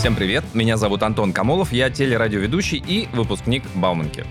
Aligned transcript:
Всем 0.00 0.16
привет, 0.16 0.44
меня 0.54 0.78
зовут 0.78 1.02
Антон 1.02 1.34
Камолов, 1.34 1.74
я 1.74 1.90
телерадиоведущий 1.90 2.78
и 2.78 3.06
выпускник 3.12 3.62
Бауманки. 3.74 4.24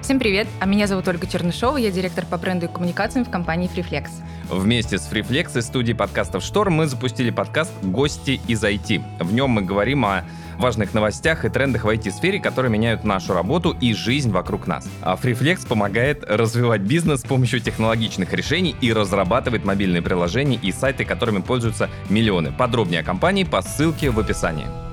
Всем 0.00 0.18
привет, 0.18 0.48
а 0.60 0.64
меня 0.64 0.86
зовут 0.86 1.08
Ольга 1.08 1.26
Чернышова, 1.26 1.76
я 1.76 1.90
директор 1.90 2.24
по 2.24 2.38
бренду 2.38 2.64
и 2.64 2.68
коммуникациям 2.70 3.26
в 3.26 3.30
компании 3.30 3.68
FreeFlex. 3.68 4.08
Вместе 4.48 4.96
с 4.96 5.12
FreeFlex 5.12 5.58
из 5.58 5.66
студии 5.66 5.92
подкастов 5.92 6.42
«Штор» 6.42 6.70
мы 6.70 6.86
запустили 6.86 7.28
подкаст 7.28 7.70
«Гости 7.82 8.40
из 8.48 8.64
IT». 8.64 9.22
В 9.22 9.34
нем 9.34 9.50
мы 9.50 9.60
говорим 9.60 10.06
о 10.06 10.24
важных 10.56 10.94
новостях 10.94 11.44
и 11.44 11.50
трендах 11.50 11.84
в 11.84 11.88
IT-сфере, 11.88 12.40
которые 12.40 12.72
меняют 12.72 13.04
нашу 13.04 13.34
работу 13.34 13.76
и 13.78 13.92
жизнь 13.92 14.30
вокруг 14.30 14.66
нас. 14.66 14.88
А 15.02 15.16
FreeFlex 15.16 15.68
помогает 15.68 16.24
развивать 16.24 16.80
бизнес 16.80 17.20
с 17.20 17.24
помощью 17.24 17.60
технологичных 17.60 18.32
решений 18.32 18.74
и 18.80 18.90
разрабатывает 18.90 19.66
мобильные 19.66 20.00
приложения 20.00 20.56
и 20.56 20.72
сайты, 20.72 21.04
которыми 21.04 21.42
пользуются 21.42 21.90
миллионы. 22.08 22.52
Подробнее 22.52 23.02
о 23.02 23.04
компании 23.04 23.44
по 23.44 23.60
ссылке 23.60 24.08
в 24.08 24.18
описании. 24.18 24.89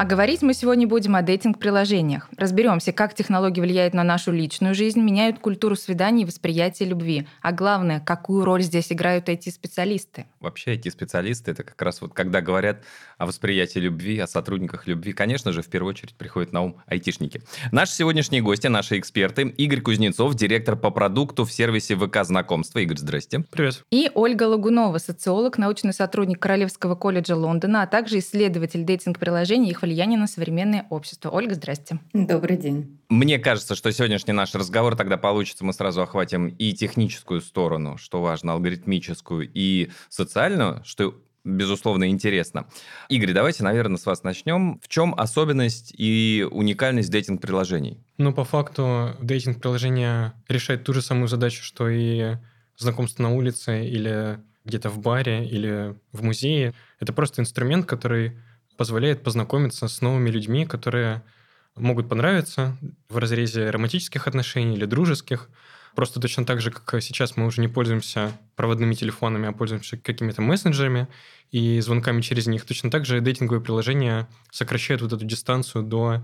А 0.00 0.06
говорить 0.06 0.40
мы 0.40 0.54
сегодня 0.54 0.88
будем 0.88 1.14
о 1.14 1.20
дейтинг-приложениях. 1.20 2.30
Разберемся, 2.38 2.90
как 2.90 3.12
технологии 3.12 3.60
влияют 3.60 3.92
на 3.92 4.02
нашу 4.02 4.32
личную 4.32 4.74
жизнь, 4.74 4.98
меняют 4.98 5.40
культуру 5.40 5.76
свиданий 5.76 6.22
и 6.22 6.24
восприятие 6.24 6.88
любви. 6.88 7.28
А 7.42 7.52
главное, 7.52 8.00
какую 8.00 8.46
роль 8.46 8.62
здесь 8.62 8.90
играют 8.90 9.28
IT-специалисты. 9.28 10.24
Вообще 10.40 10.74
IT-специалисты— 10.74 11.50
это 11.52 11.64
как 11.64 11.80
раз 11.82 12.00
вот 12.00 12.14
когда 12.14 12.40
говорят 12.40 12.82
о 13.18 13.26
восприятии 13.26 13.78
любви, 13.78 14.18
о 14.18 14.26
сотрудниках 14.26 14.86
любви, 14.86 15.12
конечно 15.12 15.52
же, 15.52 15.60
в 15.60 15.68
первую 15.68 15.90
очередь 15.90 16.14
приходят 16.14 16.52
на 16.52 16.62
ум 16.62 16.76
айтишники. 16.86 17.42
Наши 17.72 17.92
сегодняшние 17.92 18.40
гости, 18.40 18.66
наши 18.66 18.98
эксперты, 18.98 19.42
Игорь 19.42 19.82
Кузнецов, 19.82 20.34
директор 20.34 20.76
по 20.76 20.90
продукту 20.90 21.44
в 21.44 21.52
сервисе 21.52 21.94
ВК 21.94 22.24
знакомства. 22.24 22.78
Игорь, 22.78 22.96
здрасте. 22.96 23.44
Привет. 23.50 23.84
И 23.90 24.10
Ольга 24.14 24.44
Лагунова, 24.44 24.96
социолог, 24.96 25.58
научный 25.58 25.92
сотрудник 25.92 26.40
Королевского 26.40 26.94
колледжа 26.94 27.36
Лондона, 27.36 27.82
а 27.82 27.86
также 27.86 28.18
исследователь 28.20 28.84
дейтинг-приложений 28.84 29.68
и 29.68 29.70
их 29.72 29.82
влияние 29.82 30.18
на 30.18 30.26
современное 30.26 30.86
общество. 30.88 31.28
Ольга, 31.28 31.54
здрасте. 31.54 31.98
Добрый 32.14 32.56
день. 32.56 32.99
Мне 33.10 33.40
кажется, 33.40 33.74
что 33.74 33.90
сегодняшний 33.90 34.32
наш 34.32 34.54
разговор 34.54 34.94
тогда 34.94 35.16
получится, 35.16 35.64
мы 35.64 35.72
сразу 35.72 36.00
охватим 36.00 36.46
и 36.46 36.72
техническую 36.72 37.40
сторону, 37.40 37.98
что 37.98 38.22
важно, 38.22 38.52
алгоритмическую, 38.52 39.50
и 39.52 39.90
социальную, 40.08 40.80
что 40.84 41.20
безусловно, 41.42 42.08
интересно. 42.08 42.68
Игорь, 43.08 43.32
давайте, 43.32 43.64
наверное, 43.64 43.96
с 43.96 44.06
вас 44.06 44.22
начнем. 44.22 44.78
В 44.80 44.86
чем 44.86 45.12
особенность 45.18 45.92
и 45.98 46.46
уникальность 46.52 47.10
дейтинг-приложений? 47.10 47.98
Ну, 48.16 48.32
по 48.32 48.44
факту, 48.44 49.16
дейтинг-приложение 49.20 50.34
решает 50.48 50.84
ту 50.84 50.92
же 50.92 51.02
самую 51.02 51.26
задачу, 51.26 51.64
что 51.64 51.88
и 51.88 52.36
знакомство 52.76 53.24
на 53.24 53.34
улице 53.34 53.88
или 53.88 54.38
где-то 54.64 54.88
в 54.88 55.00
баре 55.00 55.48
или 55.48 55.96
в 56.12 56.22
музее. 56.22 56.74
Это 57.00 57.12
просто 57.12 57.42
инструмент, 57.42 57.86
который 57.86 58.38
позволяет 58.76 59.24
познакомиться 59.24 59.88
с 59.88 60.00
новыми 60.00 60.30
людьми, 60.30 60.64
которые 60.64 61.24
могут 61.76 62.08
понравиться 62.08 62.76
в 63.08 63.18
разрезе 63.18 63.70
романтических 63.70 64.26
отношений 64.26 64.74
или 64.76 64.84
дружеских. 64.84 65.48
Просто 65.94 66.20
точно 66.20 66.44
так 66.44 66.60
же, 66.60 66.70
как 66.70 67.02
сейчас 67.02 67.36
мы 67.36 67.46
уже 67.46 67.60
не 67.60 67.68
пользуемся 67.68 68.32
проводными 68.54 68.94
телефонами, 68.94 69.48
а 69.48 69.52
пользуемся 69.52 69.96
какими-то 69.96 70.40
мессенджерами 70.40 71.08
и 71.50 71.80
звонками 71.80 72.20
через 72.20 72.46
них. 72.46 72.64
Точно 72.64 72.90
так 72.90 73.04
же 73.04 73.20
дейтинговые 73.20 73.62
приложения 73.62 74.28
сокращают 74.52 75.02
вот 75.02 75.12
эту 75.12 75.24
дистанцию 75.24 75.82
до 75.82 76.22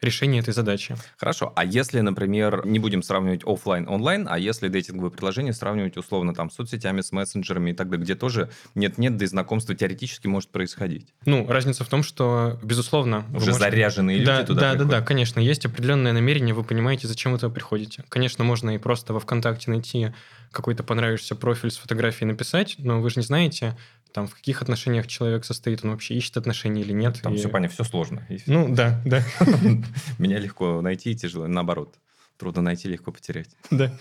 решения 0.00 0.38
этой 0.40 0.54
задачи. 0.54 0.96
Хорошо. 1.16 1.52
А 1.56 1.64
если, 1.64 2.00
например, 2.00 2.66
не 2.66 2.78
будем 2.78 3.02
сравнивать 3.02 3.42
офлайн 3.44 3.88
онлайн, 3.88 4.26
а 4.30 4.38
если 4.38 4.68
дейтинговые 4.68 5.10
приложения 5.10 5.52
сравнивать 5.52 5.96
условно 5.96 6.34
там 6.34 6.50
с 6.50 6.54
соцсетями, 6.54 7.00
с 7.00 7.12
мессенджерами 7.12 7.70
и 7.70 7.74
так 7.74 7.90
далее, 7.90 8.04
где 8.04 8.14
тоже 8.14 8.50
нет-нет, 8.74 9.16
да 9.16 9.24
и 9.24 9.28
знакомство 9.28 9.74
теоретически 9.74 10.26
может 10.26 10.50
происходить? 10.50 11.08
Ну, 11.26 11.46
разница 11.48 11.84
в 11.84 11.88
том, 11.88 12.02
что, 12.02 12.58
безусловно... 12.62 13.24
Уже 13.28 13.46
можете... 13.46 13.52
заряженные 13.52 14.18
люди 14.18 14.26
да, 14.26 14.44
туда 14.44 14.60
Да, 14.60 14.70
приходят. 14.70 14.90
да, 14.90 15.00
да, 15.00 15.06
конечно. 15.06 15.40
Есть 15.40 15.66
определенное 15.66 16.12
намерение, 16.12 16.54
вы 16.54 16.64
понимаете, 16.64 17.06
зачем 17.06 17.32
вы 17.32 17.38
туда 17.38 17.52
приходите. 17.52 18.04
Конечно, 18.08 18.44
можно 18.44 18.70
и 18.74 18.78
просто 18.78 19.12
во 19.12 19.20
ВКонтакте 19.20 19.70
найти 19.70 20.12
какой-то 20.50 20.82
понравившийся 20.82 21.36
профиль 21.36 21.70
с 21.70 21.76
фотографией 21.76 22.26
написать, 22.26 22.76
но 22.78 23.00
вы 23.00 23.10
же 23.10 23.20
не 23.20 23.26
знаете, 23.26 23.76
там, 24.12 24.26
в 24.26 24.34
каких 24.34 24.62
отношениях 24.62 25.06
человек 25.06 25.44
состоит, 25.44 25.84
он 25.84 25.92
вообще 25.92 26.14
ищет 26.14 26.36
отношения 26.36 26.82
или 26.82 26.92
нет. 26.92 27.20
Там 27.22 27.34
и... 27.34 27.36
все 27.36 27.48
понятно, 27.48 27.74
все 27.74 27.84
сложно. 27.84 28.26
Ну, 28.46 28.74
да, 28.74 29.00
да. 29.04 29.24
Меня 30.18 30.38
легко 30.38 30.80
найти 30.80 31.12
и 31.12 31.14
тяжело, 31.14 31.46
наоборот. 31.46 31.96
Трудно 32.36 32.62
найти, 32.62 32.88
легко 32.88 33.12
потерять. 33.12 33.50
Да. 33.70 33.92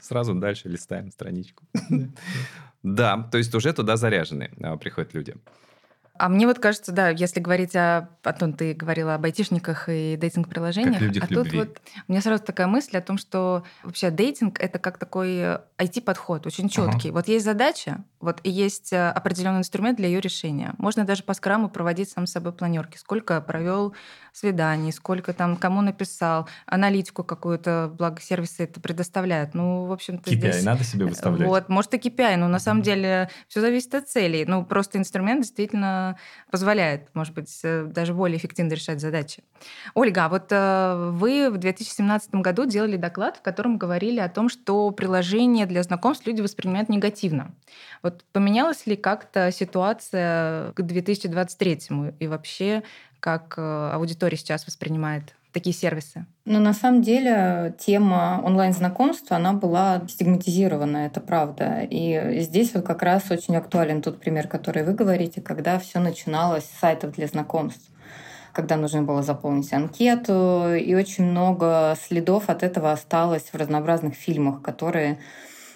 Сразу 0.00 0.34
дальше 0.34 0.68
листаем 0.68 1.10
страничку. 1.10 1.64
Да, 2.82 3.28
то 3.30 3.38
есть 3.38 3.54
уже 3.54 3.72
туда 3.72 3.96
заряжены 3.96 4.50
а, 4.62 4.76
приходят 4.76 5.12
люди. 5.12 5.34
А 6.18 6.28
мне 6.28 6.46
вот 6.46 6.58
кажется, 6.58 6.92
да, 6.92 7.10
если 7.10 7.40
говорить 7.40 7.74
о... 7.76 8.08
Антон, 8.22 8.54
ты 8.54 8.74
говорила 8.74 9.14
об 9.14 9.24
айтишниках 9.24 9.88
и 9.88 10.16
дейтинг-приложениях. 10.16 11.22
а 11.22 11.26
тут 11.26 11.52
вот 11.52 11.80
у 12.08 12.12
меня 12.12 12.20
сразу 12.20 12.42
такая 12.42 12.66
мысль 12.66 12.96
о 12.96 13.00
том, 13.00 13.18
что 13.18 13.64
вообще 13.82 14.10
дейтинг— 14.10 14.60
это 14.60 14.78
как 14.78 14.98
такой 14.98 15.58
IT-подход, 15.78 16.46
очень 16.46 16.68
четкий. 16.68 17.08
Ага. 17.08 17.18
Вот 17.18 17.28
есть 17.28 17.44
задача, 17.44 18.04
вот 18.20 18.40
и 18.42 18.50
есть 18.50 18.92
э, 18.92 19.10
определенный 19.10 19.58
инструмент 19.58 19.98
для 19.98 20.08
ее 20.08 20.20
решения. 20.20 20.74
Можно 20.78 21.04
даже 21.04 21.22
по 21.22 21.34
скраму 21.34 21.68
проводить 21.68 22.10
сам 22.10 22.26
с 22.26 22.32
собой 22.32 22.52
планерки. 22.52 22.96
Сколько 22.96 23.40
провел 23.40 23.94
свиданий, 24.32 24.92
сколько 24.92 25.32
там 25.32 25.56
кому 25.56 25.80
написал, 25.80 26.48
аналитику 26.66 27.24
какую-то, 27.24 27.92
благо 27.96 28.20
сервисы 28.20 28.64
это 28.64 28.80
предоставляют. 28.80 29.54
Ну, 29.54 29.86
в 29.86 29.92
общем-то, 29.92 30.30
KPI 30.30 30.36
здесь... 30.36 30.62
надо 30.62 30.84
себе 30.84 31.06
выставлять. 31.06 31.48
Вот, 31.48 31.68
может 31.68 31.94
и 31.94 31.98
KPI, 31.98 32.36
но 32.36 32.48
на 32.48 32.58
самом 32.58 32.82
деле 32.82 33.30
все 33.48 33.60
зависит 33.60 33.94
от 33.94 34.08
целей. 34.08 34.44
Ну, 34.46 34.64
просто 34.64 34.98
инструмент 34.98 35.42
действительно 35.42 36.05
позволяет, 36.50 37.08
может 37.14 37.34
быть, 37.34 37.60
э, 37.62 37.84
даже 37.84 38.14
более 38.14 38.38
эффективно 38.38 38.72
решать 38.72 39.00
задачи. 39.00 39.44
Ольга, 39.94 40.24
а 40.24 40.28
вот 40.28 40.48
э, 40.50 41.10
вы 41.12 41.50
в 41.50 41.58
2017 41.58 42.34
году 42.34 42.66
делали 42.66 42.96
доклад, 42.96 43.36
в 43.36 43.42
котором 43.42 43.78
говорили 43.78 44.18
о 44.20 44.28
том, 44.28 44.48
что 44.48 44.90
приложение 44.90 45.66
для 45.66 45.82
знакомств 45.82 46.26
люди 46.26 46.40
воспринимают 46.40 46.88
негативно. 46.88 47.54
Вот 48.02 48.24
поменялась 48.32 48.86
ли 48.86 48.96
как-то 48.96 49.52
ситуация 49.52 50.72
к 50.72 50.82
2023 50.82 51.78
и 52.18 52.26
вообще 52.26 52.82
как 53.20 53.54
э, 53.56 53.90
аудитория 53.92 54.36
сейчас 54.36 54.66
воспринимает 54.66 55.35
такие 55.56 55.74
сервисы? 55.74 56.26
Ну, 56.44 56.60
на 56.60 56.74
самом 56.74 57.00
деле, 57.00 57.74
тема 57.78 58.42
онлайн-знакомства, 58.44 59.36
она 59.36 59.54
была 59.54 60.02
стигматизирована, 60.06 61.06
это 61.06 61.20
правда. 61.20 61.80
И 61.88 62.40
здесь 62.42 62.74
вот 62.74 62.84
как 62.84 63.02
раз 63.02 63.30
очень 63.30 63.56
актуален 63.56 64.02
тот 64.02 64.20
пример, 64.20 64.48
который 64.48 64.84
вы 64.84 64.92
говорите, 64.92 65.40
когда 65.40 65.78
все 65.78 65.98
начиналось 65.98 66.64
с 66.64 66.78
сайтов 66.80 67.12
для 67.12 67.26
знакомств 67.26 67.90
когда 68.52 68.76
нужно 68.76 69.02
было 69.02 69.22
заполнить 69.22 69.70
анкету, 69.74 70.74
и 70.74 70.94
очень 70.94 71.24
много 71.24 71.94
следов 72.00 72.48
от 72.48 72.62
этого 72.62 72.90
осталось 72.90 73.50
в 73.52 73.54
разнообразных 73.54 74.14
фильмах, 74.14 74.62
которые 74.62 75.18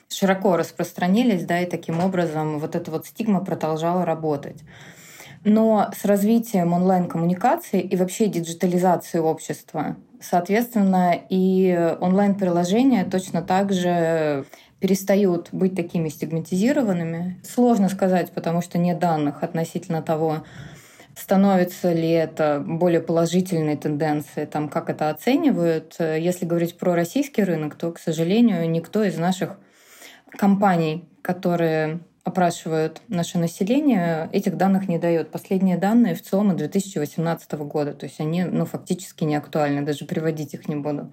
широко 0.08 0.56
распространились, 0.56 1.44
да, 1.44 1.60
и 1.60 1.66
таким 1.66 2.00
образом 2.00 2.58
вот 2.58 2.74
эта 2.74 2.90
вот 2.90 3.04
стигма 3.04 3.44
продолжала 3.44 4.06
работать. 4.06 4.64
Но 5.42 5.90
с 5.96 6.04
развитием 6.04 6.72
онлайн-коммуникации 6.72 7.80
и 7.80 7.96
вообще 7.96 8.26
диджитализации 8.26 9.18
общества, 9.18 9.96
соответственно, 10.20 11.14
и 11.30 11.96
онлайн-приложения 12.00 13.04
точно 13.04 13.40
так 13.40 13.72
же 13.72 14.44
перестают 14.80 15.48
быть 15.52 15.74
такими 15.74 16.08
стигматизированными. 16.08 17.40
Сложно 17.42 17.88
сказать, 17.88 18.32
потому 18.32 18.60
что 18.60 18.78
нет 18.78 18.98
данных 18.98 19.42
относительно 19.42 20.02
того, 20.02 20.44
становится 21.16 21.92
ли 21.92 22.10
это 22.10 22.62
более 22.64 23.00
положительной 23.00 23.76
тенденцией, 23.76 24.46
там, 24.46 24.68
как 24.68 24.88
это 24.90 25.10
оценивают. 25.10 25.96
Если 25.98 26.46
говорить 26.46 26.78
про 26.78 26.94
российский 26.94 27.44
рынок, 27.44 27.74
то, 27.76 27.92
к 27.92 27.98
сожалению, 27.98 28.70
никто 28.70 29.04
из 29.04 29.18
наших 29.18 29.58
компаний, 30.30 31.08
которые 31.22 32.00
опрашивают 32.30 33.02
наше 33.08 33.38
население, 33.38 34.28
этих 34.32 34.56
данных 34.56 34.88
не 34.88 34.98
дает. 34.98 35.30
Последние 35.30 35.76
данные 35.76 36.14
в 36.14 36.22
ЦОМа 36.22 36.54
2018 36.54 37.52
года, 37.52 37.92
то 37.92 38.06
есть 38.06 38.18
они 38.20 38.44
ну, 38.44 38.64
фактически 38.64 39.24
не 39.24 39.36
актуальны, 39.36 39.82
даже 39.82 40.06
приводить 40.06 40.54
их 40.54 40.66
не 40.68 40.76
буду. 40.76 41.12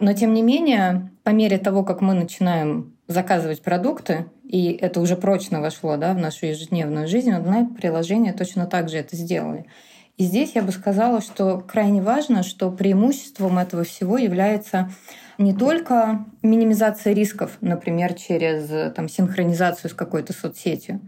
Но 0.00 0.12
тем 0.14 0.34
не 0.34 0.42
менее, 0.42 1.10
по 1.22 1.30
мере 1.30 1.58
того, 1.58 1.84
как 1.84 2.00
мы 2.00 2.14
начинаем 2.14 2.96
заказывать 3.06 3.62
продукты, 3.62 4.26
и 4.42 4.72
это 4.72 5.00
уже 5.00 5.16
прочно 5.16 5.60
вошло 5.60 5.96
да, 5.96 6.12
в 6.12 6.18
нашу 6.18 6.46
ежедневную 6.46 7.06
жизнь, 7.06 7.32
онлайн-приложения 7.32 8.32
точно 8.32 8.66
так 8.66 8.88
же 8.88 8.98
это 8.98 9.14
сделали. 9.14 9.66
И 10.16 10.24
здесь 10.24 10.52
я 10.54 10.62
бы 10.62 10.72
сказала, 10.72 11.20
что 11.20 11.58
крайне 11.60 12.02
важно, 12.02 12.42
что 12.42 12.70
преимуществом 12.70 13.58
этого 13.58 13.84
всего 13.84 14.18
является 14.18 14.90
не 15.38 15.54
только 15.54 16.24
минимизация 16.42 17.12
рисков, 17.12 17.58
например, 17.60 18.14
через 18.14 18.92
там, 18.94 19.08
синхронизацию 19.08 19.90
с 19.90 19.94
какой-то 19.94 20.32
соцсетью, 20.32 21.00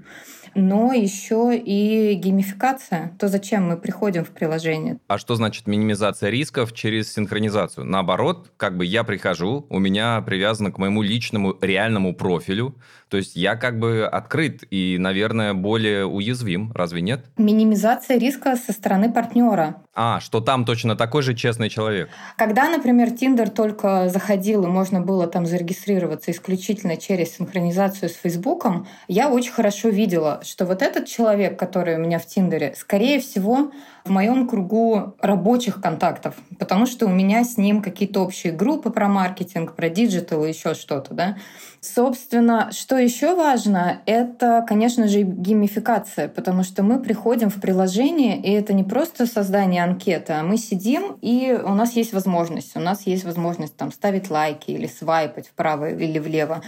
но 0.55 0.93
еще 0.93 1.57
и 1.57 2.15
геймификация. 2.15 3.13
То, 3.19 3.29
зачем 3.29 3.69
мы 3.69 3.77
приходим 3.77 4.25
в 4.25 4.31
приложение. 4.31 4.99
А 5.09 5.19
что 5.19 5.35
значит 5.35 5.67
минимизация 5.67 6.31
рисков 6.31 6.73
через 6.73 7.13
синхронизацию? 7.13 7.85
Наоборот, 7.85 8.53
как 8.57 8.77
бы 8.77 8.85
я 8.85 9.05
прихожу, 9.05 9.67
у 9.69 9.79
меня 9.79 10.21
привязано 10.23 10.71
к 10.71 10.79
моему 10.79 11.03
личному 11.03 11.57
реальному 11.61 12.15
профилю, 12.15 12.77
то 13.15 13.19
есть 13.19 13.37
я 13.37 13.55
как 13.55 13.79
бы 13.79 14.09
открыт 14.11 14.65
и, 14.73 14.97
наверное, 14.99 15.55
более 15.55 16.05
уязвим, 16.05 16.73
разве 16.75 17.01
нет? 17.01 17.27
Минимизация 17.37 18.19
риска 18.19 18.57
со 18.57 18.73
стороны 18.73 19.13
партнера. 19.13 19.85
А, 19.95 20.19
что 20.19 20.41
там 20.41 20.65
точно 20.65 20.97
такой 20.97 21.23
же 21.23 21.35
честный 21.35 21.69
человек. 21.69 22.09
Когда, 22.37 22.69
например, 22.69 23.13
Тиндер 23.13 23.51
только 23.51 24.09
заходил, 24.09 24.65
и 24.65 24.67
можно 24.67 25.01
было 25.01 25.29
там 25.29 25.47
зарегистрироваться 25.47 26.33
исключительно 26.33 26.97
через 26.97 27.37
синхронизацию 27.37 28.09
с 28.09 28.15
Фейсбуком, 28.15 28.89
я 29.07 29.31
очень 29.31 29.53
хорошо 29.53 29.91
видела, 29.91 30.41
что 30.43 30.67
вот 30.67 30.83
этот 30.83 31.07
человек, 31.07 31.57
который 31.57 31.95
у 31.95 32.01
меня 32.01 32.19
в 32.19 32.27
Тиндере, 32.27 32.75
скорее 32.77 33.21
всего, 33.21 33.71
в 34.05 34.11
моем 34.11 34.49
кругу 34.49 35.15
рабочих 35.21 35.81
контактов, 35.81 36.35
потому 36.59 36.87
что 36.87 37.07
у 37.07 37.11
меня 37.11 37.45
с 37.45 37.57
ним 37.57 37.81
какие-то 37.81 38.21
общие 38.21 38.53
группы 38.53 38.91
про 38.91 39.09
маркетинг, 39.09 39.75
про 39.75 39.89
digital 39.89 40.45
и 40.45 40.49
еще 40.49 40.75
что-то, 40.75 41.15
да. 41.15 41.37
Собственно, 41.81 42.71
что 42.73 42.97
еще 43.05 43.35
важно, 43.35 44.03
это, 44.07 44.65
конечно 44.69 45.07
же, 45.09 45.23
геймификация, 45.23 46.29
потому 46.29 46.65
что 46.65 46.83
мы 46.83 46.99
приходим 46.99 47.51
в 47.51 47.61
приложение, 47.61 48.41
и 48.41 48.51
это 48.51 48.73
не 48.73 48.85
просто 48.85 49.27
создание 49.27 49.85
анкеты, 49.85 50.33
а 50.33 50.43
мы 50.43 50.57
сидим, 50.57 51.17
и 51.23 51.53
у 51.53 51.75
нас 51.75 51.93
есть 51.93 52.13
возможность, 52.13 52.77
у 52.77 52.81
нас 52.81 53.07
есть 53.07 53.25
возможность 53.25 53.77
там 53.77 53.93
ставить 53.93 54.31
лайки 54.31 54.71
или 54.71 54.87
свайпать 54.87 55.49
вправо 55.49 55.91
или 55.91 56.19
влево. 56.19 56.63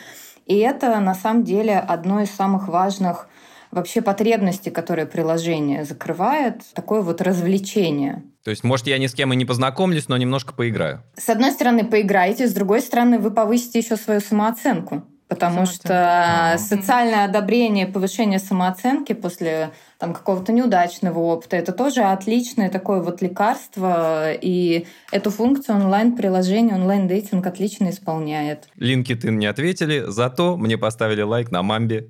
И 0.47 0.57
это 0.59 1.01
на 1.01 1.15
самом 1.15 1.43
деле 1.43 1.77
одно 1.79 2.21
из 2.21 2.31
самых 2.31 2.69
важных 2.69 3.29
вообще 3.73 4.01
потребности, 4.01 4.69
которые 4.69 5.07
приложение 5.07 5.85
закрывает, 5.85 6.63
такое 6.73 7.03
вот 7.03 7.21
развлечение. 7.21 8.23
То 8.45 8.51
есть, 8.51 8.63
может, 8.63 8.87
я 8.87 8.99
ни 8.99 9.07
с 9.07 9.15
кем 9.15 9.33
и 9.33 9.37
не 9.37 9.45
познакомлюсь, 9.45 10.09
но 10.09 10.17
немножко 10.17 10.55
поиграю. 10.55 11.03
С 11.17 11.29
одной 11.29 11.51
стороны, 11.51 11.85
поиграете, 11.85 12.47
с 12.47 12.53
другой 12.53 12.81
стороны, 12.81 13.19
вы 13.19 13.33
повысите 13.33 13.81
еще 13.81 13.97
свою 13.97 14.21
самооценку. 14.21 15.03
Потому 15.29 15.67
что 15.67 16.53
а. 16.53 16.59
социальное 16.59 17.25
одобрение, 17.25 17.87
повышение 17.87 18.39
самооценки 18.39 19.13
после 19.13 19.73
там, 19.99 20.15
какого-то 20.15 20.53
неудачного 20.53 21.19
опыта, 21.19 21.57
это 21.57 21.73
тоже 21.73 22.03
отличное 22.03 22.71
такое 22.71 23.01
вот 23.01 23.23
лекарство, 23.23 24.33
и 24.33 24.87
эту 25.11 25.31
функцию 25.31 25.77
онлайн-приложение, 25.77 26.77
онлайн-дейтинг 26.77 27.45
отлично 27.45 27.91
исполняет. 27.91 28.69
LinkedIn 28.79 29.33
не 29.33 29.47
ответили, 29.47 30.05
зато 30.07 30.57
мне 30.57 30.79
поставили 30.79 31.23
лайк 31.23 31.51
на 31.51 31.63
Мамбе. 31.63 32.09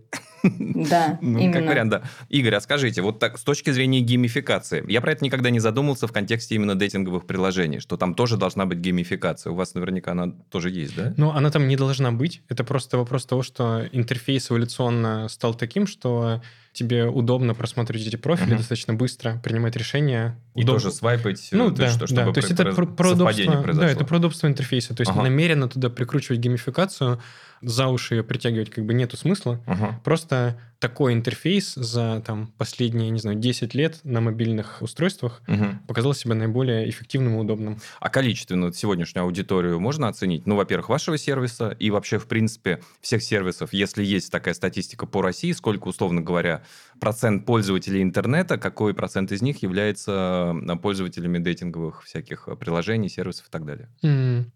Да, 0.88 1.18
ну, 1.20 1.38
именно. 1.38 1.52
Как 1.52 1.68
вариант, 1.68 1.90
да. 1.90 2.02
Игорь, 2.28 2.54
а 2.54 2.60
скажите, 2.60 3.02
вот 3.02 3.18
так, 3.18 3.38
с 3.38 3.42
точки 3.42 3.70
зрения 3.70 4.00
геймификации, 4.00 4.84
я 4.90 5.00
про 5.00 5.12
это 5.12 5.24
никогда 5.24 5.50
не 5.50 5.60
задумывался 5.60 6.06
в 6.06 6.12
контексте 6.12 6.54
именно 6.54 6.74
дейтинговых 6.74 7.26
приложений, 7.26 7.80
что 7.80 7.96
там 7.96 8.14
тоже 8.14 8.36
должна 8.36 8.66
быть 8.66 8.78
геймификация. 8.78 9.52
У 9.52 9.56
вас 9.56 9.74
наверняка 9.74 10.12
она 10.12 10.32
тоже 10.50 10.70
есть, 10.70 10.96
да? 10.96 11.14
Ну, 11.16 11.30
она 11.30 11.50
там 11.50 11.68
не 11.68 11.76
должна 11.76 12.12
быть. 12.12 12.42
Это 12.48 12.64
просто 12.64 12.98
вопрос 12.98 13.26
того, 13.26 13.42
что 13.42 13.86
интерфейс 13.92 14.50
эволюционно 14.50 15.28
стал 15.28 15.54
таким, 15.54 15.86
что 15.86 16.42
тебе 16.76 17.06
удобно 17.06 17.54
просматривать 17.54 18.06
эти 18.06 18.16
профили 18.16 18.52
uh-huh. 18.52 18.58
достаточно 18.58 18.94
быстро, 18.94 19.40
принимать 19.42 19.76
решения. 19.76 20.38
И 20.54 20.62
удобно. 20.62 20.80
тоже 20.80 20.94
свайпать, 20.94 21.48
ну, 21.50 21.70
да, 21.70 21.88
что, 21.88 22.06
чтобы 22.06 22.26
да. 22.26 22.32
То 22.32 22.40
есть 22.40 22.50
это 22.50 22.64
про, 22.72 22.86
про 22.86 23.10
удобство, 23.12 23.72
да, 23.72 23.90
это 23.90 24.04
про 24.04 24.18
удобство 24.18 24.46
интерфейса. 24.46 24.94
То 24.94 25.00
есть 25.00 25.10
uh-huh. 25.10 25.22
намеренно 25.22 25.68
туда 25.68 25.88
прикручивать 25.88 26.38
геймификацию, 26.40 27.20
за 27.62 27.88
уши 27.88 28.16
ее 28.16 28.24
притягивать 28.24 28.70
как 28.70 28.84
бы 28.84 28.94
нету 28.94 29.16
смысла. 29.16 29.60
Uh-huh. 29.66 29.94
Просто 30.04 30.58
такой 30.78 31.14
интерфейс 31.14 31.74
за 31.74 32.22
там, 32.24 32.52
последние, 32.58 33.10
не 33.10 33.18
знаю, 33.18 33.38
10 33.38 33.74
лет 33.74 34.00
на 34.04 34.20
мобильных 34.20 34.82
устройствах 34.82 35.42
угу. 35.48 35.66
показал 35.86 36.14
себя 36.14 36.34
наиболее 36.34 36.88
эффективным 36.88 37.36
и 37.36 37.38
удобным. 37.38 37.80
А 38.00 38.10
количественно 38.10 38.72
сегодняшнюю 38.72 39.24
аудиторию 39.24 39.80
можно 39.80 40.08
оценить? 40.08 40.46
Ну, 40.46 40.56
во-первых, 40.56 40.88
вашего 40.88 41.16
сервиса 41.16 41.70
и 41.70 41.90
вообще, 41.90 42.18
в 42.18 42.26
принципе, 42.26 42.80
всех 43.00 43.22
сервисов, 43.22 43.72
если 43.72 44.04
есть 44.04 44.30
такая 44.30 44.54
статистика 44.54 45.06
по 45.06 45.22
России, 45.22 45.52
сколько, 45.52 45.88
условно 45.88 46.20
говоря, 46.20 46.62
процент 47.00 47.46
пользователей 47.46 48.02
интернета, 48.02 48.58
какой 48.58 48.94
процент 48.94 49.32
из 49.32 49.42
них 49.42 49.62
является 49.62 50.54
э, 50.54 50.76
пользователями 50.76 51.38
дейтинговых 51.38 52.04
всяких 52.04 52.48
приложений, 52.60 53.08
сервисов 53.08 53.46
и 53.46 53.50
так 53.50 53.64
далее? 53.64 53.88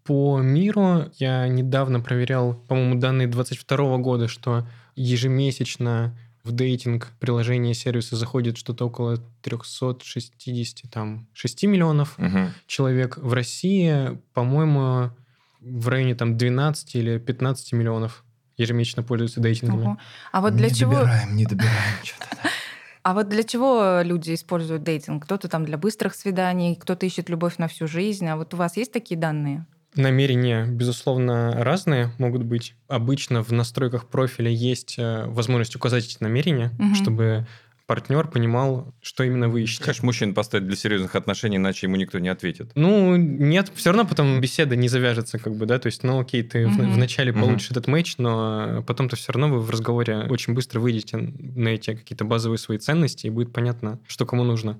По 0.03 0.39
миру 0.39 1.11
я 1.17 1.47
недавно 1.47 1.99
проверял, 1.99 2.53
по-моему, 2.53 2.95
данные 2.95 3.27
22 3.27 3.97
года, 3.97 4.27
что 4.27 4.67
ежемесячно 4.95 6.17
в 6.43 6.51
дейтинг 6.51 7.11
приложения 7.19 7.73
сервисы 7.73 8.15
заходит 8.15 8.57
что-то 8.57 8.85
около 8.85 9.17
360 9.41 10.89
там 10.91 11.27
6 11.33 11.63
миллионов 11.65 12.17
угу. 12.17 12.49
человек. 12.67 13.17
В 13.17 13.33
России, 13.33 14.19
по-моему, 14.33 15.11
в 15.59 15.87
районе 15.87 16.15
там 16.15 16.37
12 16.37 16.95
или 16.95 17.17
15 17.19 17.73
миллионов 17.73 18.23
ежемесячно 18.57 19.03
пользуются 19.03 19.39
дейтингами. 19.39 19.85
Угу. 19.85 19.97
А 20.31 20.41
вот 20.41 20.55
для 20.55 20.69
не 20.69 20.75
чего... 20.75 20.93
Добираем, 20.93 21.35
не 21.35 21.45
добираем 21.45 21.95
что-то. 22.03 22.37
А 23.03 23.13
вот 23.13 23.29
для 23.29 23.43
чего 23.43 24.01
люди 24.03 24.33
используют 24.33 24.83
дейтинг? 24.83 25.23
Кто-то 25.23 25.47
там 25.47 25.65
для 25.65 25.77
быстрых 25.77 26.13
свиданий, 26.13 26.75
кто-то 26.75 27.05
ищет 27.05 27.29
любовь 27.29 27.57
на 27.57 27.67
всю 27.67 27.87
жизнь. 27.87 28.27
А 28.27 28.35
вот 28.35 28.53
у 28.53 28.57
вас 28.57 28.77
есть 28.77 28.91
такие 28.91 29.19
данные? 29.19 29.65
Намерения, 29.95 30.65
безусловно, 30.65 31.53
разные 31.63 32.11
могут 32.17 32.43
быть. 32.43 32.75
Обычно 32.87 33.43
в 33.43 33.51
настройках 33.51 34.07
профиля 34.07 34.49
есть 34.49 34.95
э, 34.97 35.25
возможность 35.25 35.75
указать 35.75 36.05
эти 36.05 36.17
намерения, 36.21 36.71
угу. 36.79 36.95
чтобы 36.95 37.45
партнер 37.91 38.25
понимал, 38.29 38.93
что 39.01 39.25
именно 39.25 39.49
вы 39.49 39.63
ищете. 39.63 39.83
Конечно, 39.83 40.05
мужчин 40.05 40.33
поставить 40.33 40.65
для 40.65 40.77
серьезных 40.77 41.13
отношений, 41.15 41.57
иначе 41.57 41.87
ему 41.87 41.97
никто 41.97 42.19
не 42.19 42.29
ответит. 42.29 42.71
Ну, 42.75 43.17
нет, 43.17 43.69
все 43.75 43.91
равно 43.91 44.07
потом 44.07 44.39
беседа 44.39 44.77
не 44.77 44.87
завяжется, 44.87 45.39
как 45.39 45.57
бы, 45.57 45.65
да, 45.65 45.77
то 45.77 45.87
есть, 45.87 46.03
ну, 46.03 46.21
окей, 46.21 46.41
ты 46.41 46.59
mm-hmm. 46.59 46.69
в, 46.69 46.93
вначале 46.93 47.33
получишь 47.33 47.67
mm-hmm. 47.67 47.71
этот 47.73 47.87
матч, 47.87 48.15
но 48.17 48.81
потом-то 48.87 49.17
все 49.17 49.33
равно 49.33 49.49
вы 49.49 49.59
в 49.59 49.69
разговоре 49.69 50.19
очень 50.29 50.53
быстро 50.53 50.79
выйдете 50.79 51.17
на 51.17 51.67
эти 51.67 51.93
какие-то 51.93 52.23
базовые 52.23 52.59
свои 52.59 52.77
ценности, 52.77 53.27
и 53.27 53.29
будет 53.29 53.51
понятно, 53.51 53.99
что 54.07 54.25
кому 54.25 54.45
нужно. 54.45 54.79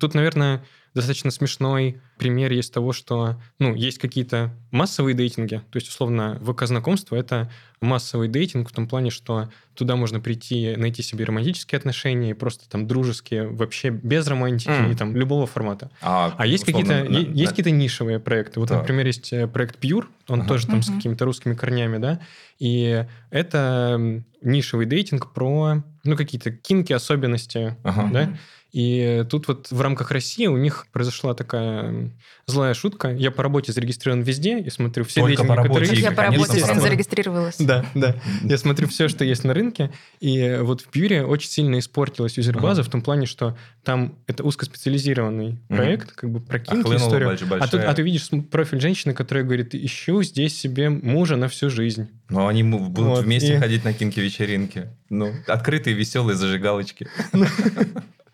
Тут, 0.00 0.14
наверное, 0.14 0.64
достаточно 0.94 1.30
смешной 1.30 2.00
пример 2.18 2.52
есть 2.52 2.72
того, 2.72 2.92
что 2.92 3.40
ну, 3.58 3.74
есть 3.74 3.98
какие-то 3.98 4.54
массовые 4.70 5.14
дейтинги. 5.14 5.62
То 5.70 5.76
есть, 5.76 5.88
условно, 5.88 6.38
ВК-знакомство— 6.42 7.16
это 7.16 7.50
массовый 7.80 8.28
дейтинг 8.28 8.70
в 8.70 8.72
том 8.72 8.86
плане, 8.86 9.10
что 9.10 9.48
туда 9.74 9.96
можно 9.96 10.20
прийти, 10.20 10.76
найти 10.76 11.02
себе 11.02 11.24
романтические 11.24 11.78
отношения, 11.78 12.34
просто 12.34 12.68
там 12.68 12.86
дружеские, 12.86 13.48
вообще 13.48 13.90
без 13.90 14.26
романтики 14.28 14.70
mm. 14.70 14.92
и 14.92 14.94
там 14.94 15.16
любого 15.16 15.46
формата. 15.46 15.90
А, 16.00 16.34
а 16.38 16.46
есть 16.46 16.64
какие-то 16.64 17.06
да, 17.08 17.18
есть 17.18 17.34
да. 17.34 17.46
какие-то 17.46 17.70
нишевые 17.70 18.20
проекты. 18.20 18.60
Вот, 18.60 18.68
да. 18.68 18.78
например, 18.78 19.06
есть 19.06 19.32
э, 19.32 19.48
проект 19.48 19.82
Pure, 19.82 20.06
он 20.28 20.42
uh-huh. 20.42 20.46
тоже 20.46 20.66
там 20.66 20.78
uh-huh. 20.78 20.82
с 20.82 20.94
какими-то 20.94 21.24
русскими 21.24 21.54
корнями, 21.54 21.98
да, 21.98 22.20
и 22.58 23.04
это 23.30 24.22
нишевый 24.42 24.86
дейтинг 24.86 25.32
про 25.32 25.82
ну 26.04 26.16
какие-то 26.16 26.52
кинки 26.52 26.92
особенности, 26.92 27.76
uh-huh. 27.82 28.12
да. 28.12 28.36
И 28.72 29.24
тут 29.28 29.48
вот 29.48 29.70
в 29.70 29.80
рамках 29.82 30.10
России 30.10 30.46
у 30.46 30.56
них 30.56 30.86
произошла 30.92 31.34
такая 31.34 32.10
злая 32.46 32.72
шутка. 32.72 33.10
Я 33.10 33.30
по 33.30 33.42
работе 33.42 33.70
зарегистрирован 33.70 34.22
везде 34.22 34.60
и 34.60 34.70
смотрю 34.70 35.04
все 35.04 35.20
Только 35.20 35.42
рейтинги, 35.42 35.62
которые 35.62 35.90
есть. 35.90 36.02
Я 36.02 36.12
по 36.12 36.22
работе 36.22 36.80
зарегистрировалась. 36.80 37.56
Да, 37.58 37.84
да. 37.94 38.16
Я 38.42 38.56
смотрю 38.56 38.88
все, 38.88 39.08
что 39.08 39.24
есть 39.26 39.44
на 39.44 39.52
рынке. 39.52 39.92
И 40.20 40.58
вот 40.62 40.80
в 40.80 40.88
Пьюре 40.88 41.22
очень 41.22 41.50
сильно 41.50 41.78
испортилась 41.78 42.38
юзербаза 42.38 42.82
в 42.82 42.88
том 42.88 43.02
плане, 43.02 43.26
что 43.26 43.58
там 43.84 44.18
это 44.26 44.42
узкоспециализированный 44.42 45.58
проект, 45.68 46.12
как 46.12 46.30
бы 46.30 46.40
прокинуть 46.40 46.86
историю. 46.86 47.38
А 47.60 47.68
тут 47.68 47.80
а 47.82 47.92
ты 47.92 48.02
видишь 48.02 48.30
профиль 48.50 48.80
женщины, 48.80 49.12
которая 49.12 49.44
говорит, 49.44 49.74
ищу 49.74 50.22
здесь 50.22 50.58
себе 50.58 50.88
мужа 50.88 51.36
на 51.36 51.48
всю 51.48 51.68
жизнь. 51.68 52.08
Но 52.30 52.46
они 52.46 52.62
будут 52.62 53.24
вместе 53.24 53.58
ходить 53.58 53.84
на 53.84 53.92
кинки-вечеринки. 53.92 54.88
Ну, 55.10 55.30
открытые, 55.46 55.94
веселые 55.94 56.36
зажигалочки. 56.36 57.06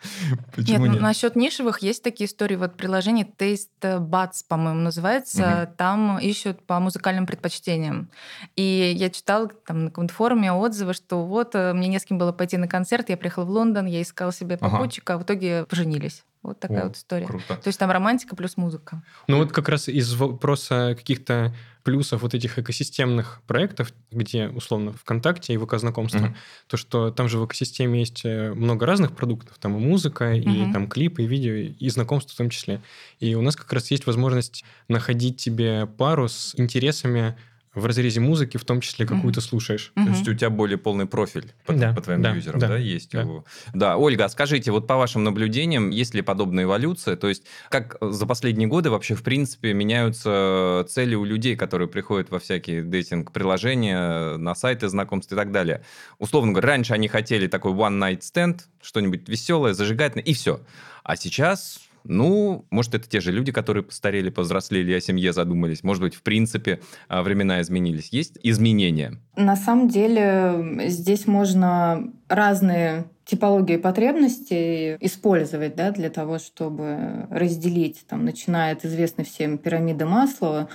Почему 0.55 0.87
нет, 0.87 0.95
нет? 0.95 1.03
насчет 1.03 1.37
нишевых 1.37 1.83
есть 1.83 2.03
такие 2.03 2.29
истории. 2.29 2.57
Вот 2.57 2.77
приложение 2.77 3.27
Taste 3.27 3.69
Buds, 3.83 4.45
по-моему, 4.49 4.81
называется. 4.81 5.65
Угу. 5.65 5.77
Там 5.77 6.19
ищут 6.19 6.65
по 6.67 6.81
музыкальным 6.81 7.27
предпочтениям. 7.27 8.11
И 8.57 8.93
я 8.97 9.11
читала 9.11 9.49
там 9.67 9.85
на 9.85 9.91
каком-то 9.91 10.15
форуме 10.15 10.53
отзывы, 10.53 10.95
что 10.95 11.25
вот 11.25 11.55
э, 11.55 11.73
мне 11.73 11.89
не 11.89 11.99
с 11.99 12.05
кем 12.05 12.19
было 12.19 12.33
пойти 12.33 12.57
на 12.57 12.69
концерт, 12.69 13.09
я 13.09 13.17
приехала 13.17 13.45
в 13.45 13.51
Лондон, 13.51 13.87
я 13.87 14.03
искала 14.03 14.33
себе 14.33 14.57
попутчика, 14.57 15.15
ага. 15.15 15.21
а 15.21 15.23
в 15.23 15.27
итоге 15.27 15.65
поженились. 15.65 16.25
Вот 16.43 16.61
такая 16.61 16.83
О, 16.83 16.85
вот 16.85 16.97
история. 16.97 17.27
Круто. 17.27 17.57
То 17.57 17.67
есть 17.67 17.79
там 17.79 17.91
романтика 17.91 18.37
плюс 18.37 18.57
музыка. 18.57 19.03
Ну 19.27 19.39
вот 19.39 19.53
как 19.53 19.69
раз 19.69 19.89
из 19.89 20.15
вопроса 20.15 20.95
каких-то 20.97 21.53
плюсов 21.89 22.21
вот 22.21 22.35
этих 22.35 22.59
экосистемных 22.59 23.41
проектов, 23.47 23.95
где 24.11 24.49
условно 24.49 24.93
ВКонтакте 24.93 25.55
и 25.55 25.57
ВК 25.57 25.79
знакомства, 25.79 26.19
uh-huh. 26.19 26.35
то 26.67 26.77
что 26.77 27.11
там 27.11 27.31
же 27.31 27.39
в 27.39 27.47
экосистеме 27.47 28.01
есть 28.01 28.27
э, 28.27 28.53
много 28.53 28.85
разных 28.85 29.17
продуктов, 29.17 29.57
там 29.59 29.75
и 29.75 29.81
музыка, 29.81 30.35
uh-huh. 30.35 30.69
и 30.69 30.71
там 30.71 30.87
клипы, 30.87 31.23
и 31.23 31.27
видео, 31.27 31.55
и 31.55 31.89
знакомство 31.89 32.35
в 32.35 32.37
том 32.37 32.51
числе. 32.51 32.83
И 33.21 33.35
у 33.35 33.41
нас 33.41 33.57
как 33.57 33.73
раз 33.73 33.91
есть 33.91 34.07
возможность 34.07 34.67
находить 34.89 35.39
тебе 35.39 35.87
пару 35.87 36.29
с 36.29 36.55
интересами 36.59 37.39
в 37.79 37.87
разрезе 37.87 38.21
музыки, 38.21 38.57
в 38.57 38.65
том 38.65 38.81
числе 38.81 39.07
какую-то 39.07 39.41
слушаешь. 39.41 39.93
То 39.95 40.03
есть 40.03 40.29
у 40.29 40.35
тебя 40.35 40.51
более 40.51 40.79
полный 40.79 41.07
профиль 41.07 41.53
по, 41.67 41.73
Да, 41.73 41.93
по 41.93 42.01
твоим 42.01 42.23
да, 42.23 42.31
юзерам, 42.35 42.59
да, 42.61 42.69
да, 42.69 42.77
есть? 42.77 43.13
да. 43.13 43.25
у- 43.25 43.45
Да, 43.75 43.97
Ольга, 43.97 44.25
а 44.27 44.29
скажите, 44.29 44.71
вот 44.73 44.87
по 44.87 44.97
вашим 44.97 45.25
наблюдениям, 45.25 45.91
есть 45.91 46.15
ли 46.15 46.23
подобная 46.23 46.65
эволюция? 46.65 47.17
То 47.17 47.29
есть 47.29 47.45
как 47.71 47.97
за 48.01 48.27
последние 48.27 48.69
годы 48.69 48.91
вообще, 48.91 49.15
в 49.15 49.23
принципе, 49.23 49.73
меняются 49.73 50.85
цели 50.89 51.15
у 51.15 51.25
людей, 51.25 51.57
которые 51.57 51.89
приходят 51.89 52.31
во 52.31 52.39
всякие 52.39 52.83
дейтинг-приложения, 52.83 54.37
на 54.37 54.55
сайты 54.55 54.89
знакомств 54.89 55.33
и 55.33 55.37
так 55.37 55.53
далее? 55.53 55.83
Условно 56.19 56.53
говоря, 56.53 56.69
раньше 56.69 56.93
они 56.95 57.09
хотели 57.09 57.47
такой 57.47 57.73
one-night 57.73 58.21
stand, 58.21 58.61
что-нибудь 58.83 59.29
веселое, 59.29 59.75
зажигательное, 59.75 60.25
и 60.25 60.35
все. 60.35 60.61
А 61.05 61.17
сейчас... 61.17 61.81
Ну, 62.05 62.67
может, 62.71 62.95
это 62.95 63.09
те 63.09 63.21
же 63.21 63.33
люди, 63.33 63.53
которые 63.53 63.83
постарели, 63.83 64.31
повзрослели, 64.31 64.93
о 64.93 65.01
семье 65.01 65.33
задумались. 65.33 65.83
Может 65.83 66.03
быть, 66.03 66.15
в 66.15 66.23
принципе, 66.23 66.81
а, 67.09 67.23
времена 67.23 67.61
изменились. 67.61 68.09
Есть 68.11 68.39
изменения? 68.43 69.21
На 69.37 69.57
самом 69.57 69.89
деле 69.89 70.89
здесь 70.89 71.27
можно 71.27 72.13
разные 72.29 73.05
типологии 73.25 73.77
потребностей 73.77 74.97
использовать 75.01 75.77
да, 75.77 75.91
для 75.91 76.09
того, 76.09 76.39
чтобы 76.39 77.27
разделить, 77.31 78.07
там, 78.09 78.25
начиная 78.25 78.73
от 78.73 78.85
известной 78.87 79.25
всем 79.25 79.59
пирамиды 79.59 80.07
Маслова, 80.07 80.71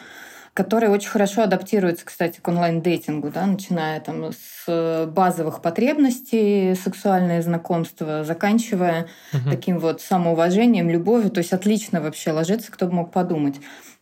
которая 0.54 0.92
очень 0.92 1.10
хорошо 1.10 1.42
адаптируется, 1.42 2.06
кстати, 2.06 2.40
к 2.40 2.48
онлайн-дейтингу, 2.48 3.32
да, 3.32 3.46
начиная 3.46 4.00
там, 4.00 4.32
с 4.32 5.08
базовых 5.08 5.62
потребностей, 5.62 6.76
сексуальное 6.76 7.42
знакомство, 7.42 8.24
заканчивая 8.24 9.08
Мгм. 9.32 9.50
таким 9.50 9.80
вот 9.80 10.02
самоуважением, 10.02 10.90
любовью. 10.90 11.32
То 11.32 11.40
есть 11.40 11.54
отлично 11.54 12.02
вообще 12.02 12.32
ложится, 12.32 12.72
кто 12.72 12.88
бы 12.88 12.94
мог 12.94 13.12
подумать. 13.12 13.56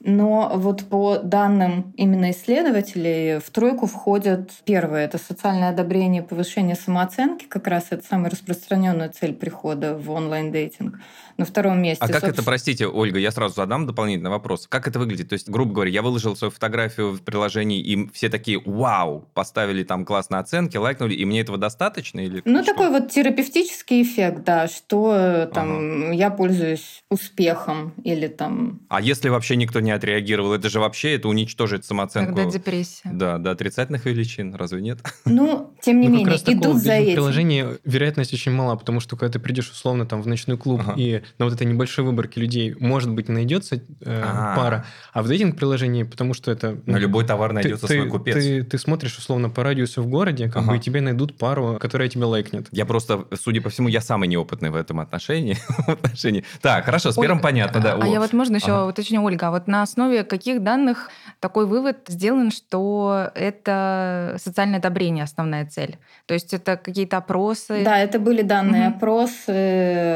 Но 0.03 0.51
вот 0.55 0.83
по 0.85 1.19
данным 1.19 1.93
именно 1.95 2.31
исследователей 2.31 3.39
в 3.39 3.47
тройку 3.51 3.85
входят 3.85 4.49
первое— 4.65 5.05
это 5.05 5.19
социальное 5.19 5.69
одобрение, 5.69 6.23
повышение 6.23 6.75
самооценки. 6.75 7.45
Как 7.45 7.67
раз 7.67 7.87
это 7.91 8.03
самая 8.03 8.31
распространенная 8.31 9.09
цель 9.09 9.35
прихода 9.35 9.95
в 9.95 10.09
онлайн-дейтинг. 10.09 10.99
На 11.37 11.45
втором 11.45 11.81
месте... 11.81 12.03
А 12.03 12.07
как 12.07 12.17
это, 12.17 12.25
собственно, 12.27 12.45
простите, 12.45 12.87
Ольга, 12.87 13.19
я 13.19 13.31
сразу 13.31 13.53
задам 13.55 13.85
дополнительный 13.85 14.31
вопрос. 14.31 14.65
Как 14.67 14.87
это 14.87 14.97
выглядит? 14.97 15.29
То 15.29 15.33
есть, 15.33 15.47
грубо 15.47 15.73
говоря, 15.73 15.91
я 15.91 16.01
выложил 16.01 16.35
свою 16.41 16.51
фотографию 16.51 17.11
в 17.13 17.21
приложении, 17.21 17.79
и 17.79 18.09
все 18.13 18.29
такие, 18.29 18.61
вау, 18.65 19.27
поставили 19.33 19.83
там 19.83 20.05
классные 20.05 20.39
оценки, 20.39 20.77
лайкнули, 20.77 21.13
и 21.13 21.25
мне 21.25 21.41
этого 21.41 21.57
достаточно? 21.57 22.19
Или 22.19 22.41
Ну, 22.45 22.63
что? 22.63 22.73
такой 22.73 22.89
вот 22.89 23.09
терапевтический 23.11 24.01
эффект, 24.01 24.43
да, 24.43 24.67
что 24.67 25.13
э, 25.15 25.47
там 25.53 26.11
я 26.11 26.29
пользуюсь 26.29 27.03
успехом 27.09 27.93
или 28.03 28.27
там 28.27 28.79
А 28.89 29.01
если 29.01 29.29
вообще 29.29 29.55
никто 29.55 29.79
не 29.79 29.91
отреагировал, 29.91 30.53
это 30.53 30.69
же 30.69 30.79
вообще, 30.79 31.15
это 31.15 31.27
уничтожит 31.27 31.85
самооценку. 31.85 32.35
Когда 32.35 32.51
депрессия. 32.51 33.09
Да, 33.11 33.37
до 33.37 33.51
отрицательных 33.51 34.05
величин, 34.05 34.55
разве 34.55 34.81
нет? 34.81 34.99
Ну, 35.25 35.73
тем 35.81 35.99
не 36.01 36.07
Ну, 36.07 36.13
как 36.15 36.19
менее, 36.19 36.31
раз 36.33 36.41
такого 36.43 36.61
идут 36.63 36.75
в 36.75 36.83
за 36.85 36.93
этим. 36.93 37.13
приложении 37.13 37.65
вероятность 37.85 38.33
очень 38.33 38.51
мала, 38.51 38.75
потому 38.75 38.99
что 38.99 39.15
когда 39.15 39.33
ты 39.33 39.39
придешь 39.39 39.69
условно 39.69 40.05
там 40.05 40.21
в 40.21 40.27
ночной 40.27 40.57
клуб 40.57 40.81
Ага. 40.81 40.93
и 40.97 41.21
на 41.37 41.45
вот 41.45 41.53
этой 41.53 41.65
небольшой 41.67 42.03
выборке 42.05 42.41
людей, 42.41 42.75
может 42.79 43.11
быть, 43.11 43.29
найдется 43.29 43.75
э, 43.75 43.81
А. 44.23 44.55
пара, 44.55 44.85
а 45.13 45.21
в 45.23 45.27
дейтинг-приложении, 45.27 46.03
потому 46.03 46.30
что 46.33 46.51
это... 46.51 46.77
ну, 46.85 46.93
На 46.93 46.97
любой 46.97 47.25
товар 47.25 47.49
ты- 47.49 47.55
найдется 47.55 47.87
ты, 47.87 47.95
свой 47.95 48.09
купец. 48.09 48.35
Ты, 48.35 48.63
ты 48.63 48.77
смотришь 48.77 49.17
условно 49.17 49.49
по 49.49 49.63
радиусу 49.63 50.01
в 50.01 50.07
городе, 50.07 50.47
как 50.47 50.57
Ага. 50.63 50.71
бы 50.71 50.77
и 50.77 50.79
тебе 50.79 51.01
найдут 51.01 51.37
пару, 51.37 51.77
которая 51.79 52.07
тебя 52.09 52.27
лайкнет. 52.27 52.67
Я 52.71 52.85
просто, 52.85 53.25
судя 53.39 53.61
по 53.61 53.69
всему, 53.69 53.87
я 53.87 54.01
самый 54.01 54.27
неопытный 54.27 54.69
в 54.69 54.75
этом 54.75 54.99
отношении. 54.99 55.57
в 55.87 55.89
отношении. 55.89 56.43
Так, 56.61 56.85
хорошо, 56.85 57.11
с 57.11 57.15
первым 57.15 57.39
понятно, 57.39 57.81
да. 57.81 57.97
А 58.01 58.07
я 58.07 58.19
вот 58.19 58.33
можно 58.33 58.55
еще 58.57 58.71
Ага. 58.73 58.87
уточню, 58.87 59.23
Ольга, 59.23 59.47
а 59.47 59.51
вот 59.51 59.67
на 59.67 59.81
основе 59.83 60.23
каких 60.23 60.61
данных 60.63 61.09
такой 61.39 61.65
вывод 61.65 61.97
сделан, 62.07 62.51
что 62.51 63.31
это 63.35 64.37
социальное 64.39 64.79
одобрение 64.79 65.23
основная 65.23 65.65
цель? 65.65 65.97
То 66.25 66.33
есть 66.33 66.53
это 66.53 66.77
какие-то 66.77 67.17
опросы? 67.17 67.83
Да, 67.83 67.97
это 67.97 68.19
были 68.19 68.41
данные 68.41 68.87
Мгм. 68.89 68.97
опросы 68.97 69.49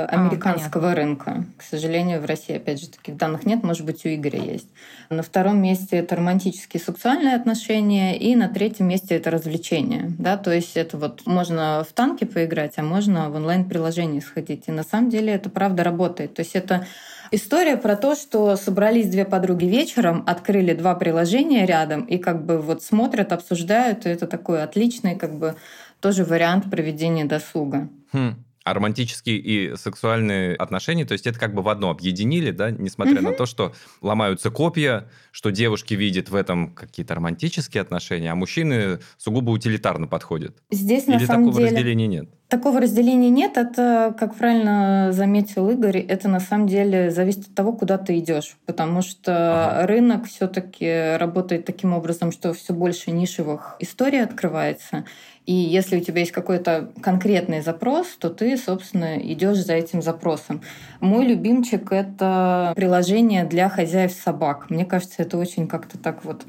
американского 0.10 0.94
рынка. 0.96 1.46
К 1.58 1.64
сожалению, 1.64 2.22
в 2.22 2.26
России, 2.26 2.56
опять 2.56 2.80
же, 2.82 2.88
таких 2.90 3.18
данных 3.18 3.46
нет, 3.46 3.64
может 3.64 3.86
быть, 3.86 4.06
у 4.06 4.10
Игоря 4.10 4.40
есть. 4.40 4.68
На 5.10 5.22
втором 5.24 5.62
месте 5.62 6.02
это 6.06 6.16
романтические 6.16 6.82
сексуальные 6.82 7.36
отношения, 7.36 8.18
и 8.18 8.36
на 8.36 8.48
третьем 8.48 8.88
месте 8.88 9.16
это 9.16 9.32
развлечения. 9.32 10.12
Да? 10.18 10.38
То 10.38 10.54
есть 10.54 10.78
это 10.78 10.98
вот 10.98 11.26
можно 11.26 11.86
в 11.88 11.92
танки 11.94 12.24
поиграть, 12.24 12.74
а 12.78 12.84
можно 12.84 13.30
в 13.30 13.36
онлайн-приложении 13.36 14.20
сходить. 14.20 14.64
И 14.68 14.72
на 14.72 14.84
самом 14.84 15.10
деле 15.10 15.34
это 15.34 15.50
правда 15.50 15.84
работает. 15.84 16.34
То 16.36 16.42
есть 16.42 16.56
это 16.56 16.88
История 17.32 17.76
про 17.76 17.96
то, 17.96 18.16
что 18.16 18.56
собрались 18.56 19.10
две 19.10 19.26
подруги 19.26 19.66
вечером, 19.66 20.24
открыли 20.28 20.74
два 20.76 20.94
приложения 20.94 21.66
рядом 21.66 22.06
и 22.06 22.20
как 22.20 22.46
бы 22.46 22.60
вот 22.60 22.84
смотрят, 22.84 23.32
обсуждают, 23.32 24.06
и 24.06 24.10
это 24.10 24.28
такой 24.28 24.62
отличный 24.62 25.16
как 25.16 25.34
бы 25.34 25.56
тоже 26.02 26.24
вариант 26.24 26.70
проведения 26.70 27.26
досуга. 27.26 27.90
Хм. 28.14 28.45
А 28.66 28.74
романтические 28.74 29.38
и 29.38 29.76
сексуальные 29.78 30.56
отношения, 30.56 31.06
то 31.06 31.14
есть 31.14 31.28
это 31.28 31.40
как 31.40 31.54
бы 31.54 31.62
в 31.62 31.70
одно 31.70 31.92
объединили, 31.92 32.50
да, 32.50 32.72
несмотря 32.72 33.22
на 33.22 33.32
то, 33.32 33.46
что 33.46 33.74
ломаются 34.02 34.50
копья, 34.50 35.08
что 35.32 35.52
девушки 35.52 35.94
видят 35.94 36.30
в 36.30 36.36
этом 36.36 36.74
какие-то 36.74 37.14
романтические 37.14 37.82
отношения, 37.82 38.32
а 38.32 38.36
мужчины 38.36 39.00
сугубо 39.18 39.52
утилитарно 39.52 40.08
подходят. 40.08 40.58
Здесь 40.72 41.06
на 41.06 41.14
Или 41.14 41.26
самом 41.26 41.46
такого 41.46 41.60
деле 41.60 41.70
разделения 41.70 42.08
нет? 42.08 42.30
такого 42.48 42.80
разделения 42.80 43.30
нет. 43.30 43.58
Это, 43.58 44.16
как 44.20 44.36
правильно 44.36 45.10
заметил 45.12 45.70
Игорь, 45.70 45.98
это 46.00 46.28
на 46.28 46.40
самом 46.40 46.68
деле 46.68 47.12
зависит 47.12 47.48
от 47.50 47.56
того, 47.56 47.74
куда 47.74 47.98
ты 47.98 48.18
идешь, 48.18 48.56
потому 48.66 49.02
что 49.02 49.32
Ага. 49.78 49.88
рынок 49.88 50.26
все-таки 50.26 51.18
работает 51.18 51.66
таким 51.66 51.94
образом, 51.94 52.32
что 52.32 52.54
все 52.54 52.74
больше 52.74 53.12
нишевых 53.12 53.76
историй 53.80 54.24
открывается. 54.24 55.06
И 55.46 55.54
если 55.54 55.98
у 55.98 56.00
тебя 56.02 56.22
есть 56.22 56.32
какой-то 56.32 56.92
конкретный 57.02 57.62
запрос, 57.62 58.08
то 58.20 58.30
ты, 58.30 58.58
собственно, 58.58 59.18
идешь 59.18 59.58
за 59.58 59.74
этим 59.74 60.02
запросом. 60.02 60.62
Мой 61.02 61.26
любимчик— 61.26 61.92
это 61.92 62.74
приложение 62.76 63.46
для 63.46 63.70
хозяев 63.70 64.12
собак. 64.12 64.70
Мне 64.70 64.86
кажется, 64.86 65.22
это 65.22 65.38
очень 65.38 65.68
как-то 65.68 65.98
так 65.98 66.26
вот 66.26 66.46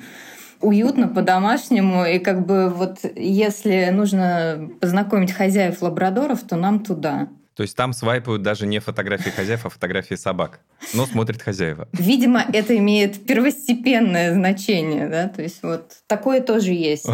уютно, 0.61 1.09
по-домашнему. 1.09 2.07
И 2.07 2.19
как 2.19 2.47
бы 2.47 2.71
вот 2.71 2.99
если 3.15 3.91
нужно 3.93 4.71
познакомить 4.81 5.33
хозяев 5.33 5.83
лабрадоров, 5.83 6.41
то 6.43 6.57
нам 6.57 6.83
туда. 6.83 7.29
То 7.55 7.62
есть 7.62 7.75
там 7.75 7.95
свайпают 7.95 8.43
даже 8.43 8.67
не 8.67 8.81
фотографии 8.81 9.31
хозяев, 9.31 9.65
а 9.65 9.71
фотографии 9.71 10.15
собак. 10.15 10.61
Но 10.93 11.07
смотрит 11.07 11.43
хозяева. 11.43 11.88
Видимо, 11.93 12.45
это 12.53 12.76
имеет 12.76 13.25
первостепенное 13.26 14.35
значение, 14.35 15.09
да, 15.09 15.29
то 15.29 15.43
есть 15.43 15.62
вот 15.62 15.93
такое 16.07 16.43
тоже 16.43 16.73
есть. 16.73 17.07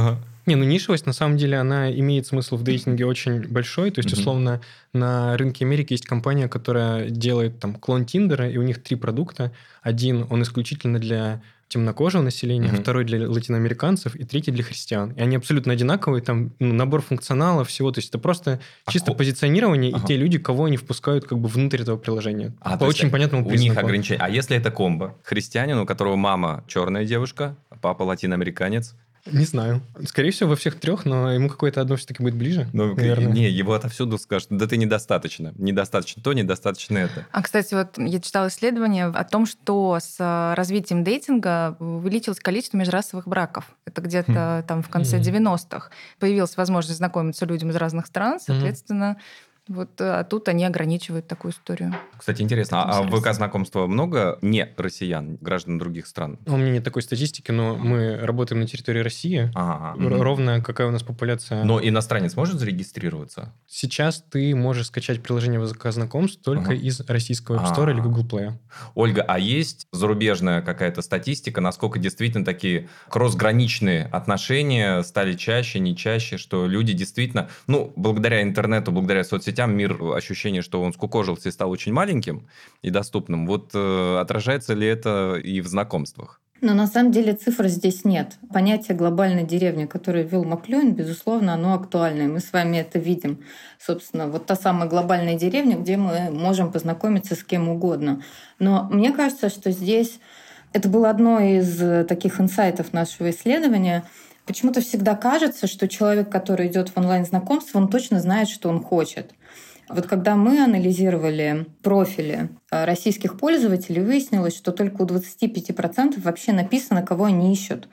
Не, 0.47 0.57
ну 0.57 0.65
нишевость, 0.65 1.07
на 1.07 1.13
самом 1.13 1.37
деле, 1.37 1.57
она 1.59 1.91
имеет 1.93 2.27
смысл 2.27 2.57
в 2.57 2.63
дейтинге 2.65 3.07
очень 3.07 3.47
большой. 3.49 3.91
То 3.91 4.01
есть, 4.01 4.13
условно, 4.13 4.61
на 4.93 5.37
рынке 5.37 5.65
Америки 5.65 5.93
есть 5.93 6.07
компания, 6.07 6.49
которая 6.49 7.09
делает 7.11 7.61
там 7.61 7.75
клон 7.75 8.05
Тиндера, 8.05 8.49
и 8.51 8.57
у 8.57 8.63
них 8.63 8.83
три 8.83 8.97
продукта. 8.97 9.53
Один, 9.83 10.27
он 10.31 10.43
исключительно 10.43 10.99
для 10.99 11.43
темнокожего 11.69 12.21
населения, 12.23 12.69
Мгм. 12.69 12.83
второй 12.83 13.05
для 13.05 13.27
латиноамериканцев 13.31 14.15
и 14.15 14.25
третий 14.25 14.51
для 14.51 14.63
христиан. 14.63 15.13
И 15.13 15.21
они 15.23 15.37
абсолютно 15.37 15.73
одинаковые, 15.73 16.21
там 16.23 16.53
ну, 16.59 16.75
набор 16.75 17.01
функционала, 17.01 17.65
всего. 17.65 17.91
То 17.93 18.01
есть 18.01 18.11
это 18.11 18.19
просто 18.19 18.61
А 18.85 18.93
чисто 18.93 19.13
ко- 19.13 19.17
позиционирование 19.17 19.91
Ага. 19.95 20.05
и 20.05 20.07
те 20.09 20.17
люди, 20.19 20.39
кого 20.39 20.67
они 20.67 20.77
впускают 20.77 21.25
как 21.25 21.39
бы 21.39 21.49
внутрь 21.49 21.81
этого 21.81 21.97
приложения. 21.97 22.53
А, 22.61 22.77
По 22.77 22.85
очень 22.85 23.11
понятному 23.11 23.45
У 23.47 23.51
них 23.53 23.61
признаку. 23.61 23.87
ограничения. 23.87 24.21
А 24.21 24.29
если 24.29 24.55
это 24.55 24.71
комбо? 24.71 25.15
Христианин, 25.23 25.79
у 25.79 25.87
которого 25.87 26.17
мама 26.17 26.63
черная 26.69 27.07
девушка, 27.07 27.57
папа 27.81 28.03
латиноамериканец. 28.03 28.95
Не 29.31 29.45
знаю. 29.45 29.83
Скорее 30.05 30.33
всего, 30.33 30.51
во 30.51 30.57
всех 30.57 30.81
трех, 30.81 31.05
но 31.05 31.33
ему 31.33 31.49
какое-то 31.49 31.81
одно 31.81 31.97
все-таки 31.97 32.23
будет 32.23 32.35
ближе. 32.35 32.69
Ну, 32.73 32.95
наверное. 32.95 33.33
не, 33.33 33.49
его 33.49 33.75
отовсюду 33.75 34.19
скажут, 34.19 34.49
да 34.51 34.67
ты 34.67 34.77
недостаточно. 34.77 35.53
Недостаточно 35.57 36.23
то, 36.23 36.33
недостаточно 36.33 36.99
это. 36.99 37.27
А, 37.31 37.43
кстати, 37.43 37.75
вот 37.75 37.99
я 37.99 38.21
читала 38.21 38.49
исследование 38.49 39.07
о 39.07 39.25
том, 39.25 39.47
что 39.47 39.99
с 40.01 40.17
э, 40.19 40.55
развитием 40.55 41.05
дейтинга 41.05 41.77
увеличилось 41.79 42.41
количество 42.41 42.77
межрасовых 42.79 43.29
браков. 43.29 43.71
Это 43.85 44.01
где-то 44.03 44.65
там 44.67 44.83
в 44.83 44.89
конце 44.89 45.19
Мгм. 45.19 45.47
90-х. 45.47 45.91
Появилась 46.19 46.57
возможность 46.57 46.99
знакомиться 46.99 47.47
людям 47.47 47.71
из 47.71 47.77
разных 47.77 48.07
стран, 48.07 48.41
соответственно, 48.41 49.19
вот 49.69 50.01
э, 50.01 50.05
а 50.05 50.25
тут 50.25 50.49
они 50.49 50.65
ограничивают 50.65 51.29
такую 51.29 51.53
историю. 51.53 51.95
Кстати, 52.19 52.43
интересно, 52.43 52.83
а, 52.83 53.03
в 53.03 53.07
Интересно. 53.07 53.31
ВК-знакомства 53.31 53.87
много 53.87 54.39
не 54.43 54.69
россиян, 54.77 55.37
граждан 55.41 55.79
других 55.79 56.07
стран? 56.07 56.39
У 56.47 56.57
меня 56.57 56.73
нет 56.73 56.85
такой 56.85 57.03
статистики, 57.03 57.51
но 57.53 57.77
мы 57.77 58.17
работаем 58.19 58.61
на 58.61 58.67
территории 58.67 59.01
России. 59.01 59.51
Ага. 59.55 59.95
Ровно 59.99 60.61
какая 60.61 60.89
у 60.89 60.91
нас 60.91 61.03
популяция. 61.03 61.65
Но 61.65 61.81
иностранец 61.81 62.35
может 62.35 62.59
зарегистрироваться? 62.59 63.53
Сейчас 63.69 64.25
ты 64.31 64.55
можешь 64.55 64.87
скачать 64.89 65.23
приложение 65.23 65.65
ВК 65.65 65.91
знакомств 65.93 66.43
только 66.43 66.73
Ага. 66.73 66.75
из 66.75 67.01
российского 67.01 67.57
App 67.57 67.73
Store 67.75 67.91
или 67.93 68.01
А. 68.01 68.03
Google 68.03 68.27
Play. 68.27 68.53
Ольга, 68.95 69.23
а 69.23 69.39
есть 69.39 69.87
зарубежная 69.93 70.61
какая-то 70.63 71.03
статистика, 71.03 71.61
насколько 71.61 71.99
действительно 71.99 72.45
такие 72.45 72.89
кроссграничные 73.09 74.07
отношения 74.07 75.03
стали 75.03 75.35
чаще, 75.35 75.79
не 75.79 75.97
чаще, 75.97 76.37
что 76.37 76.67
люди 76.67 76.93
действительно, 76.93 77.49
ну, 77.69 77.93
благодаря 77.97 78.43
интернету, 78.43 78.93
благодаря 78.93 79.23
соцсетям, 79.25 79.52
мир, 79.61 79.99
ощущение, 80.15 80.63
что 80.63 80.83
он 80.83 80.93
скукожился 80.93 81.49
и 81.49 81.53
стал 81.53 81.71
очень 81.71 81.93
маленьким 81.93 82.49
и 82.83 82.91
доступным. 82.91 83.47
Вот 83.47 83.71
э, 83.75 84.19
отражается 84.21 84.75
ли 84.75 84.87
это 84.87 85.37
и 85.37 85.61
в 85.61 85.67
знакомствах? 85.67 86.41
Но 86.63 86.75
на 86.75 86.87
самом 86.87 87.11
деле 87.11 87.35
цифр 87.35 87.67
здесь 87.67 88.05
нет. 88.05 88.39
Понятие 88.53 88.97
глобальной 88.97 89.43
деревни, 89.43 89.87
которое 89.87 90.23
ввел 90.23 90.45
Маклюин, 90.45 90.93
безусловно, 90.95 91.55
оно 91.55 91.75
актуальное. 91.75 92.29
Мы 92.29 92.39
с 92.39 92.53
вами 92.53 92.77
это 92.77 93.01
видим. 93.01 93.41
Собственно, 93.81 94.29
вот 94.29 94.47
та 94.47 94.55
самая 94.55 94.89
глобальная 94.89 95.35
деревня, 95.37 95.77
где 95.77 95.97
мы 95.97 96.31
можем 96.31 96.71
познакомиться 96.71 97.35
с 97.35 97.43
кем 97.43 97.69
угодно. 97.69 98.23
Но 98.61 98.89
мне 98.93 99.13
кажется, 99.13 99.49
что 99.49 99.73
здесь 99.73 100.21
это 100.73 100.89
было 100.89 101.11
одно 101.11 101.41
из 101.41 102.07
таких 102.07 102.41
инсайтов 102.41 102.93
нашего 102.93 103.31
исследования. 103.31 104.05
Почему-то 104.47 104.81
всегда 104.81 105.17
кажется, 105.17 105.67
что 105.67 105.89
человек, 105.89 106.31
который 106.31 106.69
идет 106.69 106.91
в 106.91 106.97
онлайн-знакомство, 106.97 107.79
он 107.79 107.89
точно 107.89 108.21
знает, 108.21 108.49
что 108.49 108.69
он 108.69 108.81
хочет. 108.81 109.33
Вот 109.95 110.07
когда 110.07 110.37
мы 110.37 110.63
анализировали 110.63 111.67
профили 111.83 112.49
э, 112.71 112.85
российских 112.85 113.37
пользователей, 113.37 114.03
выяснилось, 114.03 114.57
что 114.57 114.73
только 114.73 115.03
у 115.03 115.07
25% 115.07 116.21
вообще 116.23 116.53
написано, 116.53 117.03
кого 117.03 117.27
они 117.27 117.53
ищут. 117.53 117.89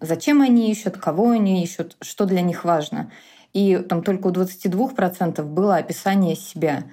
Зачем 0.00 0.40
они 0.40 0.70
ищут, 0.70 0.96
кого 0.96 1.30
они 1.30 1.62
ищут, 1.62 1.96
что 2.00 2.24
для 2.24 2.40
них 2.40 2.64
важно. 2.64 3.10
И 3.52 3.76
там 3.76 4.02
только 4.02 4.28
у 4.28 4.30
22% 4.30 5.42
было 5.42 5.76
описание 5.76 6.36
себя. 6.36 6.84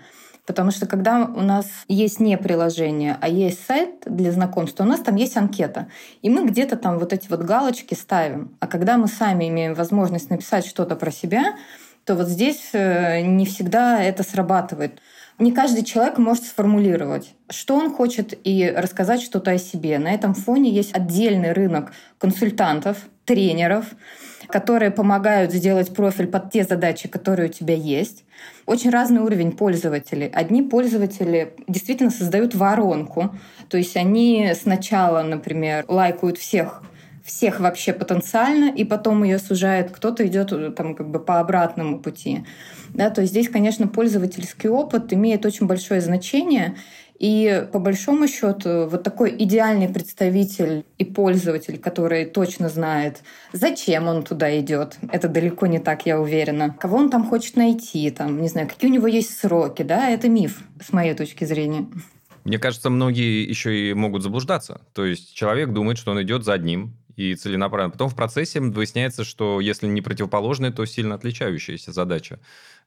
Потому 0.46 0.72
что 0.72 0.88
когда 0.88 1.25
у 1.25 1.42
нас 1.42 1.68
есть 1.88 2.20
не 2.20 2.38
приложение, 2.38 3.18
а 3.22 3.30
есть 3.30 3.63
сайт 3.66 4.01
для 4.06 4.32
знакомства, 4.32 4.84
у 4.84 4.88
нас 4.88 5.00
там 5.00 5.16
есть 5.16 5.38
анкета. 5.38 5.88
И 6.22 6.30
мы 6.30 6.46
где-то 6.46 6.75
там 6.75 6.98
вот 7.00 7.13
эти 7.13 7.30
вот 7.30 7.42
галочки 7.42 7.94
ставим. 7.94 8.58
А 8.60 8.68
когда 8.68 8.98
мы 8.98 9.08
сами 9.08 9.48
имеем 9.48 9.74
возможность 9.74 10.30
написать 10.30 10.66
что-то 10.66 10.96
про 10.96 11.12
себя, 11.12 11.56
то 12.06 12.15
вот 12.15 12.27
здесь 12.27 12.70
э, 12.74 13.22
не 13.22 13.46
всегда 13.46 14.01
это 14.01 14.24
срабатывает. 14.24 15.00
Не 15.39 15.53
каждый 15.53 15.84
человек 15.86 16.18
может 16.18 16.44
сформулировать, 16.44 17.34
что 17.50 17.75
он 17.75 17.94
хочет, 17.94 18.38
и 18.44 18.70
рассказать 18.75 19.22
что-то 19.22 19.51
о 19.51 19.58
себе. 19.58 19.98
На 19.98 20.12
этом 20.12 20.34
фоне 20.34 20.70
есть 20.70 20.94
отдельный 20.94 21.53
рынок 21.53 21.94
консультантов, 22.18 22.98
тренеров, 23.24 23.86
которые 24.48 24.91
помогают 24.91 25.53
сделать 25.53 25.94
профиль 25.94 26.27
под 26.27 26.51
те 26.51 26.63
задачи, 26.63 27.08
которые 27.08 27.50
у 27.50 27.51
тебя 27.53 27.75
есть. 27.75 28.25
Очень 28.65 28.89
разный 28.89 29.22
уровень 29.22 29.51
пользователей. 29.51 30.27
Одни 30.27 30.62
пользователи 30.62 31.53
действительно 31.68 32.10
создают 32.10 32.56
воронку, 32.56 33.36
то 33.70 33.77
есть 33.77 33.96
они 33.96 34.51
сначала, 34.60 35.22
например, 35.22 35.86
лайкают 35.88 36.38
всех 36.38 36.82
всех 37.29 37.59
вообще 37.59 37.93
потенциально, 37.93 38.71
и 38.71 38.83
потом 38.83 39.24
ее 39.24 39.39
сужает, 39.39 39.91
кто-то 39.91 40.25
идет 40.27 40.51
э, 40.51 40.71
там 40.71 40.95
как 40.95 41.09
бы 41.09 41.19
по 41.19 41.39
обратному 41.39 42.00
пути. 42.00 42.43
Да, 42.89 43.09
то 43.12 43.21
есть 43.21 43.31
здесь, 43.31 43.50
конечно, 43.50 43.88
пользовательский 43.88 44.69
опыт 44.69 45.13
имеет 45.13 45.45
очень 45.45 45.67
большое 45.67 46.01
значение, 46.01 46.75
и 47.19 47.67
по 47.71 47.79
большому 47.79 48.27
счету 48.27 48.88
вот 48.88 49.03
такой 49.03 49.36
идеальный 49.38 49.89
представитель 49.89 50.86
и 50.98 51.05
пользователь, 51.05 51.77
который 51.77 52.25
точно 52.25 52.69
знает, 52.69 53.21
зачем 53.51 54.07
он 54.07 54.24
туда 54.24 54.57
идет, 54.59 54.98
это 55.12 55.27
далеко 55.27 55.67
не 55.67 55.79
так, 55.79 56.05
я 56.05 56.19
уверена. 56.19 56.75
Кого 56.79 56.98
он 56.98 57.09
там 57.09 57.27
хочет 57.27 57.57
найти, 57.57 58.09
там, 58.09 58.41
не 58.41 58.48
знаю, 58.48 58.67
какие 58.67 58.89
у 58.89 58.93
него 58.93 59.07
есть 59.07 59.38
сроки, 59.38 59.83
да, 59.83 60.09
это 60.09 60.29
миф 60.29 60.63
с 60.81 60.93
моей 60.93 61.13
точки 61.13 61.43
зрения. 61.43 61.88
Мне 62.45 62.57
кажется, 62.57 62.89
многие 62.89 63.48
еще 63.48 63.89
и 63.89 63.93
могут 63.93 64.24
заблуждаться. 64.24 64.81
То 64.93 65.05
есть 65.05 65.36
человек 65.36 65.71
думает, 65.71 65.98
что 65.98 66.12
он 66.12 66.21
идет 66.24 66.45
за 66.45 66.53
одним, 66.53 66.98
и 67.16 67.36
целенаправленно. 67.36 67.92
Потом 67.92 68.10
в 68.10 68.16
процессе 68.16 68.60
выясняется, 68.60 69.24
что 69.24 69.60
если 69.60 69.88
не 69.88 70.01
противоположная, 70.01 70.72
то 70.72 70.86
сильно 70.86 71.16
отличающаяся 71.16 71.92
задача 71.92 72.39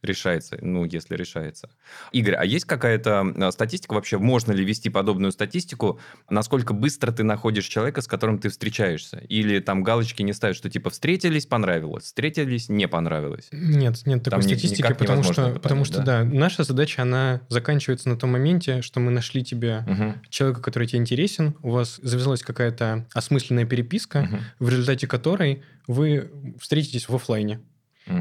решается, 0.02 0.58
ну, 0.60 0.84
если 0.84 1.16
решается. 1.16 1.70
Игорь, 2.12 2.34
а 2.34 2.44
есть 2.44 2.64
какая-то 2.64 3.32
а, 3.36 3.52
статистика 3.52 3.94
вообще, 3.94 4.18
можно 4.18 4.52
ли 4.52 4.64
вести 4.64 4.90
подобную 4.90 5.32
статистику, 5.32 6.00
насколько 6.28 6.74
быстро 6.74 7.12
ты 7.12 7.22
находишь 7.22 7.66
человека, 7.66 8.02
с 8.02 8.06
которым 8.06 8.38
ты 8.38 8.48
встречаешься? 8.48 9.18
Или 9.28 9.60
там 9.60 9.82
галочки 9.82 10.22
не 10.22 10.32
ставят, 10.32 10.56
что 10.56 10.68
типа 10.68 10.90
встретились, 10.90 11.46
понравилось, 11.46 12.04
встретились, 12.04 12.68
не 12.68 12.88
понравилось? 12.88 13.48
Нет, 13.52 14.04
нет 14.06 14.24
такой 14.24 14.30
там 14.30 14.42
статистики, 14.42 14.92
потому 14.92 15.22
что, 15.22 15.42
понять, 15.42 15.62
потому 15.62 15.84
что, 15.84 15.98
да? 15.98 16.22
да, 16.22 16.24
наша 16.24 16.64
задача, 16.64 17.02
она 17.02 17.42
заканчивается 17.48 18.08
на 18.08 18.16
том 18.16 18.32
моменте, 18.32 18.82
что 18.82 19.00
мы 19.00 19.10
нашли 19.10 19.44
тебе 19.44 19.84
угу. 19.86 20.14
человека, 20.30 20.60
который 20.60 20.88
тебе 20.88 21.00
интересен, 21.00 21.54
у 21.62 21.70
вас 21.70 22.00
завязалась 22.02 22.42
какая-то 22.42 23.06
осмысленная 23.14 23.66
переписка, 23.66 24.28
угу. 24.28 24.66
в 24.66 24.68
результате 24.68 25.06
которой 25.06 25.62
вы 25.86 26.30
встретитесь 26.58 27.08
в 27.08 27.14
офлайне. 27.14 27.60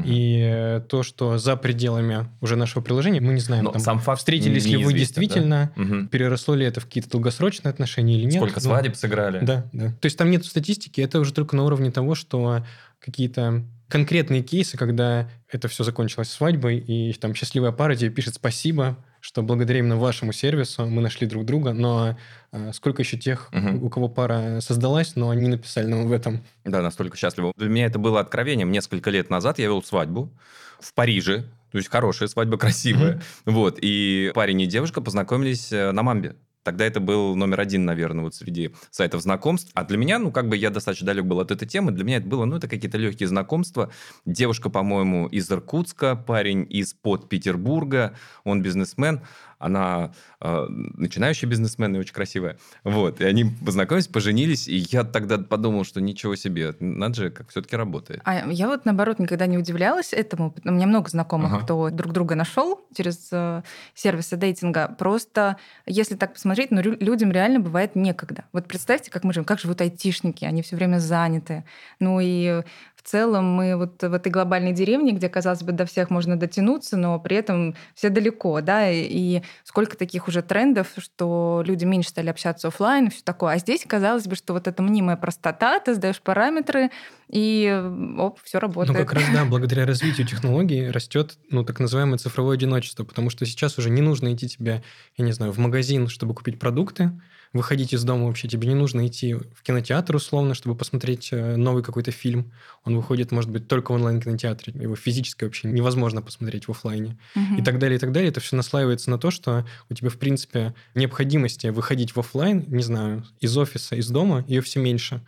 И 0.04 0.40
э, 0.40 0.80
то, 0.88 1.02
что 1.02 1.38
за 1.38 1.56
пределами 1.56 2.28
уже 2.40 2.56
нашего 2.56 2.82
приложения, 2.82 3.20
мы 3.20 3.32
не 3.32 3.40
знаем, 3.40 3.64
Но 3.64 3.72
там, 3.72 3.80
сам 3.80 3.98
факт 3.98 4.20
встретились 4.20 4.64
ли 4.64 4.76
вы 4.76 4.92
действительно, 4.92 5.72
да? 5.76 5.82
угу. 5.82 6.06
переросло 6.06 6.54
ли 6.54 6.64
это 6.64 6.80
в 6.80 6.84
какие-то 6.86 7.10
долгосрочные 7.10 7.70
отношения 7.70 8.16
или 8.16 8.24
нет. 8.24 8.36
Сколько 8.36 8.60
ну, 8.60 8.66
свадеб 8.66 8.96
сыграли. 8.96 9.44
Да, 9.44 9.66
да. 9.72 9.88
То 9.88 10.06
есть 10.06 10.16
там 10.16 10.30
нет 10.30 10.44
статистики, 10.44 11.00
это 11.00 11.18
уже 11.18 11.32
только 11.32 11.56
на 11.56 11.64
уровне 11.64 11.90
того, 11.90 12.14
что 12.14 12.64
какие-то 13.00 13.64
конкретные 13.88 14.42
кейсы, 14.42 14.78
когда 14.78 15.28
это 15.50 15.68
все 15.68 15.84
закончилось 15.84 16.30
свадьбой, 16.30 16.78
и 16.78 17.12
там 17.14 17.34
счастливая 17.34 17.72
пара 17.72 17.94
тебе 17.96 18.10
пишет 18.10 18.34
спасибо, 18.36 18.96
что 19.22 19.42
благодаря 19.42 19.78
именно 19.78 19.96
вашему 19.96 20.32
сервису 20.32 20.84
мы 20.84 21.00
нашли 21.00 21.28
друг 21.28 21.44
друга, 21.44 21.72
но 21.72 22.18
э, 22.50 22.72
сколько 22.72 23.02
еще 23.02 23.16
тех, 23.16 23.50
угу. 23.52 23.86
у 23.86 23.88
кого 23.88 24.08
пара 24.08 24.58
создалась, 24.60 25.14
но 25.14 25.30
они 25.30 25.46
написали 25.46 25.86
нам 25.86 26.08
в 26.08 26.12
этом. 26.12 26.42
Да, 26.64 26.82
настолько 26.82 27.16
счастливо. 27.16 27.52
Для 27.56 27.68
меня 27.68 27.86
это 27.86 28.00
было 28.00 28.18
откровением. 28.18 28.72
Несколько 28.72 29.10
лет 29.10 29.30
назад 29.30 29.60
я 29.60 29.66
вел 29.66 29.80
свадьбу 29.80 30.32
в 30.80 30.92
Париже, 30.92 31.44
то 31.70 31.78
есть 31.78 31.88
хорошая 31.88 32.28
свадьба, 32.28 32.56
красивая. 32.58 33.14
Mm-hmm. 33.14 33.52
Вот, 33.52 33.78
и 33.80 34.32
парень 34.34 34.60
и 34.60 34.66
девушка 34.66 35.00
познакомились 35.00 35.70
э, 35.70 35.92
на 35.92 36.02
Мамбе. 36.02 36.34
Тогда 36.62 36.86
это 36.86 37.00
был 37.00 37.34
номер 37.34 37.60
один, 37.60 37.84
наверное, 37.84 38.24
вот 38.24 38.34
среди 38.34 38.74
сайтов 38.90 39.22
знакомств. 39.22 39.70
А 39.74 39.84
для 39.84 39.98
меня, 39.98 40.18
ну, 40.18 40.30
как 40.30 40.48
бы 40.48 40.56
я 40.56 40.70
достаточно 40.70 41.06
далек 41.06 41.24
был 41.24 41.40
от 41.40 41.50
этой 41.50 41.66
темы. 41.66 41.92
Для 41.92 42.04
меня 42.04 42.18
это 42.18 42.26
было, 42.26 42.44
ну, 42.44 42.56
это 42.56 42.68
какие-то 42.68 42.98
легкие 42.98 43.28
знакомства. 43.28 43.90
Девушка, 44.24 44.70
по-моему, 44.70 45.26
из 45.26 45.50
Иркутска, 45.50 46.16
парень 46.16 46.66
из 46.68 46.94
под 46.94 47.28
Петербурга, 47.28 48.14
он 48.44 48.62
бизнесмен 48.62 49.22
она 49.62 50.12
э, 50.40 50.66
начинающий 50.68 51.48
бизнесмен 51.48 51.94
и 51.96 51.98
очень 51.98 52.12
красивая. 52.12 52.58
Вот, 52.84 53.20
и 53.20 53.24
они 53.24 53.44
познакомились, 53.64 54.08
поженились, 54.08 54.68
и 54.68 54.76
я 54.90 55.04
тогда 55.04 55.38
подумал, 55.38 55.84
что 55.84 56.00
ничего 56.00 56.36
себе, 56.36 56.74
надо 56.80 57.14
же, 57.14 57.30
как 57.30 57.50
все-таки 57.50 57.76
работает. 57.76 58.20
А 58.24 58.50
я 58.50 58.68
вот, 58.68 58.84
наоборот, 58.84 59.18
никогда 59.18 59.46
не 59.46 59.58
удивлялась 59.58 60.12
этому. 60.12 60.54
У 60.64 60.70
меня 60.70 60.86
много 60.86 61.08
знакомых, 61.08 61.52
ага. 61.52 61.64
кто 61.64 61.90
друг 61.90 62.12
друга 62.12 62.34
нашел 62.34 62.80
через 62.94 63.28
э, 63.32 63.62
сервисы 63.94 64.36
дейтинга. 64.36 64.94
Просто, 64.98 65.56
если 65.86 66.16
так 66.16 66.34
посмотреть, 66.34 66.70
ну, 66.70 66.80
людям 66.82 67.32
реально 67.32 67.60
бывает 67.60 67.96
некогда. 67.96 68.44
Вот 68.52 68.66
представьте, 68.66 69.10
как 69.10 69.24
мы 69.24 69.32
живем, 69.32 69.44
как 69.44 69.60
живут 69.60 69.80
айтишники, 69.80 70.44
они 70.44 70.62
все 70.62 70.76
время 70.76 70.98
заняты. 70.98 71.64
Ну 72.00 72.18
и 72.20 72.62
в 73.02 73.08
целом 73.08 73.44
мы 73.44 73.76
вот 73.76 74.02
в 74.02 74.12
этой 74.12 74.30
глобальной 74.30 74.72
деревне, 74.72 75.12
где, 75.12 75.28
казалось 75.28 75.62
бы, 75.62 75.72
до 75.72 75.86
всех 75.86 76.10
можно 76.10 76.38
дотянуться, 76.38 76.96
но 76.96 77.18
при 77.18 77.36
этом 77.36 77.74
все 77.94 78.10
далеко, 78.10 78.60
да, 78.60 78.90
и 78.90 79.42
сколько 79.64 79.96
таких 79.96 80.28
уже 80.28 80.42
трендов, 80.42 80.88
что 80.98 81.62
люди 81.66 81.84
меньше 81.84 82.10
стали 82.10 82.28
общаться 82.28 82.68
офлайн 82.68 83.06
и 83.06 83.10
все 83.10 83.22
такое. 83.24 83.54
А 83.54 83.58
здесь 83.58 83.84
казалось 83.86 84.26
бы, 84.26 84.36
что 84.36 84.52
вот 84.52 84.68
эта 84.68 84.82
мнимая 84.82 85.16
простота, 85.16 85.80
ты 85.80 85.94
сдаешь 85.94 86.20
параметры, 86.20 86.90
и 87.28 87.82
оп, 88.18 88.38
все 88.42 88.58
работает. 88.58 88.98
Ну, 88.98 89.04
как 89.04 89.14
раз, 89.14 89.24
да, 89.32 89.44
благодаря 89.44 89.86
развитию 89.86 90.26
технологий 90.26 90.90
растет, 90.90 91.38
ну, 91.50 91.64
так 91.64 91.80
называемое 91.80 92.18
цифровое 92.18 92.56
одиночество, 92.56 93.04
потому 93.04 93.30
что 93.30 93.46
сейчас 93.46 93.78
уже 93.78 93.90
не 93.90 94.02
нужно 94.02 94.32
идти 94.34 94.48
тебе, 94.48 94.82
я 95.16 95.24
не 95.24 95.32
знаю, 95.32 95.52
в 95.52 95.58
магазин, 95.58 96.08
чтобы 96.08 96.34
купить 96.34 96.58
продукты, 96.58 97.10
выходить 97.52 97.92
из 97.92 98.02
дома 98.04 98.26
вообще, 98.26 98.48
тебе 98.48 98.68
не 98.68 98.74
нужно 98.74 99.06
идти 99.06 99.34
в 99.34 99.62
кинотеатр 99.62 100.16
условно, 100.16 100.54
чтобы 100.54 100.74
посмотреть 100.74 101.28
э, 101.32 101.56
новый 101.56 101.82
какой-то 101.82 102.10
фильм. 102.10 102.52
Он 102.84 102.96
выходит, 102.96 103.30
может 103.30 103.50
быть, 103.50 103.68
только 103.68 103.92
в 103.92 103.94
онлайн-кинотеатре. 103.94 104.72
Его 104.80 104.96
физически 104.96 105.44
вообще 105.44 105.68
невозможно 105.68 106.22
посмотреть 106.22 106.66
в 106.66 106.70
офлайне. 106.70 107.18
Угу. 107.36 107.60
И 107.60 107.62
так 107.62 107.78
далее, 107.78 107.96
и 107.96 108.00
так 108.00 108.12
далее. 108.12 108.30
Это 108.30 108.40
все 108.40 108.56
наслаивается 108.56 109.10
на 109.10 109.18
то, 109.18 109.30
что 109.30 109.66
у 109.90 109.94
тебя, 109.94 110.08
в 110.08 110.16
принципе, 110.16 110.74
необходимости 110.94 111.66
выходить 111.66 112.16
в 112.16 112.20
офлайн, 112.20 112.64
не 112.68 112.82
знаю, 112.82 113.24
из 113.40 113.56
офиса, 113.56 113.96
из 113.96 114.08
дома, 114.08 114.44
ее 114.48 114.62
все 114.62 114.80
меньше. 114.80 115.20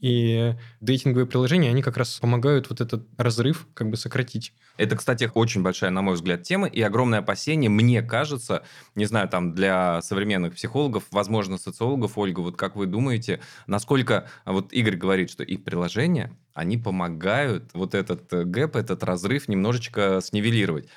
И 0.00 0.54
дейтинговые 0.80 1.26
приложения, 1.26 1.70
они 1.70 1.82
как 1.82 1.96
раз 1.96 2.18
помогают 2.18 2.68
вот 2.68 2.80
этот 2.80 3.06
разрыв 3.16 3.66
как 3.74 3.88
бы 3.88 3.96
сократить. 3.96 4.52
Это, 4.76 4.96
кстати, 4.96 5.30
очень 5.32 5.62
большая, 5.62 5.90
на 5.90 6.02
мой 6.02 6.14
взгляд, 6.14 6.42
тема 6.42 6.66
и 6.66 6.80
огромное 6.82 7.20
опасение, 7.20 7.70
мне 7.70 8.02
кажется, 8.02 8.64
не 8.94 9.06
знаю, 9.06 9.28
там 9.28 9.54
для 9.54 10.02
современных 10.02 10.54
психологов, 10.54 11.04
возможно, 11.10 11.58
социологов, 11.58 12.18
Ольга, 12.18 12.40
вот 12.40 12.56
как 12.56 12.76
вы 12.76 12.86
думаете, 12.86 13.40
насколько, 13.66 14.28
вот 14.44 14.72
Игорь 14.72 14.96
говорит, 14.96 15.30
что 15.30 15.42
их 15.42 15.64
приложения, 15.64 16.36
они 16.54 16.76
помогают 16.76 17.70
вот 17.72 17.94
этот 17.94 18.30
гэп, 18.30 18.76
этот 18.76 19.04
разрыв 19.04 19.48
немножечко 19.48 20.20
снивелировать. 20.22 20.88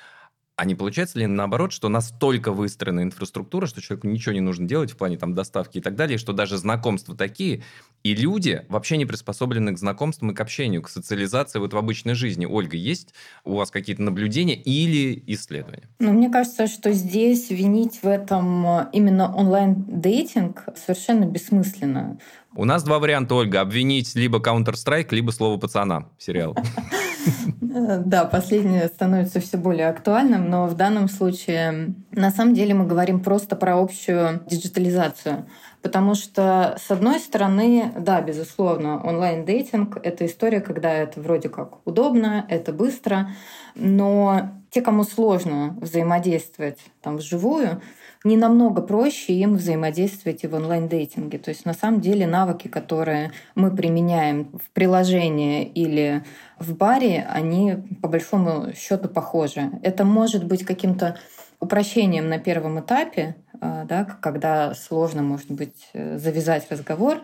А 0.58 0.64
не 0.64 0.74
получается 0.74 1.20
ли 1.20 1.26
наоборот, 1.28 1.70
что 1.70 1.88
настолько 1.88 2.50
выстроена 2.50 3.04
инфраструктура, 3.04 3.68
что 3.68 3.80
человеку 3.80 4.08
ничего 4.08 4.32
не 4.32 4.40
нужно 4.40 4.66
делать 4.66 4.90
в 4.90 4.96
плане 4.96 5.16
там 5.16 5.32
доставки 5.32 5.78
и 5.78 5.80
так 5.80 5.94
далее, 5.94 6.18
что 6.18 6.32
даже 6.32 6.56
знакомства 6.56 7.14
такие, 7.14 7.62
и 8.02 8.12
люди 8.12 8.64
вообще 8.68 8.96
не 8.96 9.06
приспособлены 9.06 9.72
к 9.72 9.78
знакомствам 9.78 10.32
и 10.32 10.34
к 10.34 10.40
общению, 10.40 10.82
к 10.82 10.88
социализации 10.88 11.60
вот 11.60 11.74
в 11.74 11.76
обычной 11.76 12.14
жизни. 12.14 12.44
Ольга, 12.44 12.76
есть 12.76 13.14
у 13.44 13.54
вас 13.54 13.70
какие-то 13.70 14.02
наблюдения 14.02 14.56
или 14.56 15.22
исследования? 15.28 15.88
Ну, 16.00 16.12
мне 16.12 16.28
кажется, 16.28 16.66
что 16.66 16.90
здесь 16.90 17.50
винить 17.50 18.00
в 18.02 18.08
этом 18.08 18.66
э, 18.66 18.86
именно 18.92 19.32
онлайн-дейтинг 19.32 20.70
совершенно 20.74 21.24
бессмысленно. 21.24 22.18
У 22.56 22.64
нас 22.64 22.82
два 22.82 22.98
варианта, 22.98 23.36
Ольга. 23.36 23.60
Обвинить 23.60 24.16
либо 24.16 24.40
Counter-Strike, 24.40 25.14
либо 25.14 25.30
слово 25.30 25.56
пацана 25.56 26.08
сериал. 26.18 26.56
Да, 27.60 28.24
последнее 28.24 28.86
становится 28.88 29.40
все 29.40 29.56
более 29.56 29.88
актуальным, 29.88 30.48
но 30.48 30.66
в 30.66 30.74
данном 30.74 31.08
случае 31.08 31.94
на 32.12 32.30
самом 32.30 32.54
деле 32.54 32.74
мы 32.74 32.86
говорим 32.86 33.20
просто 33.20 33.56
про 33.56 33.76
общую 33.78 34.40
диджитализацию. 34.46 35.46
Потому 35.82 36.14
что, 36.14 36.76
с 36.78 36.90
одной 36.90 37.20
стороны, 37.20 37.92
да, 37.96 38.20
безусловно, 38.20 39.00
онлайн-дейтинг— 39.02 39.98
это 40.02 40.26
история, 40.26 40.60
когда 40.60 40.92
это 40.92 41.20
вроде 41.20 41.48
как 41.48 41.86
удобно, 41.86 42.44
это 42.48 42.72
быстро, 42.72 43.30
но 43.76 44.50
те, 44.70 44.82
кому 44.82 45.04
сложно 45.04 45.76
взаимодействовать 45.80 46.78
там 47.00 47.18
вживую, 47.18 47.80
не 48.24 48.36
намного 48.36 48.82
проще 48.82 49.34
им 49.34 49.56
взаимодействовать 49.56 50.42
и 50.42 50.48
в 50.48 50.54
онлайн-дейтинге. 50.54 51.38
То 51.38 51.50
есть 51.50 51.64
на 51.64 51.74
самом 51.74 52.00
деле 52.00 52.26
навыки, 52.26 52.68
которые 52.68 53.30
мы 53.54 53.74
применяем 53.74 54.50
в 54.58 54.70
приложении 54.70 55.64
или 55.64 56.24
в 56.58 56.74
баре, 56.74 57.26
они 57.30 57.76
по 58.02 58.08
большому 58.08 58.72
счету 58.74 59.08
похожи. 59.08 59.70
Это 59.82 60.04
может 60.04 60.44
быть 60.44 60.64
каким-то 60.64 61.18
упрощением 61.60 62.28
на 62.28 62.38
первом 62.38 62.80
этапе, 62.80 63.36
а, 63.60 63.84
да, 63.84 64.04
когда 64.04 64.74
сложно, 64.74 65.22
может 65.22 65.50
быть, 65.50 65.88
э, 65.92 66.18
завязать 66.18 66.70
разговор. 66.70 67.22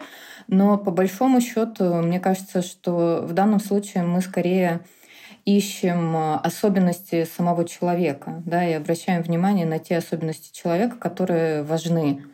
Но 0.49 0.77
по 0.77 0.91
большому 0.91 1.41
счету, 1.41 1.95
мне 1.95 2.19
кажется, 2.21 2.63
что 2.63 3.25
в 3.27 3.33
данном 3.33 3.61
случае 3.61 4.03
мы 4.03 4.21
скорее 4.21 4.81
ищем 5.45 6.17
а, 6.17 6.39
особенности 6.39 7.25
самого 7.25 7.65
человека, 7.65 8.43
да, 8.45 8.67
и 8.67 8.73
обращаем 8.73 9.23
внимание 9.23 9.67
на 9.67 9.79
те 9.79 9.97
особенности 9.97 10.57
человека, 10.57 10.97
которые 10.97 11.63
важны 11.63 12.25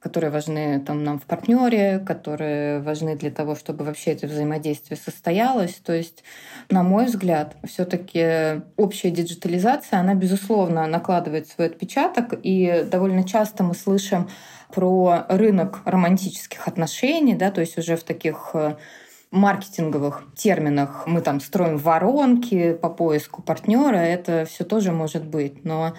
которые 0.00 0.30
важны 0.30 0.80
там, 0.80 1.04
нам 1.04 1.18
в 1.18 1.24
партнере, 1.24 1.98
которые 1.98 2.80
важны 2.80 3.16
для 3.16 3.30
того, 3.30 3.54
чтобы 3.54 3.84
вообще 3.84 4.12
это 4.12 4.26
взаимодействие 4.26 4.96
состоялось. 4.96 5.74
То 5.84 5.92
есть, 5.92 6.24
на 6.70 6.82
мой 6.82 7.04
взгляд, 7.04 7.56
все-таки 7.64 8.62
общая 8.76 9.10
диджитализация, 9.10 10.00
она, 10.00 10.14
безусловно, 10.14 10.86
накладывает 10.86 11.48
свой 11.48 11.66
отпечаток, 11.66 12.34
и 12.42 12.86
довольно 12.90 13.24
часто 13.24 13.62
мы 13.62 13.74
слышим 13.74 14.30
про 14.72 15.26
рынок 15.28 15.80
романтических 15.84 16.66
отношений, 16.66 17.34
да, 17.34 17.50
то 17.50 17.60
есть 17.60 17.76
уже 17.76 17.96
в 17.96 18.04
таких 18.04 18.50
э, 18.54 18.76
маркетинговых 19.30 20.24
терминах 20.34 21.04
мы 21.06 21.20
там 21.20 21.40
строим 21.40 21.76
воронки 21.76 22.72
по 22.72 22.88
поиску 22.88 23.42
партнера, 23.42 23.96
это 23.96 24.46
все 24.46 24.64
тоже 24.64 24.92
может 24.92 25.26
быть. 25.26 25.64
Но 25.64 25.94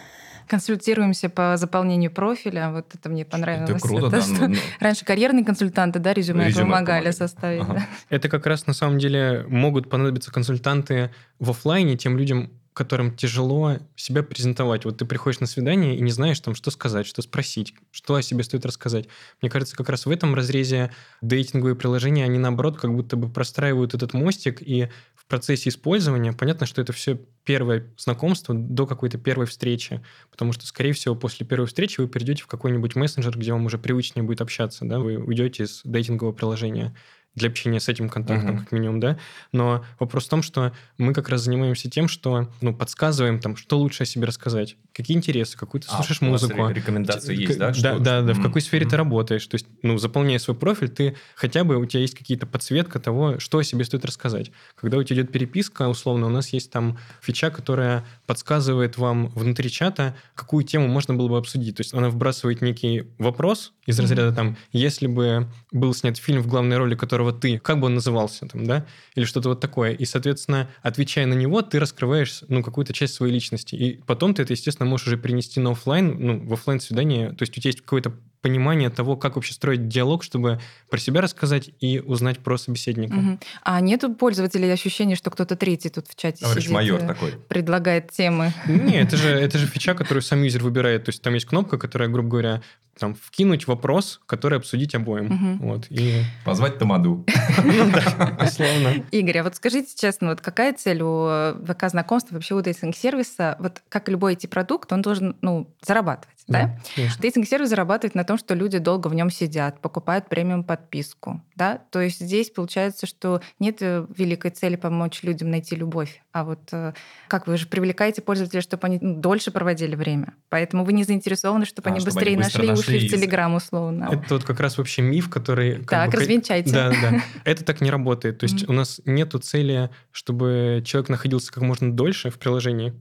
консультируемся 0.52 1.30
по 1.30 1.56
заполнению 1.56 2.12
профиля. 2.12 2.72
Вот 2.72 2.94
это 2.94 3.08
мне 3.08 3.24
понравилось. 3.24 3.70
Это 3.70 3.80
круто, 3.80 4.08
это, 4.08 4.18
да. 4.18 4.22
Что... 4.22 4.48
Ну, 4.50 4.56
Раньше 4.82 5.06
карьерные 5.06 5.46
консультанты, 5.46 6.00
да, 6.00 6.14
резюме, 6.14 6.48
резюме 6.48 6.66
помогали 6.66 7.04
помогали. 7.06 7.12
составить. 7.12 7.62
Ага. 7.62 7.74
Да. 7.76 7.88
Это 8.10 8.28
как 8.28 8.46
раз 8.46 8.68
на 8.68 8.74
самом 8.74 9.00
деле 9.00 9.46
могут 9.48 9.90
понадобиться 9.90 10.30
консультанты 10.30 11.12
в 11.40 11.52
офлайне 11.52 11.96
тем 11.96 12.18
людям, 12.18 12.52
которым 12.74 13.16
тяжело 13.16 13.78
себя 13.96 14.24
презентовать. 14.24 14.84
Вот 14.84 14.98
ты 14.98 15.06
приходишь 15.06 15.40
на 15.40 15.48
свидание 15.48 15.96
и 15.96 16.02
не 16.02 16.12
знаешь 16.12 16.40
там, 16.42 16.54
что 16.54 16.70
сказать, 16.70 17.06
что 17.06 17.22
спросить, 17.22 17.74
что 17.92 18.16
о 18.16 18.22
себе 18.22 18.44
стоит 18.44 18.66
рассказать. 18.66 19.08
Мне 19.42 19.50
кажется, 19.50 19.78
как 19.78 19.88
раз 19.88 20.06
в 20.06 20.10
этом 20.10 20.36
разрезе 20.36 20.92
дейтинговые 21.22 21.76
приложения, 21.76 22.26
они 22.26 22.40
наоборот 22.40 22.78
как 22.78 22.94
будто 22.94 23.16
бы 23.16 23.30
простраивают 23.30 23.94
этот 23.94 24.14
мостик, 24.14 24.62
и 24.62 24.90
процессе 25.32 25.70
использования 25.70 26.34
понятно, 26.34 26.65
что 26.65 26.82
это 26.82 26.91
все 26.91 27.17
первое 27.46 27.88
знакомство 27.98 28.54
до 28.54 28.86
какой-то 28.86 29.17
первой 29.17 29.46
встречи, 29.46 30.02
потому 30.30 30.52
что, 30.52 30.65
скорее 30.67 30.91
всего, 30.91 31.15
после 31.15 31.46
первой 31.46 31.67
встречи 31.67 32.02
вы 32.02 32.08
перейдете 32.10 32.44
в 32.44 32.48
какой-нибудь 32.48 32.96
мессенджер, 32.96 33.38
где 33.38 33.54
вам 33.54 33.65
уже 33.65 33.78
привычнее 33.78 34.24
будет 34.24 34.41
общаться, 34.41 34.84
да, 34.86 35.00
вы 35.00 35.17
уйдете 35.17 35.63
из 35.63 35.82
дейтингового 35.86 36.34
приложения 36.34 36.94
для 37.34 37.48
общения 37.48 37.80
с 37.80 37.88
этим 37.88 38.10
контактом, 38.10 38.56
Мгм. 38.56 38.60
как 38.60 38.72
минимум, 38.74 39.00
да. 39.00 39.17
Но 39.54 39.86
вопрос 40.00 40.26
в 40.26 40.30
том, 40.30 40.44
что 40.44 40.74
мы 40.98 41.13
как 41.13 41.30
раз 41.30 41.41
занимаемся 41.44 41.89
тем, 41.89 42.10
что 42.10 42.50
ну, 42.60 42.76
подсказываем, 42.76 43.39
там, 43.39 43.56
что 43.56 43.80
лучше 43.80 44.04
о 44.04 44.06
себе 44.06 44.26
рассказать, 44.26 44.76
какие 44.93 45.15
интересы, 45.17 45.58
какую 45.58 45.82
ты 45.82 45.88
А, 45.89 45.95
слушаешь 45.95 46.21
музыку. 46.21 46.67
ре- 46.67 46.73
рекомендации 46.73 47.36
есть, 47.36 47.58
да, 47.58 47.67
Да, 47.67 47.73
что- 47.73 47.99
да, 47.99 48.21
да, 48.21 48.34
в 48.34 48.38
Мгм. 48.38 48.43
какой 48.43 48.62
сфере 48.62 48.86
ты 48.88 48.97
работаешь. 48.97 49.45
То 49.47 49.56
есть, 49.56 49.65
ну, 49.84 49.97
заполняя 49.97 50.38
свой 50.39 50.56
профиль, 50.58 50.89
ты 50.89 51.15
хотя 51.36 51.63
бы 51.63 51.77
у 51.77 51.86
тебя 51.86 52.01
есть 52.01 52.15
какие-то 52.15 52.45
подсветка 52.45 52.99
того, 52.99 53.39
что 53.39 53.58
о 53.60 53.63
себе 53.63 53.84
стоит 53.86 54.06
рассказать. 54.06 54.51
Когда 54.75 54.97
у 54.97 55.04
тебя 55.04 55.21
идет 55.21 55.32
переписка, 55.32 55.88
условно, 55.88 56.27
у 56.27 56.30
нас 56.30 56.49
есть 56.49 56.71
там 56.71 56.97
фича, 57.21 57.49
которая 57.51 58.06
подсказывает 58.25 58.97
вам 58.97 59.27
внутри 59.30 59.69
чата, 59.69 60.15
какую 60.36 60.63
тему 60.63 60.88
можно 60.88 61.13
было 61.13 61.27
бы 61.27 61.38
обсудить. 61.38 61.75
То 61.77 61.82
есть 61.82 61.93
она 61.93 62.10
вбрасывает 62.10 62.62
некий 62.62 63.04
вопрос 63.17 63.73
из 63.86 63.99
разряда 63.99 64.34
там, 64.34 64.58
если 64.71 65.08
бы 65.08 65.47
был 65.71 65.93
снят 65.93 66.17
фильм, 66.17 66.41
в 66.41 66.47
главной 66.47 66.77
роли 66.77 66.95
которого 66.95 67.32
ты, 67.34 67.60
как 67.60 67.80
бы 67.80 67.88
он 67.88 67.95
назывался 67.95 68.45
там, 68.47 68.65
да? 68.65 68.86
Или 69.15 69.25
что-то 69.25 69.49
вот 69.49 69.60
такое. 69.60 69.91
И, 69.91 70.06
соответственно, 70.06 70.69
отвечая 70.82 71.25
на 71.25 71.34
него, 71.34 71.62
ты 71.62 71.80
раскрываешь, 71.80 72.41
ну, 72.47 72.63
какую-то 72.63 72.93
часть 72.93 73.13
своей 73.13 73.34
личности. 73.34 73.75
И 73.75 74.01
потом 74.06 74.34
ты 74.34 74.43
это, 74.43 74.54
естественно, 74.54 74.81
можешь 74.86 75.08
уже 75.08 75.17
перенести 75.17 75.60
на 75.60 75.72
офлайн, 75.72 76.15
ну, 76.20 76.46
в 76.46 76.54
офлайн 76.54 76.80
свидание. 76.80 77.30
То 77.30 77.44
есть 77.44 77.58
у 77.58 77.62
тебя 77.62 77.70
есть 77.70 77.82
какое-то 77.82 78.13
понимание 78.41 78.89
того, 78.89 79.15
как 79.15 79.36
вообще 79.36 79.54
строить 79.54 79.88
диалог, 79.88 80.24
чтобы 80.24 80.60
про 80.89 81.00
себя 81.00 81.22
рассказать 81.22 81.70
и 81.80 82.00
узнать 82.00 82.39
про 82.39 82.58
собеседника. 82.58 83.13
Мгм. 83.13 83.39
А 83.63 83.80
нет 83.82 84.04
у 84.04 84.13
пользователей 84.13 84.72
ощущения, 84.72 85.15
что 85.15 85.30
кто-то 85.30 85.56
третий 85.56 85.89
тут 85.89 86.08
в 86.08 86.15
чате 86.15 86.41
Товарищ 86.41 86.63
сидит, 86.63 86.74
майор 86.74 87.02
э, 87.02 87.08
такой. 87.08 87.34
предлагает 87.48 88.12
темы? 88.12 88.54
Не, 88.67 89.02
это 89.02 89.15
же, 89.15 89.30
это 89.30 89.58
же 89.58 89.67
фича, 89.67 89.94
которую 89.94 90.24
сам 90.24 90.41
юзер 90.41 90.63
выбирает. 90.63 91.06
То 91.06 91.10
есть 91.10 91.22
там 91.22 91.34
есть 91.36 91.46
кнопка, 91.46 91.78
которая, 91.78 92.10
грубо 92.10 92.30
говоря, 92.30 92.62
там, 92.99 93.15
вкинуть 93.15 93.67
вопрос, 93.67 94.21
который 94.25 94.58
обсудить 94.58 94.95
обоим. 94.95 95.25
Мгм. 95.25 95.58
Вот. 95.60 95.88
И, 95.89 96.23
Позвать 96.45 96.77
Тамаду. 96.77 97.25
условно. 98.41 99.04
Игорь, 99.12 99.39
а 99.39 99.43
вот 99.43 99.56
скажите 99.56 99.95
честно, 99.95 100.30
вот 100.30 100.41
какая 100.41 100.73
цель 100.73 101.01
у 101.01 101.27
э, 101.27 101.56
ВК 101.67 101.89
знакомства, 101.89 102.36
вообще 102.36 102.56
у 102.56 102.62
дейтинг-сервиса? 102.62 103.56
Вот 103.60 103.82
как 103.89 104.10
любой 104.10 104.36
IT-продукт, 104.36 104.91
он 104.93 105.01
должен 105.01 105.36
ну, 105.41 105.73
зарабатывать, 105.82 106.38
да? 106.47 106.77
Дейтинг-сервис 107.19 107.69
зарабатывает 107.69 108.15
на 108.15 108.23
том, 108.23 108.38
что 108.38 108.54
люди 108.54 108.77
долго 108.77 109.08
в 109.08 109.13
нем 109.13 109.30
сидят, 109.30 109.80
покупают 109.80 110.27
премиум 110.27 110.63
подписку. 110.63 111.41
Да? 111.56 111.82
То 111.91 112.01
есть 112.01 112.19
здесь 112.19 112.49
получается, 112.49 113.06
что 113.06 113.41
нет 113.60 113.77
э, 113.82 114.06
великой 114.17 114.51
цели 114.51 114.75
помочь 114.75 115.21
людям 115.23 115.51
найти 115.51 115.75
любовь. 115.75 116.21
А 116.32 116.43
вот 116.43 116.69
э, 116.71 116.93
как 117.27 117.47
вы 117.47 117.58
же 117.58 117.67
привлекаете 117.67 118.21
пользователей, 118.21 118.62
чтобы 118.62 118.88
они 118.88 118.97
ну, 118.99 119.15
дольше 119.15 119.51
проводили 119.51 119.95
время. 119.95 120.34
Поэтому 120.49 120.84
вы 120.84 120.93
не 120.93 121.04
заинтересованы, 121.04 121.65
чтобы 121.65 121.89
А, 121.89 121.91
они 121.91 121.99
чтобы 121.99 122.15
быстрее 122.15 122.38
нашли 122.38 122.73
и 122.82 122.86
нашли 122.88 122.98
ушли 122.98 123.08
и- 123.08 123.10
в 123.10 123.12
Телеграм 123.12 123.54
условно. 123.56 124.10
Это 124.12 124.36
вот 124.36 124.44
как 124.44 124.60
раз 124.60 124.78
вообще 124.78 125.02
миф, 125.02 125.30
который... 125.30 125.84
Так, 125.86 126.12
бы, 126.12 126.17
развенчайте. 126.17 126.72
Да, 126.72 126.89
да. 126.89 127.24
Это 127.46 127.63
так 127.63 127.82
не 127.82 127.89
работает. 127.89 128.39
То 128.39 128.46
есть 128.46 128.67
у 128.67 128.74
нас 128.74 129.02
нету 129.06 129.39
цели, 129.39 129.89
чтобы 130.12 130.84
человек 130.86 131.10
находился 131.10 131.52
как 131.52 131.63
можно 131.63 131.91
дольше 131.91 132.30
в 132.30 132.38
приложении. 132.39 132.94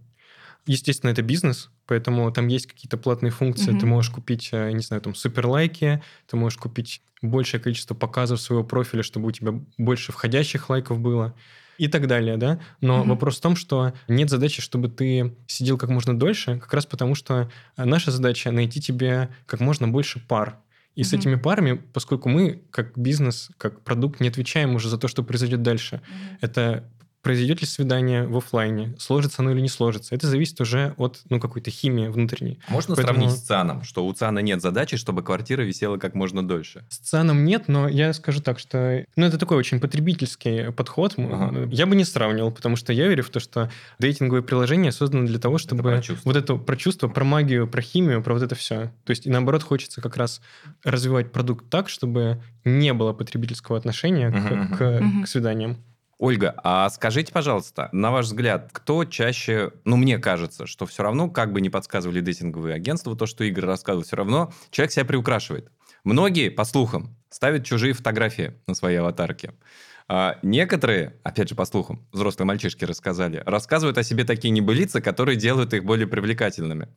Естественно, 0.67 1.11
это 1.11 1.23
бизнес, 1.23 1.71
поэтому 1.87 2.31
там 2.31 2.47
есть 2.49 2.67
какие-то 2.67 2.99
платные 2.99 3.31
функции. 3.31 3.77
Ты 3.79 3.87
можешь 3.87 4.11
купить, 4.11 4.51
э, 4.53 4.71
не 4.73 4.83
знаю, 4.83 5.01
там 5.01 5.15
суперлайки, 5.15 6.03
ты 6.27 6.37
можешь 6.37 6.59
купить 6.59 7.03
большее 7.23 7.61
количество 7.61 7.95
показов 7.95 8.41
своего 8.41 8.63
профиля, 8.63 9.03
чтобы 9.03 9.29
у 9.29 9.33
тебя 9.33 9.53
больше 9.79 10.13
входящих 10.13 10.69
лайков 10.69 11.01
было 11.01 11.35
и 11.81 11.89
так 11.89 12.07
далее, 12.07 12.37
да. 12.37 12.61
Но 12.83 12.99
Мгм. 12.99 13.09
вопрос 13.09 13.39
в 13.39 13.41
том, 13.41 13.57
что 13.57 13.95
нет 14.07 14.29
задачи, 14.29 14.61
чтобы 14.61 14.89
ты 14.89 15.35
сидел 15.47 15.79
как 15.79 15.89
можно 15.89 16.19
дольше, 16.19 16.59
как 16.59 16.75
раз 16.75 16.85
потому 16.85 17.15
что 17.15 17.51
э, 17.77 17.85
наша 17.85 18.11
задача 18.11 18.51
найти 18.53 18.81
тебе 18.81 19.31
как 19.47 19.61
можно 19.61 19.89
больше 19.89 20.21
пар. 20.21 20.59
И 20.95 21.05
с 21.05 21.13
Мгм. 21.13 21.21
этими 21.21 21.35
парами, 21.37 21.73
поскольку 21.95 22.29
мы, 22.29 22.63
как 22.71 22.99
бизнес, 22.99 23.51
как 23.57 23.81
продукт, 23.83 24.21
не 24.21 24.29
отвечаем 24.29 24.75
уже 24.75 24.89
за 24.91 24.99
то, 24.99 25.09
что 25.09 25.23
произойдет 25.23 25.63
дальше, 25.63 26.03
Мгм. 26.07 26.39
это 26.43 26.85
произойдет 27.23 27.61
ли 27.61 27.67
свидание 27.67 28.27
в 28.27 28.37
оффлайне, 28.37 28.95
сложится 28.99 29.43
оно 29.43 29.51
или 29.53 29.61
не 29.61 29.69
сложится. 29.69 30.15
Это 30.15 30.27
зависит 30.27 30.61
уже 30.61 30.95
от 30.97 31.21
ну, 31.29 31.39
какой-то 31.39 31.71
химии 31.71 32.09
внутренней. 32.09 32.61
Можно 32.69 32.95
Поэтому- 32.97 33.19
сравнить 33.19 33.37
с 33.39 33.43
ЦАНом, 33.43 33.83
что 33.83 34.07
у 34.07 34.13
ЦАНа 34.13 34.39
нет 34.41 34.63
задачи, 34.63 34.97
чтобы 34.97 35.23
квартира 35.23 35.63
висела 35.63 35.99
как 35.99 36.15
можно 36.15 36.47
дольше. 36.47 36.85
С 36.89 36.99
ценом 36.99 37.45
нет, 37.45 37.69
но 37.69 37.89
я 37.89 38.13
скажу 38.15 38.41
так, 38.41 38.59
что 38.59 39.05
ну, 39.17 39.27
это 39.27 39.39
такой 39.39 39.57
очень 39.59 39.81
потребительский 39.81 40.73
подход. 40.73 41.15
Ага. 41.19 41.69
Я 41.71 41.87
бы 41.87 41.95
не 41.97 42.05
сравнивал, 42.05 42.51
потому 42.53 42.77
что 42.77 42.93
я 42.93 43.07
верю 43.09 43.23
в 43.23 43.31
то, 43.31 43.41
что 43.41 43.71
дейтинговые 43.99 44.43
приложения 44.43 44.93
созданы 44.93 45.27
для 45.27 45.39
того, 45.39 45.59
чтобы 45.59 45.83
про 45.83 46.01
чувства. 46.01 46.23
вот 46.29 46.37
это 46.37 46.57
про 46.57 46.77
чувство, 46.77 47.09
про 47.09 47.25
магию, 47.25 47.69
про 47.69 47.83
химию, 47.83 48.23
про 48.23 48.35
вот 48.35 48.43
это 48.43 48.55
все. 48.55 48.93
То 49.05 49.11
есть 49.11 49.27
и 49.27 49.31
наоборот 49.31 49.63
хочется 49.63 50.01
как 50.01 50.17
раз 50.17 50.41
развивать 50.85 51.33
продукт 51.33 51.69
так, 51.69 51.89
чтобы 51.89 52.43
не 52.65 52.93
было 52.95 53.13
потребительского 53.13 53.77
отношения 53.79 54.31
к- 54.31 54.35
мгм. 54.35 54.77
к, 54.77 55.01
Мгм. 55.01 55.23
к 55.25 55.29
свиданиям. 55.29 55.77
Ольга, 56.21 56.55
а 56.63 56.91
скажите, 56.91 57.33
пожалуйста, 57.33 57.89
на 57.93 58.11
ваш 58.11 58.27
взгляд, 58.27 58.69
кто 58.73 59.07
чаще, 59.07 59.73
ну, 59.87 59.97
мне 59.97 60.19
кажется, 60.19 60.67
что 60.67 60.85
все 60.85 61.03
равно, 61.03 61.31
как 61.31 61.51
бы 61.51 61.63
не 61.63 61.71
подсказывали 61.71 62.21
дейтинговые 62.21 62.75
агентства, 62.75 63.17
то, 63.17 63.25
что 63.25 63.43
Игорь 63.43 63.65
рассказывал, 63.65 64.05
все 64.05 64.17
равно 64.17 64.53
человек 64.71 64.93
себя 64.93 65.07
приукрашивает. 65.07 65.71
Многие, 66.05 66.51
по 66.51 66.65
слухам, 66.65 67.17
ставят 67.31 67.65
чужие 67.65 67.95
фотографии 67.95 68.53
на 68.67 68.75
свои 68.75 68.97
аватарки. 68.97 69.53
А 70.13 70.39
некоторые, 70.43 71.15
опять 71.23 71.51
же, 71.51 71.55
по 71.55 71.65
слухам, 71.65 72.05
взрослые 72.11 72.45
мальчишки 72.45 72.85
рассказали, 72.85 73.45
рассказывают 73.47 73.97
о 73.97 74.03
себе 74.03 74.25
такие 74.25 74.51
небылицы, 74.51 75.01
которые 75.01 75.37
делают 75.37 75.73
их 75.73 75.85
более 75.85 76.09
привлекательными. 76.09 76.89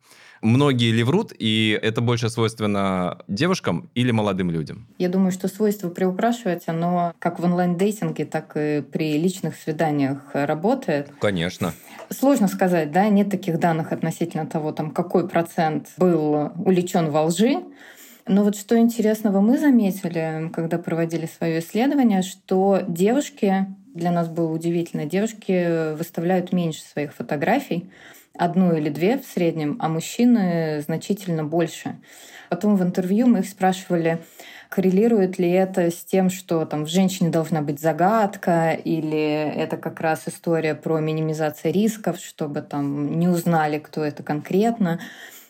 Многие 0.41 0.89
ли 0.89 1.04
врут, 1.04 1.32
и 1.38 1.78
это 1.80 2.02
больше 2.02 2.32
свойственно 2.32 3.19
девушкам 3.28 3.91
или 3.93 4.10
молодым 4.10 4.49
людям? 4.49 4.88
Я 4.97 5.10
думаю, 5.10 5.32
что 5.32 5.47
свойство 5.47 5.89
приукрашивать, 5.89 6.63
оно 6.65 7.13
как 7.19 7.39
в 7.39 7.43
онлайн-дейтинге, 7.43 8.26
так 8.26 8.58
и 8.58 8.82
при 8.82 9.15
личных 9.19 9.58
свиданиях 9.58 10.17
работает. 10.34 11.12
Конечно. 11.21 11.71
Сложно 12.10 12.47
сказать, 12.47 12.91
да, 12.91 13.08
нет 13.10 13.30
таких 13.30 13.60
данных 13.60 13.91
относительно 13.91 14.47
того, 14.47 14.71
там, 14.71 14.89
какой 14.89 15.30
процент 15.30 15.89
был 15.97 16.52
увлечен 16.56 17.12
во 17.12 17.26
лжи. 17.26 17.63
Но 18.25 18.43
вот 18.43 18.55
что 18.55 18.77
интересного 18.77 19.41
мы 19.41 19.57
заметили, 19.57 20.49
когда 20.53 20.77
проводили 20.77 21.25
свое 21.25 21.59
исследование, 21.59 22.21
что 22.21 22.79
девушки, 22.88 23.67
для 23.93 24.12
нас 24.12 24.29
было 24.29 24.51
удивительно, 24.51 25.05
девушки 25.05 25.93
выставляют 25.95 26.53
меньше 26.53 26.81
своих 26.83 27.13
фотографий, 27.13 27.89
одну 28.38 28.75
или 28.75 28.89
две 28.89 29.17
в 29.17 29.25
среднем, 29.25 29.77
а 29.79 29.89
мужчины 29.89 30.81
значительно 30.81 31.43
больше. 31.43 31.97
Потом 32.49 32.77
в 32.77 32.83
интервью 32.83 33.27
мы 33.27 33.39
их 33.39 33.47
спрашивали, 33.47 34.21
коррелирует 34.69 35.38
ли 35.38 35.51
это 35.51 35.91
с 35.91 36.03
тем, 36.03 36.29
что 36.29 36.65
там 36.65 36.86
в 36.86 36.89
женщине 36.89 37.29
должна 37.29 37.62
быть 37.62 37.79
загадка, 37.79 38.71
или 38.71 39.53
это 39.55 39.77
как 39.77 39.99
раз 39.99 40.23
история 40.27 40.75
про 40.75 40.99
минимизацию 40.99 41.73
рисков, 41.73 42.17
чтобы 42.17 42.62
там 42.62 43.19
не 43.19 43.27
узнали, 43.27 43.79
кто 43.79 44.03
это 44.03 44.23
конкретно. 44.23 44.99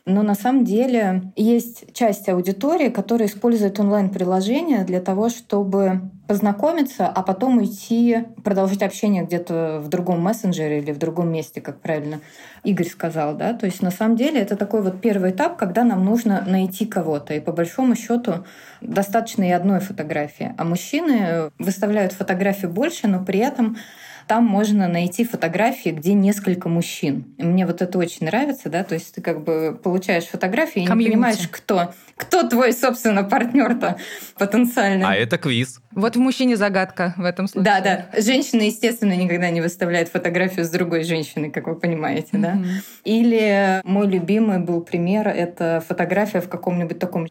Но 0.06 0.22
на 0.22 0.36
самом 0.36 0.66
деле 0.66 1.32
есть 1.38 1.94
часть 1.94 2.28
аудитории, 2.28 2.90
которая 2.90 3.30
использует 3.30 3.80
онлайн-приложение 3.80 4.84
для 4.84 5.00
того, 5.00 5.30
чтобы 5.30 6.02
познакомиться, 6.28 7.08
а 7.08 7.24
потом 7.24 7.60
уйти, 7.60 8.26
продолжить 8.44 8.84
общение 8.84 9.24
где-то 9.24 9.80
в 9.82 9.88
другом 9.88 10.22
мессенджере 10.22 10.80
или 10.80 10.92
в 10.92 10.98
другом 10.98 11.32
месте, 11.32 11.62
как 11.62 11.80
правильно 11.80 12.20
Игорь 12.66 12.88
сказал. 12.88 13.36
Да? 13.36 13.54
То 13.54 13.66
есть 13.66 13.82
на 13.82 13.92
самом 13.92 14.18
деле 14.18 14.42
это 14.42 14.58
такой 14.58 14.82
вот 14.82 15.00
первый 15.00 15.32
этап, 15.32 15.56
когда 15.56 15.86
нам 15.86 16.04
нужно 16.04 16.44
найти 16.46 16.86
кого-то. 16.86 17.34
И 17.34 17.40
по 17.40 17.54
большому 17.54 17.96
счету 17.96 18.44
достаточно 18.82 19.44
и 19.44 19.52
одной 19.52 19.80
фотографии. 19.80 20.54
А 20.58 20.66
мужчины 20.66 21.50
выставляют 21.60 22.12
фотографии 22.12 22.68
больше, 22.68 23.08
но 23.08 23.24
при 23.24 23.40
этом 23.40 23.78
там 24.28 24.46
можно 24.46 24.88
найти 24.88 25.26
фотографии, 25.26 25.90
где 25.90 26.14
несколько 26.14 26.70
мужчин. 26.70 27.26
Мне 27.38 27.66
вот 27.66 27.82
это 27.82 27.98
очень 27.98 28.26
нравится, 28.26 28.70
да, 28.70 28.84
то 28.84 28.96
есть 28.96 29.16
ты 29.16 29.22
как 29.22 29.44
бы 29.44 29.80
получаешь 29.82 30.26
фотографии 30.26 30.84
и 30.84 30.86
не 30.86 31.06
понимаешь, 31.06 31.48
кто, 31.52 31.94
кто 32.16 32.48
твой, 32.48 32.74
собственно, 32.74 33.24
партнер-то 33.24 33.98
потенциальный. 34.38 35.06
А 35.06 35.16
это 35.16 35.38
квиз. 35.38 35.80
Вот 35.96 36.16
в 36.16 36.20
мужчине 36.20 36.58
загадка 36.58 37.14
в 37.18 37.24
этом 37.24 37.48
случае. 37.48 37.64
Да, 37.64 37.82
да. 37.82 38.22
Женщина, 38.22 38.62
естественно, 38.62 39.14
никогда 39.14 39.50
не 39.50 39.62
выставляет 39.62 40.10
фотографию 40.10 40.66
с 40.66 40.70
другой 40.70 41.04
женщиной, 41.04 41.52
как 41.52 41.68
вы 41.68 41.76
понимаете, 41.76 42.30
да. 42.34 42.58
Или 43.04 43.82
мой 43.84 44.08
любимый 44.08 44.60
был 44.60 44.82
пример, 44.82 45.28
это 45.28 45.84
фотография 45.88 46.42
в 46.42 46.50
каком-нибудь 46.50 47.00
таком 47.00 47.28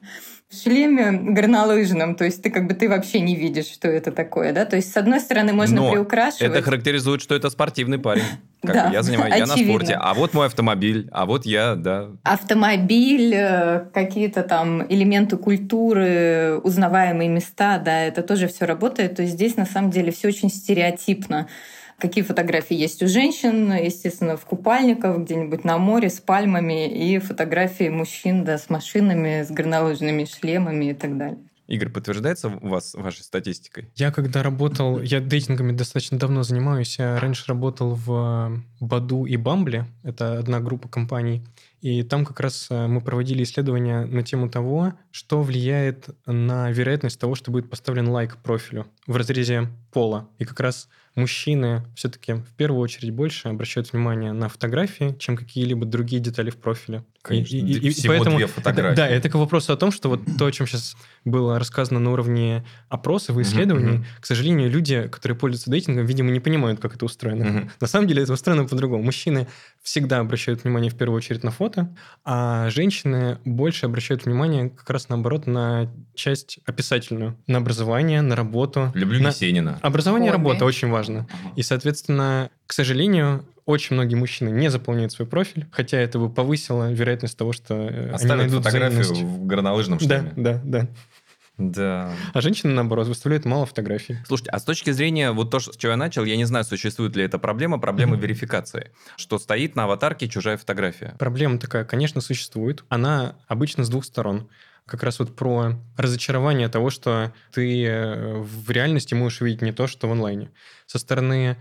шлеме 0.53 1.13
горнолыжном, 1.13 2.15
то 2.15 2.25
есть 2.25 2.43
ты 2.43 2.51
как 2.51 2.67
бы 2.67 2.75
ты 2.75 2.89
вообще 2.89 3.21
не 3.21 3.35
видишь, 3.37 3.67
что 3.67 3.89
это 3.89 4.13
такое, 4.13 4.53
да? 4.53 4.67
То 4.67 4.77
есть 4.77 4.93
с 4.93 4.97
одной 4.97 5.21
стороны 5.21 5.53
можно 5.53 5.77
Но 5.77 5.91
приукрашивать. 5.93 6.53
это 6.53 6.63
характеризует, 6.63 7.23
что 7.23 7.35
это 7.35 7.49
спортивный 7.51 7.99
парень. 7.99 8.25
Как 8.63 8.75
Да, 8.75 8.87
бы 8.89 8.93
я 8.95 9.03
занимаюсь, 9.03 9.35
я 9.35 9.47
на 9.47 9.55
очевидно. 9.55 9.75
спорте, 9.75 9.95
а 10.01 10.15
вот 10.15 10.35
мой 10.35 10.47
автомобиль, 10.47 11.09
а 11.11 11.27
вот 11.27 11.45
я, 11.47 11.75
да. 11.75 12.11
Автомобиль, 12.23 13.33
э, 13.35 13.87
какие-то 13.93 14.43
там 14.45 14.83
элементы 14.89 15.37
культуры, 15.37 16.61
узнаваемые 16.63 17.29
места, 17.29 17.79
да, 17.79 18.03
это 18.03 18.23
тоже 18.23 18.47
все 18.47 18.65
работает. 18.65 19.17
То 19.17 19.23
есть 19.23 19.35
здесь 19.35 19.57
на 19.57 19.67
самом 19.67 19.91
деле 19.91 20.13
все 20.13 20.29
очень 20.29 20.49
стереотипно. 20.49 21.49
Какие 21.99 22.25
фотографии 22.25 22.75
есть 22.77 23.03
у 23.03 23.07
женщин, 23.09 23.73
естественно, 23.73 24.37
в 24.37 24.45
купальниках, 24.45 25.19
где-нибудь 25.19 25.63
на 25.65 25.79
море 25.79 26.09
с 26.11 26.21
пальмами, 26.21 26.89
и 26.89 27.19
фотографии 27.19 27.89
мужчин, 27.89 28.45
да, 28.45 28.59
с 28.59 28.69
машинами, 28.71 29.43
с 29.43 29.51
горнолыжными 29.51 30.25
шлемами 30.25 30.87
и 30.87 30.95
так 30.95 31.17
далее. 31.17 31.39
Игорь, 31.67 31.89
подтверждается 31.89 32.49
у 32.49 32.69
вас 32.69 32.95
вашей 32.95 33.23
статистикой? 33.23 33.91
Я 33.95 34.11
когда 34.11 34.43
работал, 34.43 35.01
я 35.01 35.21
дейтингами 35.21 35.73
достаточно 35.73 36.19
давно 36.19 36.43
занимаюсь. 36.43 36.99
Я 36.99 37.19
раньше 37.21 37.45
работал 37.47 37.95
в 37.95 38.63
Баду 38.81 39.25
и 39.25 39.37
Бамбле. 39.37 39.87
Это 40.03 40.39
одна 40.39 40.61
группа 40.61 40.89
компаний. 40.89 41.45
И 41.81 42.03
там 42.03 42.25
как 42.25 42.39
раз 42.41 42.69
э, 42.71 42.87
мы 42.87 43.01
проводили 43.01 43.43
исследования 43.43 44.05
на 44.05 44.23
тему 44.23 44.49
того, 44.49 44.95
что 45.11 45.43
влияет 45.43 46.09
на 46.27 46.71
вероятность 46.71 47.19
того, 47.19 47.35
что 47.35 47.51
будет 47.51 47.71
поставлен 47.71 48.09
лайк 48.09 48.37
профилю 48.37 48.87
в 49.07 49.17
разрезе 49.17 49.69
пола. 49.93 50.29
И 50.39 50.45
как 50.45 50.61
раз 50.61 50.89
мужчины 51.15 51.83
все-таки 51.95 52.33
в 52.35 52.55
первую 52.57 52.81
очередь 52.81 53.11
больше 53.13 53.49
обращают 53.49 53.93
внимание 53.93 54.33
на 54.33 54.49
фотографии, 54.49 55.15
чем 55.19 55.37
какие-либо 55.37 55.85
другие 55.87 56.21
детали 56.21 56.51
в 56.51 56.57
профиле. 56.57 57.05
Конечно, 57.23 57.55
И- 57.57 57.61
и- 57.61 57.79
и 57.89 57.91
всего 57.91 58.15
поэтому 58.15 58.37
две 58.39 58.47
фотографии. 58.47 58.97
да, 58.97 59.07
это 59.09 59.29
к 59.29 59.35
вопросу 59.35 59.73
о 59.73 59.77
том, 59.77 59.93
что 59.93 60.09
вот 60.09 60.21
то, 60.39 60.47
о 60.47 60.53
чем 60.53 60.67
сейчас 60.67 60.97
было 61.25 61.59
рассказано 61.59 62.01
на 62.01 62.11
уровне 62.13 62.65
опросов 62.89 63.39
и 63.39 63.43
исследований, 63.43 63.99
мгм. 63.99 64.07
к 64.21 64.27
сожалению, 64.27 64.71
люди, 64.71 65.07
которые 65.09 65.37
пользуются 65.39 65.71
дейтингом, 65.71 66.05
видимо, 66.07 66.31
не 66.31 66.41
понимают, 66.41 66.81
как 66.81 66.97
это 66.97 67.05
устроено. 67.05 67.45
Мгм. 67.45 67.71
На 67.81 67.87
самом 67.87 68.09
деле 68.09 68.23
это 68.23 68.33
устроено 68.33 68.65
по-другому. 68.67 69.05
Мужчины 69.05 69.47
всегда 69.83 70.19
обращают 70.19 70.65
внимание 70.65 70.91
в 70.91 70.97
первую 70.97 71.17
очередь 71.19 71.45
на 71.45 71.51
фото, 71.51 71.95
а 72.25 72.71
женщины 72.71 73.39
больше 73.45 73.87
обращают 73.87 74.25
внимание 74.25 74.71
как 74.71 74.91
раз 74.91 75.09
наоборот 75.09 75.47
на 75.47 75.93
часть 76.15 76.59
описательную, 76.67 77.37
на 77.47 77.59
образование, 77.59 78.21
на 78.23 78.35
работу. 78.35 78.91
Люблю 78.95 79.21
на... 79.23 79.29
Есенина. 79.29 79.79
Образование 79.83 80.29
и 80.31 80.33
работа 80.33 80.65
очень 80.65 80.89
важно. 80.89 81.02
И, 81.57 81.63
соответственно, 81.63 82.51
к 82.67 82.73
сожалению, 82.73 83.45
очень 83.65 83.95
многие 83.95 84.15
мужчины 84.17 84.49
не 84.51 84.71
заполняют 84.71 85.13
свой 85.13 85.27
профиль, 85.29 85.67
хотя 85.73 85.99
это 85.99 86.19
бы 86.19 86.29
повысило 86.31 86.93
вероятность 86.93 87.37
того, 87.39 87.53
что 87.53 87.75
э, 87.75 88.05
они 88.07 88.11
Оставят 88.15 88.37
найдут 88.39 88.65
фотографию 88.65 89.15
в 89.15 89.47
горнолыжном 89.47 89.99
Да, 89.99 90.05
шлеме. 90.05 90.33
да, 90.37 90.61
да. 90.65 90.89
Да. 91.59 92.11
А 92.33 92.41
женщины, 92.41 92.73
наоборот, 92.73 93.07
выставляют 93.09 93.45
мало 93.45 93.67
фотографий. 93.67 94.17
Слушайте, 94.27 94.51
а 94.51 94.59
с 94.59 94.65
точки 94.65 94.91
зрения, 94.91 95.33
вот 95.33 95.51
то, 95.51 95.61
с 95.61 95.77
чего 95.77 95.93
я 95.93 95.97
начал, 95.97 96.25
я 96.25 96.37
не 96.37 96.45
знаю, 96.47 96.65
существует 96.65 97.15
ли 97.15 97.23
эта 97.25 97.39
проблема, 97.39 97.79
проблема 97.79 98.13
Мгм. 98.15 98.23
верификации, 98.23 98.91
что 99.17 99.39
стоит 99.39 99.77
на 99.77 99.85
аватарке 99.85 100.29
чужая 100.29 100.57
фотография. 100.57 101.15
Проблема 101.19 101.59
такая, 101.59 101.85
конечно, 101.85 102.21
существует. 102.21 102.85
Она 102.89 103.37
обычно 103.49 103.85
с 103.85 103.91
двух 103.91 104.05
сторон. 104.05 104.49
Как 104.87 105.03
раз 105.03 105.19
вот 105.19 105.37
про 105.37 105.75
разочарование 105.97 106.69
того, 106.69 106.91
что 106.91 107.33
ты 107.53 107.85
э, 107.85 108.39
в 108.39 108.71
реальности 108.71 109.15
можешь 109.15 109.41
увидеть 109.41 109.63
не 109.63 109.73
то, 109.73 109.87
что 109.87 110.09
в 110.09 110.13
онлайне. 110.13 110.51
Со 110.87 110.99
стороны 110.99 111.57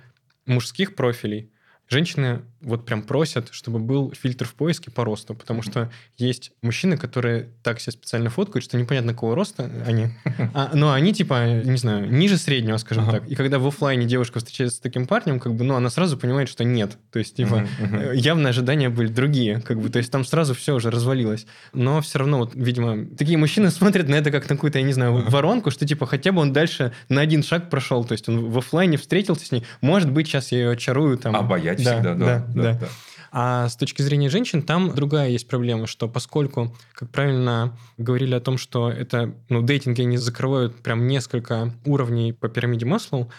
мужских 0.45 0.95
профилей 0.95 1.51
женщины 1.87 2.41
вот 2.61 2.85
прям 2.85 3.03
просят, 3.03 3.49
чтобы 3.51 3.79
был 3.79 4.13
фильтр 4.19 4.45
в 4.45 4.53
поиске 4.53 4.91
по 4.91 5.03
росту, 5.03 5.33
потому 5.33 5.61
что 5.61 5.91
есть 6.17 6.51
мужчины, 6.61 6.97
которые 6.97 7.49
так 7.63 7.79
себя 7.79 7.93
специально 7.93 8.29
фоткают, 8.29 8.63
что 8.63 8.77
непонятно 8.77 9.13
какого 9.13 9.35
роста 9.35 9.69
они, 9.85 10.09
а, 10.53 10.71
но 10.73 10.93
они 10.93 11.13
типа, 11.13 11.61
не 11.63 11.77
знаю, 11.77 12.11
ниже 12.11 12.37
среднего, 12.37 12.77
скажем 12.77 13.03
Ага. 13.03 13.19
так. 13.19 13.29
И 13.29 13.35
когда 13.35 13.59
в 13.59 13.67
оффлайне 13.67 14.05
девушка 14.05 14.39
встречается 14.39 14.77
с 14.77 14.79
таким 14.79 15.07
парнем, 15.07 15.39
как 15.39 15.55
бы, 15.55 15.63
ну, 15.63 15.75
она 15.75 15.89
сразу 15.89 16.17
понимает, 16.17 16.49
что 16.49 16.63
нет. 16.63 16.97
То 17.11 17.19
есть, 17.19 17.35
типа, 17.35 17.67
мгм. 17.79 17.95
э, 17.95 18.15
явно 18.15 18.49
ожидания 18.49 18.89
были 18.89 19.07
другие, 19.07 19.61
как 19.61 19.79
бы, 19.79 19.89
то 19.89 19.97
есть 19.97 20.11
там 20.11 20.23
сразу 20.23 20.53
все 20.53 20.75
уже 20.75 20.91
развалилось. 20.91 21.45
Но 21.73 22.01
все 22.01 22.19
равно, 22.19 22.39
вот, 22.39 22.51
видимо, 22.53 23.05
такие 23.17 23.37
мужчины 23.37 23.71
смотрят 23.71 24.07
на 24.07 24.15
это 24.15 24.31
как 24.31 24.49
на 24.49 24.55
какую-то, 24.55 24.79
я 24.79 24.85
не 24.85 24.93
знаю, 24.93 25.29
воронку, 25.29 25.71
что 25.71 25.85
типа 25.85 26.05
хотя 26.05 26.31
бы 26.31 26.41
он 26.41 26.53
дальше 26.53 26.93
на 27.09 27.21
один 27.21 27.43
шаг 27.43 27.69
прошел, 27.69 28.03
то 28.03 28.13
есть 28.13 28.29
он 28.29 28.49
в 28.49 28.57
оффлайне 28.57 28.97
встретился 28.97 29.45
с 29.45 29.51
ней, 29.51 29.63
может 29.81 30.11
быть, 30.11 30.27
сейчас 30.27 30.51
я 30.51 30.59
ее 30.59 30.71
очарую 30.71 31.17
там. 31.17 31.35
Обаять 31.35 31.83
Да, 31.83 31.93
всегда, 31.93 32.15
да. 32.15 32.25
да, 32.25 32.50
да. 32.53 32.79
А 33.31 33.69
с 33.69 33.77
точки 33.77 34.01
зрения 34.01 34.29
женщин, 34.29 34.61
там 34.61 34.93
другая 34.93 35.29
есть 35.29 35.47
проблема, 35.47 35.87
что 35.87 36.09
поскольку, 36.09 36.75
как 36.93 37.09
правильно 37.09 37.77
говорили 37.97 38.35
о 38.35 38.41
том, 38.41 38.57
что 38.57 38.89
это, 38.89 39.33
ну, 39.47 39.61
дейтинги, 39.61 40.01
они 40.01 40.17
закрывают 40.17 40.75
прям 40.83 41.07
несколько 41.07 41.73
уровней 41.85 42.33
по 42.33 42.49
пирамиде 42.49 42.85
Маслоу, 42.85 43.31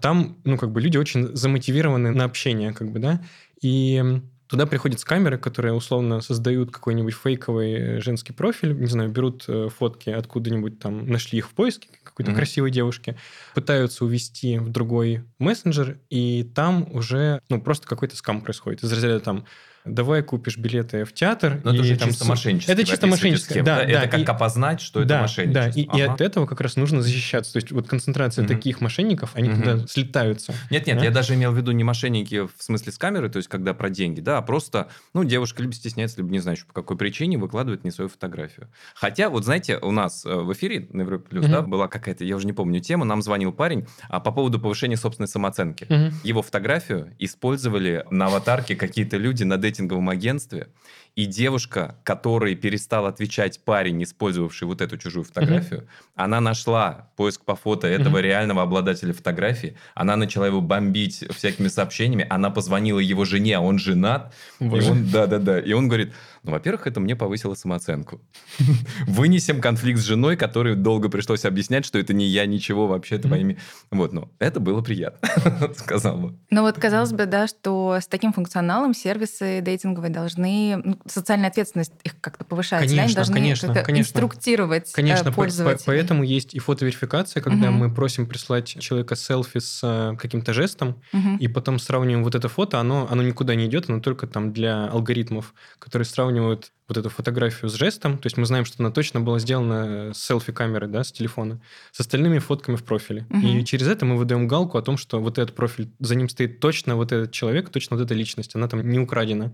там, 0.00 0.36
ну, 0.44 0.56
как 0.56 0.70
бы 0.70 0.80
люди 0.80 0.96
очень 0.96 1.34
замотивированы 1.36 2.10
на 2.12 2.24
общение, 2.24 2.72
как 2.72 2.92
бы, 2.92 3.00
да, 3.00 3.20
и 3.60 4.22
туда 4.46 4.66
приходят 4.66 4.98
с 4.98 5.04
камеры, 5.04 5.38
которые 5.38 5.74
условно 5.74 6.20
создают 6.20 6.70
какой-нибудь 6.70 7.14
фейковый 7.14 8.00
женский 8.00 8.32
профиль, 8.32 8.72
не 8.78 8.86
знаю, 8.86 9.10
берут 9.10 9.44
э, 9.46 9.68
фотки 9.68 10.10
откуда-нибудь 10.10 10.80
там, 10.80 11.08
нашли 11.08 11.38
их 11.38 11.48
в 11.48 11.52
поиске 11.52 11.88
какой-то 12.20 12.30
Мгм. 12.32 12.36
красивой 12.36 12.70
девушки, 12.70 13.16
пытаются 13.54 14.04
увести 14.04 14.58
в 14.58 14.68
другой 14.70 15.24
мессенджер, 15.38 15.98
и 16.10 16.44
там 16.54 16.86
уже, 16.92 17.40
ну, 17.48 17.60
просто 17.60 17.86
какой-то 17.88 18.16
скам 18.16 18.42
происходит. 18.42 18.82
Из 18.82 18.92
разряда 18.92 19.20
там 19.20 19.46
давай 19.84 20.22
купишь 20.22 20.56
билеты 20.58 21.04
в 21.04 21.12
театр. 21.12 21.60
Но 21.64 21.70
это 21.70 21.78
и 21.78 21.80
уже 21.80 21.96
там 21.96 22.08
чисто 22.08 22.24
мошеннически. 22.26 22.70
Это 22.70 22.84
чисто 22.84 23.06
мошенническое, 23.06 23.62
да, 23.62 23.76
да. 23.76 23.82
Это 23.84 24.08
как 24.08 24.20
и- 24.20 24.24
опознать, 24.24 24.80
что 24.80 25.04
да, 25.04 25.16
это 25.16 25.22
мошенничество. 25.22 25.72
Да, 25.72 25.80
и, 25.80 25.82
и 25.98 26.02
Ага. 26.04 26.14
от 26.14 26.20
этого 26.20 26.46
как 26.46 26.60
раз 26.60 26.76
нужно 26.76 27.02
защищаться. 27.02 27.52
То 27.52 27.56
есть 27.58 27.72
вот 27.72 27.88
концентрация 27.88 28.44
Мгм. 28.44 28.54
таких 28.54 28.80
мошенников, 28.80 29.30
они 29.34 29.48
Мгм. 29.48 29.62
когда 29.62 29.86
слетаются. 29.86 30.54
Нет, 30.70 30.86
нет, 30.86 30.98
Да? 30.98 31.04
я 31.04 31.10
даже 31.10 31.34
имел 31.34 31.52
в 31.52 31.56
виду 31.56 31.72
не 31.72 31.84
мошенники 31.84 32.46
в 32.46 32.50
смысле 32.58 32.92
с 32.92 32.98
камеры, 32.98 33.28
то 33.28 33.38
есть 33.38 33.48
когда 33.48 33.74
про 33.74 33.90
деньги, 33.90 34.20
да, 34.20 34.38
а 34.38 34.42
просто, 34.42 34.88
ну, 35.14 35.24
девушка 35.24 35.62
либо 35.62 35.72
стесняется, 35.74 36.18
либо 36.18 36.30
не 36.30 36.38
знаю, 36.40 36.56
по 36.66 36.72
какой 36.74 36.96
причине 36.96 37.38
выкладывает 37.38 37.84
не 37.84 37.90
свою 37.90 38.08
фотографию. 38.10 38.68
Хотя, 38.94 39.28
вот 39.30 39.44
знаете, 39.44 39.78
у 39.78 39.90
нас 39.92 40.24
э, 40.26 40.34
в 40.34 40.52
эфире 40.52 40.88
на 40.92 41.02
Европе 41.02 41.26
Плюс, 41.30 41.44
Мгм. 41.44 41.52
да, 41.52 41.62
была 41.62 41.88
какая-то, 41.88 42.24
я 42.24 42.36
уже 42.36 42.46
не 42.46 42.52
помню 42.52 42.80
тему, 42.80 43.04
нам 43.04 43.22
звонил 43.22 43.52
парень 43.52 43.86
а, 44.08 44.20
по 44.20 44.32
поводу 44.32 44.58
повышения 44.60 44.96
собственной 44.96 45.28
самооценки. 45.28 45.86
Мгм. 45.88 46.12
Его 46.24 46.42
фотографию 46.42 47.14
использовали 47.18 48.04
на 48.10 48.26
аватарке 48.26 48.76
какие-то 48.76 49.16
люди 49.16 49.44
на 49.44 49.56
дейтинговом 49.70 50.08
агентстве, 50.08 50.68
и 51.16 51.26
девушка, 51.26 51.96
которой 52.04 52.54
перестал 52.54 53.06
отвечать 53.06 53.60
парень, 53.64 54.02
использовавший 54.02 54.66
вот 54.68 54.80
эту 54.80 54.96
чужую 54.96 55.24
фотографию, 55.24 55.86
она 56.14 56.40
нашла 56.40 57.10
поиск 57.16 57.44
по 57.44 57.56
фото 57.56 57.86
этого 57.86 58.16
Мгм. 58.18 58.24
реального 58.24 58.62
обладателя 58.62 59.12
фотографии, 59.12 59.76
она 59.94 60.16
начала 60.16 60.46
его 60.46 60.60
бомбить 60.60 61.24
всякими 61.34 61.68
сообщениями, 61.68 62.26
она 62.30 62.50
позвонила 62.50 62.98
его 63.00 63.24
жене, 63.24 63.56
а 63.56 63.60
он 63.60 63.78
женат, 63.78 64.32
и 64.60 64.64
Боже. 64.64 64.90
он, 64.92 65.06
да-да-да, 65.10 65.60
и 65.60 65.72
он 65.72 65.88
говорит, 65.88 66.12
ну, 66.42 66.52
во-первых, 66.52 66.86
это 66.86 67.00
мне 67.00 67.16
повысило 67.16 67.54
самооценку. 67.54 68.20
Вынесем 69.06 69.60
конфликт 69.60 70.00
с 70.00 70.04
женой, 70.04 70.36
который 70.36 70.74
долго 70.74 71.08
пришлось 71.08 71.44
объяснять, 71.44 71.84
что 71.84 71.98
это 71.98 72.14
не 72.14 72.26
я, 72.26 72.46
ничего 72.46 72.86
вообще 72.86 73.18
твоими... 73.18 73.58
Вот, 73.90 74.12
ну, 74.12 74.30
это 74.38 74.60
было 74.60 74.80
приятно, 74.80 75.28
сказал 75.76 76.16
бы. 76.18 76.38
Ну 76.50 76.62
вот 76.62 76.78
казалось 76.78 77.12
бы, 77.12 77.26
да, 77.26 77.46
что 77.46 77.98
с 78.00 78.06
таким 78.06 78.32
функционалом 78.32 78.94
сервисы 78.94 79.60
дейтинговые 79.60 80.10
должны, 80.10 80.80
ну, 80.82 80.98
социальная 81.06 81.48
ответственность 81.48 81.92
их 82.04 82.20
как-то 82.20 82.44
повышается, 82.44 82.88
да, 82.88 82.92
они 82.92 82.98
Конечно, 83.14 83.16
должны 83.16 83.34
конечно, 83.34 83.74
конечно. 83.84 84.00
инструктировать 84.18 84.90
э, 84.90 84.94
Конечно, 84.94 85.24
по- 85.24 85.30
по- 85.30 85.36
пользователей. 85.36 85.84
поэтому 85.86 86.22
есть 86.24 86.54
и 86.54 86.58
фотоверификация, 86.58 87.42
когда 87.42 87.70
Мгм. 87.70 87.78
мы 87.80 87.94
просим 87.94 88.26
прислать 88.26 88.66
человека 88.80 89.16
селфи 89.16 89.58
с 89.60 89.80
э, 89.82 90.16
каким-то 90.16 90.52
жестом, 90.52 91.00
Мгм. 91.12 91.36
и 91.36 91.48
потом 91.48 91.78
сравниваем 91.78 92.24
вот 92.24 92.34
это 92.34 92.48
фото, 92.48 92.78
оно, 92.80 93.06
оно 93.10 93.22
никуда 93.22 93.54
не 93.54 93.66
идет, 93.66 93.88
оно 93.88 94.00
только 94.00 94.26
там 94.26 94.52
для 94.52 94.86
алгоритмов, 94.86 95.54
которые 95.78 96.06
сравнивают 96.06 96.72
вот 96.88 96.96
эту 96.96 97.08
фотографию 97.08 97.68
с 97.70 97.74
жестом, 97.74 98.18
то 98.18 98.26
есть 98.26 98.36
мы 98.36 98.46
знаем, 98.46 98.64
что 98.64 98.82
она 98.82 98.90
точно 98.90 99.20
была 99.20 99.38
сделана 99.38 100.12
с 100.12 100.18
селфи-камеры, 100.26 100.88
да, 100.88 101.04
с 101.04 101.12
телефона, 101.12 101.60
с 101.92 102.00
остальными 102.00 102.40
фотками 102.40 102.74
в 102.74 102.82
профиле. 102.82 103.26
Мгм. 103.28 103.46
И 103.46 103.64
через 103.64 103.86
это 103.86 104.04
мы 104.04 104.16
выдаем 104.16 104.48
галку 104.48 104.76
о 104.76 104.82
том, 104.82 104.96
что 104.96 105.20
вот 105.20 105.38
этот 105.38 105.54
профиль, 105.54 105.88
за 106.00 106.16
ним 106.16 106.28
стоит 106.28 106.58
точно 106.58 106.96
вот 106.96 107.12
этот 107.12 107.30
человек, 107.30 107.70
точно 107.70 107.96
вот 107.96 108.02
эта 108.02 108.14
личность, 108.14 108.56
она 108.56 108.66
там 108.66 108.88
не 108.88 108.98
украдена. 108.98 109.52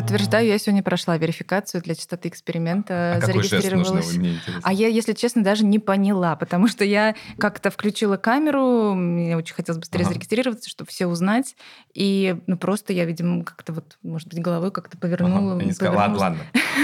Подтверждаю, 0.00 0.46
я 0.46 0.58
сегодня 0.58 0.82
прошла 0.82 1.16
верификацию 1.16 1.82
для 1.82 1.94
чистоты 1.94 2.28
эксперимента, 2.28 3.14
А 3.16 3.20
какой 3.20 3.42
жест 3.42 3.52
нужно, 3.52 3.62
зарегистрировалась. 3.62 4.16
мне 4.16 4.32
интересно. 4.34 4.60
А 4.62 4.72
я, 4.72 4.88
если 4.88 5.12
честно, 5.14 5.42
даже 5.42 5.64
не 5.64 5.78
поняла, 5.78 6.36
потому 6.36 6.68
что 6.68 6.84
я 6.84 7.14
как-то 7.38 7.70
включила 7.70 8.16
камеру, 8.18 8.94
мне 8.94 9.36
очень 9.36 9.54
хотелось 9.54 9.78
быстрее 9.80 10.02
Ага. 10.02 10.10
зарегистрироваться, 10.10 10.68
чтобы 10.68 10.90
все 10.90 11.06
узнать, 11.06 11.56
и 11.94 12.36
ну 12.46 12.58
просто 12.58 12.92
я, 12.92 13.06
видимо, 13.06 13.42
как-то 13.42 13.72
вот, 13.72 13.96
может 14.02 14.28
быть, 14.28 14.40
головой 14.40 14.70
как-то 14.70 14.98
повернула. 14.98 15.52
Ага, 15.52 15.62
они 15.62 15.72
сказали, 15.72 15.96
ладно, 15.96 16.18
ладно, 16.18 16.38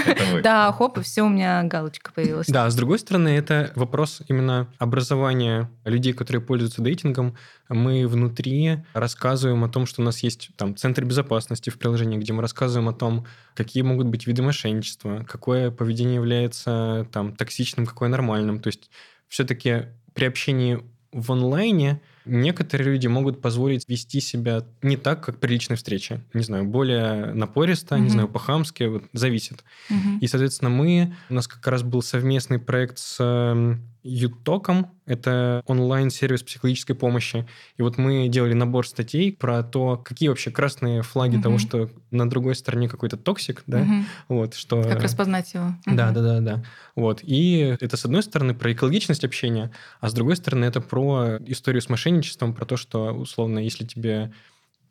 это 0.05 0.23
вы. 0.25 0.41
Да, 0.43 0.71
хоп, 0.71 0.97
и 0.97 1.01
все, 1.01 1.21
у 1.21 1.29
меня 1.29 1.61
галочка 1.63 2.11
появилась. 2.11 2.47
Да, 2.47 2.67
с 2.69 2.75
другой 2.75 2.97
стороны, 2.97 3.29
это 3.29 3.71
вопрос 3.75 4.21
именно 4.27 4.67
образования 4.79 5.69
людей, 5.85 6.13
которые 6.13 6.41
пользуются 6.41 6.81
дейтингом. 6.81 7.37
Мы 7.69 8.07
внутри 8.07 8.79
рассказываем 8.93 9.63
о 9.63 9.69
том, 9.69 9.85
что 9.85 10.01
у 10.01 10.05
нас 10.05 10.19
есть 10.19 10.49
там 10.57 10.75
центр 10.75 11.05
безопасности 11.05 11.69
в 11.69 11.77
приложении, 11.77 12.17
где 12.17 12.33
мы 12.33 12.41
рассказываем 12.41 12.89
о 12.89 12.93
том, 12.93 13.25
какие 13.55 13.83
могут 13.83 14.07
быть 14.07 14.27
виды 14.27 14.41
мошенничества, 14.41 15.25
какое 15.27 15.71
поведение 15.71 16.15
является 16.15 17.07
там 17.11 17.35
токсичным, 17.35 17.85
какое 17.85 18.09
нормальным. 18.09 18.59
То 18.59 18.67
есть 18.67 18.89
все-таки 19.29 19.87
при 20.13 20.25
общении 20.25 20.83
в 21.11 21.31
онлайне 21.31 22.01
некоторые 22.25 22.91
люди 22.93 23.07
могут 23.07 23.41
позволить 23.41 23.87
вести 23.87 24.19
себя 24.21 24.63
не 24.81 24.97
так, 24.97 25.23
как 25.23 25.39
при 25.39 25.53
личной 25.53 25.75
встрече. 25.75 26.21
Не 26.33 26.43
знаю, 26.43 26.65
более 26.65 27.33
напористо, 27.33 27.95
не 27.95 28.01
Мгм. 28.03 28.09
знаю, 28.09 28.27
по-хамски, 28.29 28.83
вот, 28.83 29.03
зависит. 29.13 29.63
Мгм. 29.89 30.19
И, 30.19 30.27
соответственно, 30.27 30.69
мы... 30.69 31.15
У 31.29 31.33
нас 31.33 31.47
как 31.47 31.65
раз 31.67 31.83
был 31.83 32.01
совместный 32.01 32.59
проект 32.59 32.97
с 32.97 33.17
эм, 33.23 33.81
YouTalk 34.03 34.62
ом. 34.62 34.87
Это 35.05 35.63
онлайн-сервис 35.65 36.43
психологической 36.43 36.95
помощи. 36.95 37.45
И 37.77 37.81
вот 37.81 37.97
мы 37.97 38.27
делали 38.29 38.53
набор 38.53 38.87
статей 38.87 39.31
про 39.33 39.63
то, 39.63 39.97
какие 39.97 40.29
вообще 40.29 40.51
красные 40.51 41.01
флаги 41.01 41.35
Мгм. 41.35 41.41
того, 41.41 41.57
что 41.57 41.89
на 42.11 42.29
другой 42.29 42.55
стороне 42.55 42.87
какой-то 42.89 43.17
токсик, 43.17 43.63
да, 43.67 43.79
Мгм. 43.79 44.05
вот, 44.29 44.53
что... 44.55 44.81
Как 44.83 45.01
распознать 45.03 45.53
его. 45.53 45.75
Да, 45.85 46.05
Мгм. 46.07 46.13
да, 46.15 46.21
да, 46.21 46.39
да. 46.39 46.63
Вот. 46.95 47.19
И 47.23 47.75
это, 47.79 47.97
с 47.97 48.05
одной 48.05 48.23
стороны, 48.23 48.53
про 48.53 48.71
экологичность 48.71 49.23
общения, 49.25 49.71
а 49.99 50.09
с 50.09 50.13
другой 50.13 50.35
стороны, 50.37 50.65
это 50.65 50.79
про 50.81 51.37
историю 51.45 51.81
с 51.81 51.89
мошенничеством, 52.13 52.53
про 52.53 52.65
то, 52.65 52.77
что, 52.77 53.13
условно, 53.13 53.59
если 53.59 53.85
тебе 53.85 54.31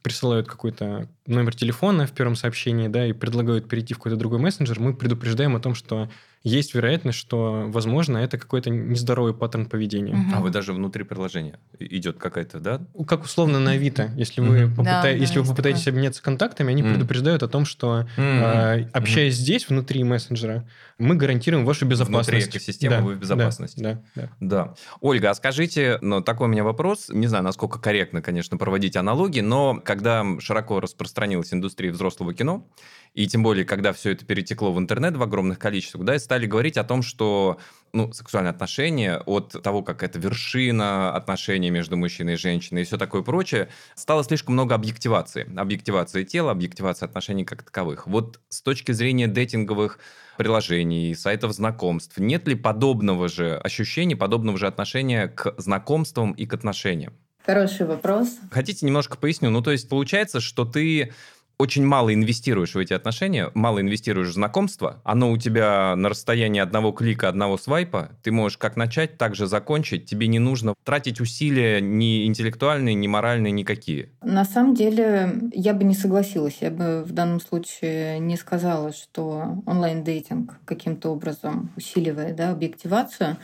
присылают 0.03 0.49
какой-то 0.49 1.09
номер 1.27 1.55
телефона 1.55 2.07
в 2.07 2.13
первом 2.13 2.35
сообщении, 2.35 2.89
да, 2.89 3.07
и 3.07 3.13
предлагают 3.13 3.69
перейти 3.69 3.95
в 3.95 3.99
какой-то 3.99 4.17
другой 4.17 4.41
мессенджер, 4.41 4.81
мы 4.81 4.95
предупреждаем 4.95 5.55
о 5.55 5.61
том, 5.61 5.75
что 5.75 6.11
есть 6.45 6.75
вероятность, 6.75 7.19
что, 7.19 7.65
возможно, 7.69 8.19
это 8.19 8.37
какой-то 8.39 8.71
нездоровый 8.71 9.33
паттерн 9.35 9.67
поведения. 9.67 10.15
Мгм. 10.15 10.35
А 10.35 10.41
вы 10.41 10.51
даже 10.51 10.73
внутри 10.73 11.05
приложения 11.05 11.59
идет 11.79 12.19
какая-то, 12.19 12.59
да? 12.61 12.81
Как 13.07 13.25
условно 13.25 13.61
на 13.61 13.73
Авито. 13.73 14.11
Если 14.17 14.41
вы, 14.41 14.67
Мгм. 14.67 14.75
попыта- 14.75 14.85
Да, 14.85 15.03
да, 15.03 15.09
если 15.11 15.35
вы 15.39 15.43
есть 15.43 15.51
попытаетесь 15.51 15.81
такое. 15.85 15.93
обменяться 15.99 16.23
контактами, 16.23 16.71
они 16.73 16.83
Мгм. 16.83 16.93
предупреждают 16.95 17.43
о 17.43 17.49
том, 17.49 17.65
что 17.65 18.07
а, 18.17 18.77
Мгм. 18.79 18.91
общаясь 18.93 19.35
здесь, 19.35 19.69
внутри 19.69 20.03
мессенджера, 20.05 20.67
мы 20.99 21.15
гарантируем 21.15 21.65
вашу 21.65 21.87
безопасность. 21.87 22.49
экосистемы 22.49 22.97
Да, 22.97 23.03
вы 23.03 23.15
в 23.15 23.19
безопасности. 23.19 23.81
Да, 23.81 24.03
да, 24.15 24.23
да. 24.23 24.29
Да. 24.41 24.75
Ольга, 25.01 25.31
а 25.31 25.35
скажите, 25.35 25.99
ну, 26.03 26.21
такой 26.23 26.49
у 26.49 26.51
меня 26.51 26.65
вопрос. 26.65 27.09
Не 27.09 27.27
знаю, 27.27 27.45
насколько 27.45 27.79
корректно, 27.79 28.21
конечно, 28.23 28.57
проводить 28.57 28.97
аналогии, 28.97 29.41
но 29.41 29.81
когда 29.85 30.25
широко 30.41 30.81
распространилась 30.81 31.53
индустрия 31.53 31.93
взрослого 31.93 32.35
кино, 32.35 32.67
и 33.15 33.27
тем 33.27 33.43
более, 33.43 33.65
когда 33.65 33.93
все 33.93 34.13
это 34.13 34.25
перетекло 34.25 34.73
в 34.73 34.79
интернет 34.79 35.17
в 35.17 35.23
огромных 35.23 35.59
количествах, 35.59 36.05
да, 36.05 36.15
и 36.15 36.19
стали 36.19 36.47
говорить 36.47 36.79
о 36.79 36.85
том, 36.85 37.03
что 37.03 37.59
ну, 37.93 38.11
сексуальные 38.13 38.51
отношения, 38.51 39.19
от 39.19 39.63
того, 39.63 39.83
как 39.83 40.03
это 40.03 40.19
вершина 40.19 41.15
отношений 41.15 41.71
между 41.71 41.97
мужчиной 41.97 42.35
и 42.35 42.37
женщиной 42.37 42.83
и 42.83 42.85
все 42.85 42.97
такое 42.97 43.23
прочее, 43.23 43.69
стало 43.95 44.25
слишком 44.25 44.55
много 44.55 44.75
объективации. 44.75 45.47
Объективации 45.59 46.25
тела, 46.25 46.53
объективации 46.53 47.05
отношений 47.05 47.45
как 47.45 47.63
таковых. 47.63 48.07
Вот 48.07 48.41
с 48.49 48.63
точки 48.63 48.93
зрения 48.93 49.29
дейтинговых 49.29 49.99
приложений, 50.39 51.15
сайтов 51.15 51.53
знакомств, 51.53 52.17
нет 52.17 52.49
ли 52.49 52.55
подобного 52.55 53.29
же 53.29 53.57
ощущения, 53.59 54.17
подобного 54.17 54.57
же 54.57 54.67
отношения 54.67 55.29
к 55.29 55.55
знакомствам 55.59 56.33
и 56.33 56.47
к 56.47 56.55
отношениям? 56.55 57.13
Хороший 57.45 57.87
вопрос. 57.87 58.39
Хотите, 58.51 58.87
немножко 58.87 59.19
поясню? 59.19 59.51
Ну, 59.51 59.63
то 59.63 59.73
есть 59.73 59.89
получается, 59.89 60.41
что 60.41 60.65
ты 60.65 61.13
очень 61.59 61.85
мало 61.85 62.13
инвестируешь 62.13 62.75
в 62.75 62.79
эти 62.79 62.93
отношения, 62.93 63.51
мало 63.55 63.81
инвестируешь 63.81 64.29
в 64.29 64.35
знакомство, 64.35 65.01
оно 65.05 65.31
у 65.31 65.37
тебя 65.37 65.95
на 65.97 66.09
расстоянии 66.09 66.61
одного 66.61 66.93
клика, 66.93 67.29
одного 67.29 67.57
свайпа, 67.57 68.11
ты 68.23 68.33
можешь 68.33 68.59
как 68.59 68.77
начать, 68.77 69.19
так 69.19 69.35
же 69.35 69.47
закончить, 69.47 70.07
тебе 70.07 70.27
не 70.27 70.39
нужно 70.39 70.75
тратить 70.85 71.21
усилия 71.21 71.81
ни 71.81 72.27
интеллектуальные, 72.27 72.95
ни 72.95 73.07
моральные, 73.07 73.53
никакие. 73.53 74.11
На 74.23 74.45
самом 74.45 74.75
деле, 74.75 75.35
я 75.53 75.75
бы 75.75 75.85
не 75.85 75.95
согласилась. 75.95 76.59
Я 76.61 76.71
бы 76.71 77.05
в 77.07 77.13
данном 77.13 77.41
случае 77.41 78.19
не 78.19 78.37
сказала, 78.37 78.93
что 78.93 79.63
онлайн-дейтинг 79.67 80.59
каким-то 80.65 81.11
образом 81.11 81.71
усиливает 81.77 82.37
да, 82.37 82.51
объективацию. 82.51 83.37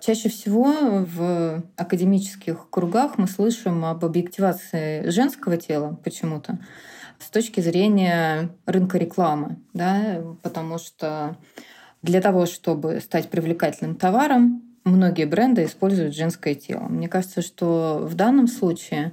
Чаще 0.00 0.28
всего 0.28 1.04
в 1.04 1.62
академических 1.76 2.68
кругах 2.70 3.18
мы 3.18 3.26
слышим 3.26 3.84
об 3.84 4.04
объективации 4.04 5.08
женского 5.08 5.56
тела 5.56 5.98
почему-то 6.04 6.58
с 7.24 7.30
точки 7.30 7.60
зрения 7.60 8.50
рынка 8.66 8.98
рекламы, 8.98 9.56
да, 9.72 10.22
потому 10.42 10.78
что 10.78 11.36
для 12.02 12.20
того, 12.20 12.46
чтобы 12.46 13.00
стать 13.00 13.30
привлекательным 13.30 13.96
товаром, 13.96 14.62
многие 14.84 15.24
бренды 15.24 15.64
используют 15.64 16.14
женское 16.14 16.54
тело. 16.54 16.84
Мне 16.88 17.08
кажется, 17.08 17.40
что 17.40 18.00
в 18.02 18.14
данном 18.14 18.46
случае 18.46 19.12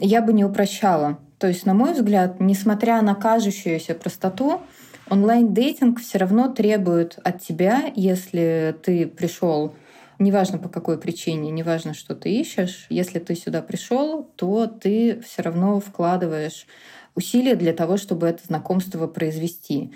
я 0.00 0.20
бы 0.20 0.32
не 0.32 0.44
упрощала. 0.44 1.18
То 1.38 1.46
есть, 1.46 1.64
на 1.64 1.74
мой 1.74 1.92
взгляд, 1.92 2.40
несмотря 2.40 3.00
на 3.02 3.14
кажущуюся 3.14 3.94
простоту, 3.94 4.60
онлайн-дейтинг 5.08 6.00
все 6.00 6.18
равно 6.18 6.48
требует 6.48 7.18
от 7.22 7.40
тебя, 7.40 7.92
если 7.94 8.76
ты 8.82 9.06
пришел 9.06 9.74
неважно 10.18 10.58
по 10.58 10.68
какой 10.68 10.98
причине, 10.98 11.50
неважно, 11.50 11.94
что 11.94 12.14
ты 12.14 12.30
ищешь, 12.30 12.86
если 12.90 13.18
ты 13.18 13.34
сюда 13.34 13.62
пришел, 13.62 14.24
то 14.36 14.66
ты 14.66 15.20
все 15.20 15.42
равно 15.42 15.80
вкладываешь 15.80 16.66
усилия 17.18 17.56
для 17.56 17.72
того, 17.72 17.96
чтобы 17.96 18.28
это 18.28 18.44
знакомство 18.46 19.06
произвести. 19.08 19.92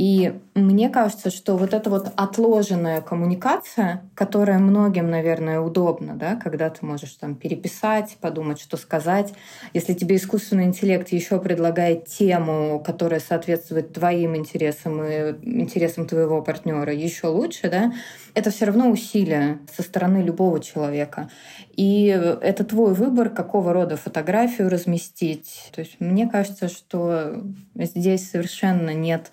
И 0.00 0.32
мне 0.54 0.88
кажется, 0.88 1.28
что 1.28 1.58
вот 1.58 1.74
эта 1.74 1.90
вот 1.90 2.10
отложенная 2.16 3.02
коммуникация, 3.02 4.00
которая 4.14 4.58
многим, 4.58 5.10
наверное, 5.10 5.60
удобна, 5.60 6.14
да, 6.14 6.36
когда 6.36 6.70
ты 6.70 6.86
можешь 6.86 7.12
там 7.16 7.34
переписать, 7.34 8.16
подумать, 8.18 8.58
что 8.58 8.78
сказать. 8.78 9.34
Если 9.74 9.92
тебе 9.92 10.16
искусственный 10.16 10.64
интеллект 10.64 11.10
еще 11.10 11.38
предлагает 11.38 12.06
тему, 12.06 12.82
которая 12.82 13.20
соответствует 13.20 13.92
твоим 13.92 14.36
интересам 14.36 15.04
и 15.04 15.34
интересам 15.42 16.06
твоего 16.06 16.40
партнера, 16.40 16.94
еще 16.94 17.26
лучше, 17.26 17.68
да, 17.68 17.92
это 18.32 18.50
все 18.50 18.64
равно 18.64 18.88
усилие 18.88 19.58
со 19.70 19.82
стороны 19.82 20.22
любого 20.22 20.60
человека. 20.60 21.28
И 21.76 22.06
это 22.06 22.64
твой 22.64 22.94
выбор, 22.94 23.28
какого 23.28 23.74
рода 23.74 23.98
фотографию 23.98 24.70
разместить. 24.70 25.70
То 25.74 25.82
есть 25.82 26.00
мне 26.00 26.26
кажется, 26.26 26.68
что 26.68 27.44
здесь 27.74 28.30
совершенно 28.30 28.94
нет 28.94 29.30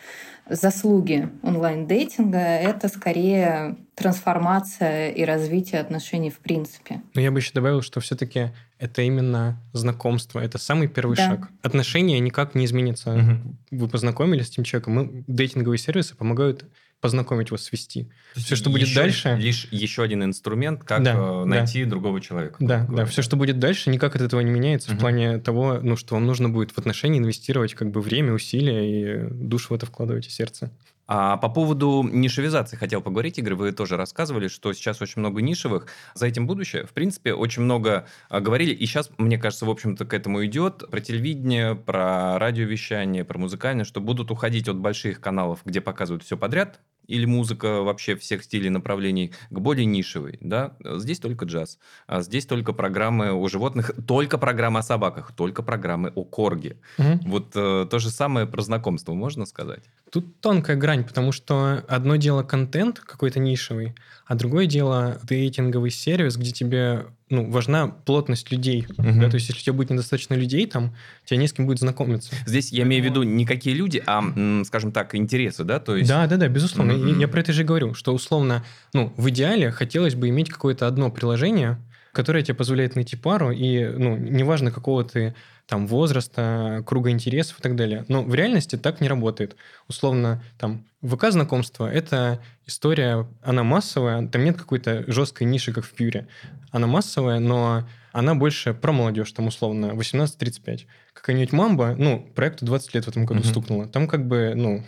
заслуги 0.50 1.30
онлайн-дейтинга. 1.43 2.38
Это 2.38 2.88
скорее 2.88 3.78
трансформация 3.95 5.10
и 5.10 5.24
развитие 5.24 5.82
отношений 5.82 6.30
в 6.30 6.39
принципе. 6.39 7.02
Но 7.16 7.22
я 7.22 7.32
бы 7.32 7.39
еще 7.39 7.52
добавил, 7.54 7.82
что 7.82 8.00
все-таки 8.00 8.52
это 8.80 9.02
именно 9.02 9.62
знакомство, 9.74 10.39
это 10.39 10.58
самый 10.58 10.88
первый 10.88 11.18
Да. 11.18 11.28
шаг. 11.28 11.50
Отношения 11.64 12.20
никак 12.20 12.56
не 12.56 12.66
изменятся. 12.66 13.12
Мгм. 13.12 13.58
Вы 13.72 13.88
познакомились 13.88 14.48
с 14.48 14.52
этим 14.52 14.64
человеком, 14.64 14.93
мы, 14.93 15.24
дейтинговые 15.28 15.80
сервисы 15.80 16.16
помогают 16.16 16.66
познакомить 17.02 17.52
вас, 17.52 17.64
свести. 17.64 18.10
Все, 18.36 18.56
что 18.56 18.70
будет 18.70 18.88
Еще- 18.88 18.95
дальше... 18.95 19.38
Лишь 19.39 19.68
еще 19.72 20.04
один 20.04 20.24
инструмент, 20.24 20.84
как 20.84 21.04
Да, 21.04 21.12
э, 21.14 21.16
да. 21.16 21.45
найти 21.45 21.86
другого 21.86 22.20
человека. 22.22 22.56
Да, 22.60 22.88
да, 22.89 23.06
все, 23.06 23.22
что 23.22 23.36
будет 23.36 23.60
дальше, 23.60 23.89
никак 23.89 24.16
от 24.16 24.22
этого 24.22 24.41
не 24.41 24.50
меняется 24.52 24.89
Мгм. 24.89 24.98
в 24.98 25.02
плане 25.02 25.38
того, 25.38 25.80
ну, 25.82 25.95
что 25.95 26.16
вам 26.16 26.26
нужно 26.26 26.50
будет 26.50 26.72
в 26.72 26.78
отношения 26.80 27.20
инвестировать 27.20 27.76
как 27.76 27.91
бы 27.91 28.02
время, 28.02 28.34
усилия 28.34 29.28
и 29.28 29.30
душу 29.32 29.70
в 29.70 29.78
это 29.78 29.86
вкладывать 29.86 30.28
и 30.28 30.30
сердце. 30.32 30.72
А 31.08 31.38
по 31.38 31.49
поводу 31.49 32.03
нишевизации 32.03 32.76
хотел 32.76 33.01
поговорить, 33.01 33.38
Игорь. 33.38 33.55
Вы 33.55 33.72
тоже 33.72 33.95
рассказывали, 33.95 34.49
что 34.49 34.74
сейчас 34.74 35.01
очень 35.01 35.22
много 35.22 35.41
нишевых. 35.41 35.88
За 36.14 36.28
этим 36.28 36.47
будущее. 36.47 36.86
В 36.86 36.91
принципе, 36.91 37.34
очень 37.34 37.64
много 37.64 38.08
а, 38.30 38.41
говорили. 38.41 38.74
И 38.74 38.86
сейчас, 38.86 39.10
мне 39.18 39.38
кажется, 39.38 39.66
в 39.66 39.70
общем-то, 39.70 40.05
к 40.05 40.14
этому 40.14 40.45
идет. 40.45 40.89
Про 40.89 40.99
телевидение, 40.99 41.76
про 41.76 42.38
радиовещание, 42.39 43.24
про 43.24 43.38
музыкальное, 43.39 43.86
что 43.86 44.01
будут 44.01 44.32
уходить 44.32 44.68
от 44.68 44.78
больших 44.78 45.22
каналов, 45.22 45.62
где 45.64 45.80
показывают 45.80 46.24
все 46.24 46.38
подряд, 46.38 46.82
или 47.08 47.26
музыка 47.26 47.82
вообще 47.82 48.16
всех 48.16 48.43
стилей, 48.43 48.70
направлений, 48.70 49.34
к 49.49 49.60
более 49.60 49.86
нишевой. 49.86 50.38
Да? 50.41 50.76
Здесь 50.84 51.20
только 51.20 51.45
джаз. 51.45 51.80
А 52.05 52.22
здесь 52.22 52.45
только 52.45 52.74
программы 52.74 53.32
о 53.32 53.47
животных, 53.47 53.91
только 54.05 54.38
программы 54.38 54.80
о 54.80 54.84
собаках, 54.84 55.32
только 55.34 55.64
программы 55.64 56.12
о 56.16 56.24
корге. 56.24 56.78
Мгм. 56.97 57.20
Вот 57.26 57.51
э, 57.55 57.88
то 57.89 57.99
же 57.99 58.10
самое 58.10 58.45
про 58.45 58.62
знакомство, 58.62 59.14
можно 59.14 59.45
сказать? 59.45 59.86
Тут 60.12 60.39
тонкая 60.39 60.78
грань, 60.78 61.03
потому 61.03 61.32
что 61.32 61.84
одно 61.88 62.16
дело 62.16 62.43
контент 62.43 62.99
какой-то 62.99 63.39
нишевый, 63.39 63.93
а 64.26 64.36
другое 64.36 64.66
дело 64.66 65.20
дейтинговый 65.24 65.91
сервис, 65.91 66.38
где 66.38 66.51
тебе 66.51 67.08
ну, 67.30 67.49
важна 67.49 67.88
плотность 67.88 68.51
людей. 68.51 68.88
Мгм. 68.97 69.20
Да, 69.20 69.30
то 69.30 69.36
есть, 69.36 69.49
если 69.49 69.62
у 69.62 69.64
тебя 69.66 69.74
будет 69.74 69.89
недостаточно 69.89 70.34
людей 70.34 70.66
там, 70.66 70.95
тебе 71.26 71.38
не 71.38 71.47
с 71.47 71.53
кем 71.53 71.66
будет 71.66 71.80
знакомиться. 71.80 72.34
Здесь 72.45 72.72
я 72.72 72.84
имею 72.84 73.03
в 73.03 73.05
виду 73.05 73.24
не 73.24 73.45
какие 73.45 73.74
люди, 73.74 74.01
а, 74.05 74.24
скажем 74.66 74.91
так, 74.93 75.14
интересы, 75.16 75.66
да? 75.66 75.80
То 75.80 75.97
есть... 75.97 76.10
Да, 76.10 76.26
да, 76.28 76.38
да, 76.38 76.47
безусловно. 76.47 76.93
Мгм. 76.93 77.08
Я, 77.08 77.16
я 77.22 77.28
про 77.28 77.41
это 77.41 77.51
же 77.51 77.64
говорю, 77.66 77.93
что 77.93 78.14
условно, 78.14 78.64
ну, 78.93 79.14
в 79.18 79.30
идеале 79.30 79.72
хотелось 79.72 80.16
бы 80.16 80.30
иметь 80.30 80.49
какое-то 80.49 80.88
одно 80.88 81.12
приложение, 81.12 81.80
которое 82.18 82.41
тебе 82.43 82.55
позволяет 82.55 82.95
найти 82.95 83.15
пару, 83.15 83.51
и, 83.51 83.86
ну, 83.86 84.18
неважно, 84.18 84.72
какого 84.72 85.03
ты 85.03 85.36
там 85.68 85.86
возраста, 85.86 86.82
круга 86.84 87.11
интересов 87.11 87.59
и 87.59 87.61
так 87.61 87.76
далее. 87.76 88.05
Но 88.07 88.24
в 88.24 88.34
реальности 88.34 88.76
так 88.76 89.01
не 89.01 89.07
работает. 89.07 89.55
Условно, 89.88 90.41
там, 90.57 90.84
ВК-знакомство– 91.03 91.88
это 91.93 92.39
история, 92.65 93.28
она 93.43 93.61
массовая, 93.63 94.28
там 94.28 94.43
нет 94.43 94.57
какой-то 94.57 95.03
жесткой 95.05 95.45
ниши, 95.45 95.72
как 95.74 95.86
в 95.86 95.91
Пьюре. 95.93 96.28
Она 96.72 96.88
массовая, 96.88 97.38
но 97.38 97.88
она 98.13 98.34
больше 98.34 98.74
про 98.74 98.91
молодежь, 98.91 99.32
там, 99.34 99.45
условно, 99.45 99.93
18-35. 99.93 100.88
Какая-нибудь 101.13 101.51
Мамба, 101.53 101.93
ну, 101.99 102.28
проекту 102.34 102.65
20 102.65 102.95
лет 102.95 103.05
в 103.05 103.09
этом 103.09 103.28
году 103.28 103.41
Мгм. 103.41 103.49
стукнуло. 103.49 103.88
Там 103.88 104.07
как 104.07 104.26
бы, 104.28 104.53
ну, 104.55 104.84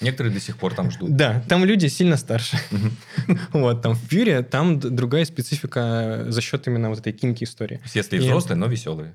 Некоторые 0.00 0.32
до 0.34 0.40
сих 0.40 0.56
пор 0.58 0.74
там 0.74 0.90
ждут. 0.90 1.16
да, 1.16 1.42
там 1.48 1.64
люди 1.64 1.86
сильно 1.86 2.16
старше. 2.16 2.58
Вот, 3.52 3.82
там 3.82 3.94
в 3.94 4.08
Пьюре, 4.08 4.42
там 4.42 4.78
другая 4.78 5.24
специфика 5.24 6.26
за 6.28 6.40
счет 6.40 6.66
именно 6.66 6.90
вот 6.90 6.98
этой 6.98 7.12
кинки 7.12 7.44
истории. 7.44 7.76
То 7.76 7.82
есть, 7.84 7.96
Если 7.96 8.18
взрослые, 8.18 8.56
но 8.56 8.66
веселые. 8.66 9.14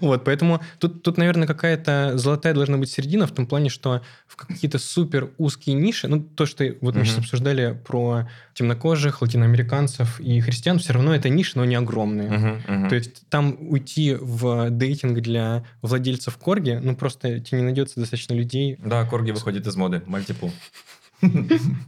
Вот, 0.00 0.24
поэтому 0.24 0.60
тут, 0.78 1.02
тут, 1.02 1.18
наверное, 1.18 1.46
какая-то 1.46 2.12
золотая 2.16 2.54
должна 2.54 2.78
быть 2.78 2.90
середина 2.90 3.26
в 3.26 3.32
том 3.32 3.46
плане, 3.46 3.70
что 3.70 4.02
в 4.26 4.36
какие-то 4.36 4.78
супер 4.78 5.30
узкие 5.38 5.76
ниши, 5.76 6.08
ну, 6.08 6.22
то, 6.22 6.46
что 6.46 6.64
вот 6.80 6.94
мы 6.94 7.04
сейчас 7.04 7.18
обсуждали 7.18 7.78
про 7.86 8.28
темнокожих, 8.54 9.22
латиноамериканцев 9.22 10.20
и 10.20 10.40
христиан, 10.40 10.78
все 10.78 10.92
равно 10.92 11.14
это 11.14 11.28
ниши, 11.28 11.52
но 11.56 11.64
не 11.64 11.74
огромные. 11.74 12.60
То 12.88 12.94
есть 12.94 13.28
там 13.28 13.56
уйти 13.60 14.14
в 14.14 14.70
дейтинг 14.70 15.20
для 15.20 15.64
владельцев 15.82 16.36
корги, 16.36 16.80
ну, 16.82 16.96
просто 16.96 17.40
тебе 17.40 17.58
не 17.58 17.64
найдется 17.64 18.00
достаточно 18.00 18.34
людей. 18.34 18.78
Да, 18.84 19.04
корги 19.04 19.30
выходит 19.30 19.66
из 19.66 19.76
моды. 19.76 20.02
Мальтипул. 20.06 20.52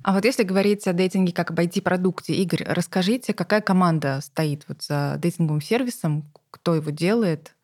А 0.03 0.15
вот 0.15 0.25
если 0.25 0.45
говорить 0.45 0.87
о 0.87 0.93
дейтинге 0.93 1.33
как 1.33 1.51
об 1.51 1.59
IT-продукте, 1.59 2.33
Игорь, 2.35 2.65
расскажите, 2.67 3.35
какая 3.35 3.61
команда 3.61 4.21
стоит 4.23 4.65
вот 4.69 4.83
за 4.83 5.19
дейтинговым 5.21 5.61
сервисом, 5.61 6.25
кто 6.51 6.75
его 6.75 6.91
делает, 6.91 7.56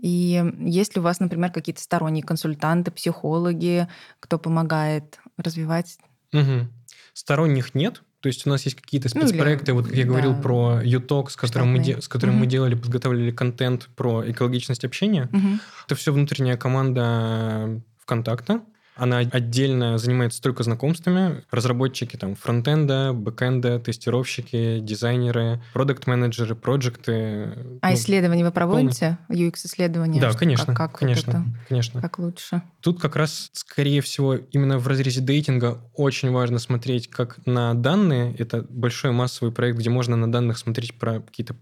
и 0.00 0.42
есть 0.60 0.94
ли 0.94 1.00
у 1.00 1.04
вас, 1.04 1.20
например, 1.20 1.50
какие-то 1.52 1.80
сторонние 1.82 2.22
консультанты, 2.24 2.90
психологи, 2.90 3.86
кто 4.20 4.38
помогает 4.38 5.18
развивать? 5.36 5.98
Мгм. 6.32 6.70
Сторонних 7.12 7.74
нет. 7.74 8.02
То 8.20 8.26
есть 8.28 8.46
у 8.46 8.50
нас 8.50 8.64
есть 8.66 8.76
какие-то 8.76 9.08
Ну, 9.14 9.20
или- 9.22 9.28
спецпроекты, 9.28 9.72
вот 9.72 9.86
как 9.86 9.96
я 9.96 10.04
говорил 10.04 10.34
да. 10.34 10.42
про 10.42 10.80
YouTalk, 10.84 11.30
с 11.30 11.36
которым, 11.36 11.68
мы, 11.72 11.76
Штатные. 11.78 11.94
де- 11.96 12.02
с 12.02 12.08
которым 12.08 12.34
мы 12.36 12.40
Мгм. 12.42 12.50
делали, 12.50 12.74
подготавливали 12.74 13.30
контент 13.30 13.88
про 13.96 14.30
экологичность 14.30 14.84
общения. 14.84 15.28
Мгм. 15.32 15.60
Это 15.86 15.94
все 15.94 16.12
внутренняя 16.12 16.56
команда 16.58 17.80
ВКонтакта. 18.00 18.60
Она 19.00 19.20
отдельно 19.20 19.96
занимается 19.96 20.42
только 20.42 20.62
знакомствами. 20.62 21.42
Разработчики 21.50 22.16
там 22.16 22.34
фронтенда, 22.34 23.14
бэкенда, 23.14 23.78
тестировщики, 23.78 24.78
дизайнеры, 24.80 25.62
продукт-менеджеры, 25.72 26.54
проекты. 26.54 27.48
А 27.80 27.94
исследования 27.94 28.44
вы 28.44 28.52
проводите? 28.52 29.16
UX-исследования? 29.30 30.20
Да, 30.20 30.34
конечно, 30.34 30.66
Как, 30.66 30.76
как 30.76 30.90
вот 30.92 30.98
конечно, 31.00 31.30
это? 31.30 31.44
конечно. 31.66 32.02
Как 32.02 32.18
лучше? 32.18 32.60
Тут 32.82 33.00
как 33.00 33.16
раз, 33.16 33.48
скорее 33.54 34.02
всего, 34.02 34.34
именно 34.34 34.76
в 34.78 34.86
разрезе 34.86 35.22
дейтинга 35.22 35.80
очень 35.94 36.30
важно 36.30 36.58
смотреть 36.58 37.08
как 37.08 37.38
на 37.46 37.72
данные. 37.72 38.34
Это 38.36 38.66
большой 38.68 39.12
массовый 39.12 39.50
проект, 39.50 39.78
где 39.78 39.88
можно 39.88 40.14
на 40.16 40.30
данных 40.30 40.58
смотреть 40.58 40.98
про 40.98 41.20
какие-то 41.20 41.56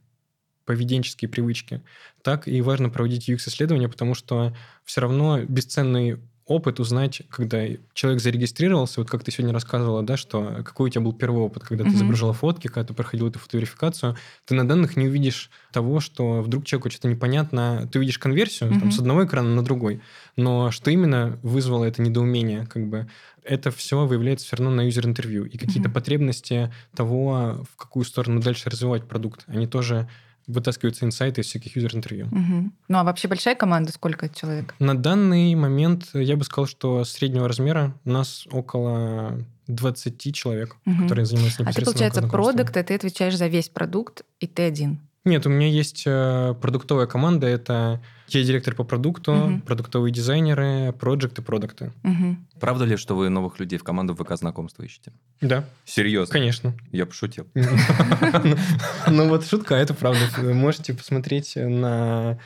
поведенческие 0.65 1.31
привычки. 1.31 1.83
Так 2.23 2.47
и 2.47 2.61
важно 2.61 2.91
проводить 2.91 3.31
UX-исследования, 3.31 3.89
потому 3.89 4.15
что 4.15 4.55
все 4.85 5.01
равно 5.01 5.41
бесценный 5.41 6.19
опыт 6.49 6.81
узнать, 6.81 7.23
когда 7.31 7.65
человек 7.95 8.21
зарегистрировался, 8.23 9.01
вот 9.01 9.11
как 9.11 9.23
ты 9.23 9.31
сегодня 9.31 9.53
рассказывала, 9.55 10.03
да, 10.03 10.17
что 10.17 10.63
какой 10.65 10.89
у 10.89 10.93
тебя 10.93 11.03
был 11.03 11.13
первый 11.13 11.43
опыт, 11.43 11.63
когда 11.65 11.85
ты 11.85 11.97
Мгм. 11.97 11.99
загружала 11.99 12.33
фотки, 12.33 12.69
когда 12.69 12.85
ты 12.89 12.95
проходил 12.95 13.29
эту 13.29 13.39
фотоверификацию, 13.39 14.17
ты 14.47 14.55
на 14.55 14.67
данных 14.67 14.97
не 14.97 15.07
увидишь 15.07 15.51
того, 15.73 16.01
что 16.01 16.43
вдруг 16.43 16.65
человеку 16.65 16.91
что-то 16.91 17.09
непонятно, 17.09 17.89
ты 17.93 17.99
увидишь 17.99 18.19
конверсию 18.19 18.75
там, 18.77 18.91
Мгм. 18.91 18.91
с 18.91 18.99
одного 18.99 19.25
экрана 19.27 19.55
на 19.55 19.63
другой, 19.63 20.03
но 20.37 20.71
что 20.71 20.91
именно 20.91 21.39
вызвало 21.43 21.85
это 21.85 22.03
недоумение, 22.03 22.67
как 22.67 22.89
бы, 22.89 23.09
это 23.45 23.71
все 23.71 24.07
выявляется 24.07 24.47
все 24.47 24.57
равно 24.57 24.75
на 24.75 24.83
юзер-интервью. 24.87 25.45
И 25.45 25.59
какие-то 25.59 25.89
Мгм. 25.89 25.91
потребности 25.91 26.73
того, 26.95 27.65
в 27.71 27.77
какую 27.77 28.05
сторону 28.05 28.41
дальше 28.41 28.71
развивать 28.71 29.07
продукт, 29.09 29.45
они 29.47 29.67
тоже 29.67 30.09
вытаскиваются 30.49 31.05
инсайты 31.05 31.43
из 31.43 31.47
всяких 31.47 31.77
юзер-интервью. 31.77 32.27
Мгм. 32.31 32.73
Ну 32.89 32.99
а 32.99 33.05
вообще 33.05 33.29
большая 33.29 33.55
команда, 33.55 33.93
сколько 33.93 34.29
человек? 34.29 34.75
На 34.81 34.97
данный 34.97 35.55
момент 35.55 36.09
я 36.15 36.37
бы 36.37 36.45
сказал, 36.45 36.67
что 36.67 37.05
среднего 37.05 37.47
размера 37.47 37.95
у 38.05 38.11
нас 38.11 38.47
около 38.51 39.39
20 39.69 40.35
человек, 40.35 40.77
Мгм. 40.85 41.03
которые 41.03 41.27
занимаются 41.27 41.63
А 41.63 41.65
ты, 41.67 41.71
непосредственно 41.83 42.09
получается, 42.29 42.29
продукт, 42.33 42.77
и 42.77 42.83
ты 42.83 42.95
отвечаешь 42.95 43.37
за 43.37 43.47
весь 43.47 43.69
продукт, 43.69 44.23
и 44.41 44.47
ты 44.47 44.63
один. 44.63 44.99
Нет, 45.25 45.47
у 45.47 45.51
меня 45.51 45.69
есть 45.69 46.05
э, 46.07 46.55
продуктовая 46.61 47.07
команда. 47.07 47.47
Это 47.47 48.01
я 48.35 48.45
директор 48.45 48.75
по 48.75 48.85
продукту, 48.85 49.33
Мгм. 49.33 49.61
продуктовые 49.63 50.13
дизайнеры, 50.13 50.93
проекты, 50.93 51.43
продукты. 51.43 51.93
Мгм. 52.03 52.47
Правда 52.61 52.85
ли, 52.85 52.97
что 52.97 53.15
вы 53.17 53.29
новых 53.29 53.59
людей 53.61 53.79
в 53.79 53.85
команду 53.85 54.15
ВК 54.15 54.37
знакомства 54.37 54.83
ищете? 54.83 55.13
Да, 55.41 55.65
Серьезно? 55.85 56.33
конечно. 56.33 56.75
Я 56.93 57.07
пошутил. 57.07 57.47
Ну 59.09 59.29
вот 59.29 59.47
шутка, 59.47 59.77
а 59.77 59.79
это 59.79 59.95
правда. 59.95 60.21
Вы 60.39 60.55
Можете 60.55 60.95
посмотреть 60.95 61.55
на 61.57 62.39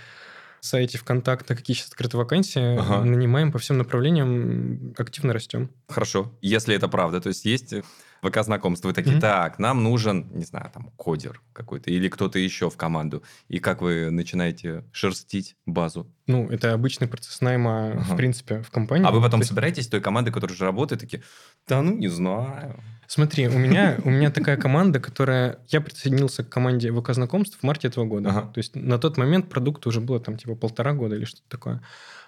сайте 0.61 0.97
ВКонтакте, 0.99 1.57
какие 1.57 1.77
сейчас 1.77 1.89
открыты 1.89 2.17
вакансии. 2.17 2.77
Ага. 2.79 3.05
Нанимаем 3.05 3.51
по 3.51 3.59
всем 3.59 3.79
направлениям, 3.79 4.95
активно 4.97 5.33
растем. 5.33 5.71
Хорошо, 5.89 6.33
если 6.41 6.75
это 6.77 6.87
правда. 6.89 7.21
То 7.21 7.29
есть 7.31 7.45
есть 7.45 7.75
ВК 8.23 8.43
знакомств. 8.45 8.85
Вы 8.85 8.93
такие, 8.93 9.21
так, 9.21 9.59
нам 9.59 9.83
нужен, 9.83 10.29
не 10.33 10.45
знаю, 10.45 10.71
там, 10.73 10.91
кодер 10.97 11.41
какой-то 11.53 11.91
или 11.91 12.09
кто-то 12.09 12.39
еще 12.39 12.71
в 12.71 12.77
команду. 12.77 13.23
И 13.49 13.59
как 13.59 13.83
вы 13.83 14.11
начинаете 14.11 14.85
шерстить 14.93 15.57
базу? 15.67 16.07
Ну, 16.29 16.49
это 16.49 16.73
обычный 16.73 17.09
процесс 17.09 17.41
найма, 17.41 17.93
Ага. 17.93 18.15
в 18.15 18.17
принципе, 18.17 18.63
в 18.63 18.71
компании. 18.71 19.07
А 19.07 19.11
вы 19.11 19.21
потом 19.21 19.41
То 19.41 19.43
есть, 19.43 19.49
собираетесь 19.49 19.89
той 19.89 20.01
командой, 20.01 20.31
которая 20.31 20.55
уже 20.55 20.65
работает, 20.65 21.01
такие, 21.01 21.23
да 21.67 21.83
ну, 21.83 21.97
не 21.97 22.09
знаю. 22.09 22.81
Смотри, 23.09 23.49
у 23.49 23.59
меня, 23.59 23.99
у 24.05 24.11
меня 24.11 24.31
такая 24.31 24.57
команда, 24.57 25.01
которая... 25.01 25.59
Я 25.69 25.81
присоединился 25.81 26.45
к 26.45 26.49
команде 26.49 26.93
ВК 26.93 27.13
знакомств 27.13 27.59
в 27.61 27.63
марте 27.65 27.89
этого 27.89 28.05
года. 28.05 28.31
Ага. 28.31 28.41
То 28.53 28.59
есть 28.59 28.77
на 28.77 28.99
тот 28.99 29.17
момент 29.17 29.49
продукту 29.51 29.89
уже 29.89 30.01
было 30.01 30.21
там 30.21 30.37
типа 30.39 30.55
полтора 30.55 30.93
года 30.93 31.17
или 31.17 31.25
что-то 31.25 31.49
такое. 31.49 31.83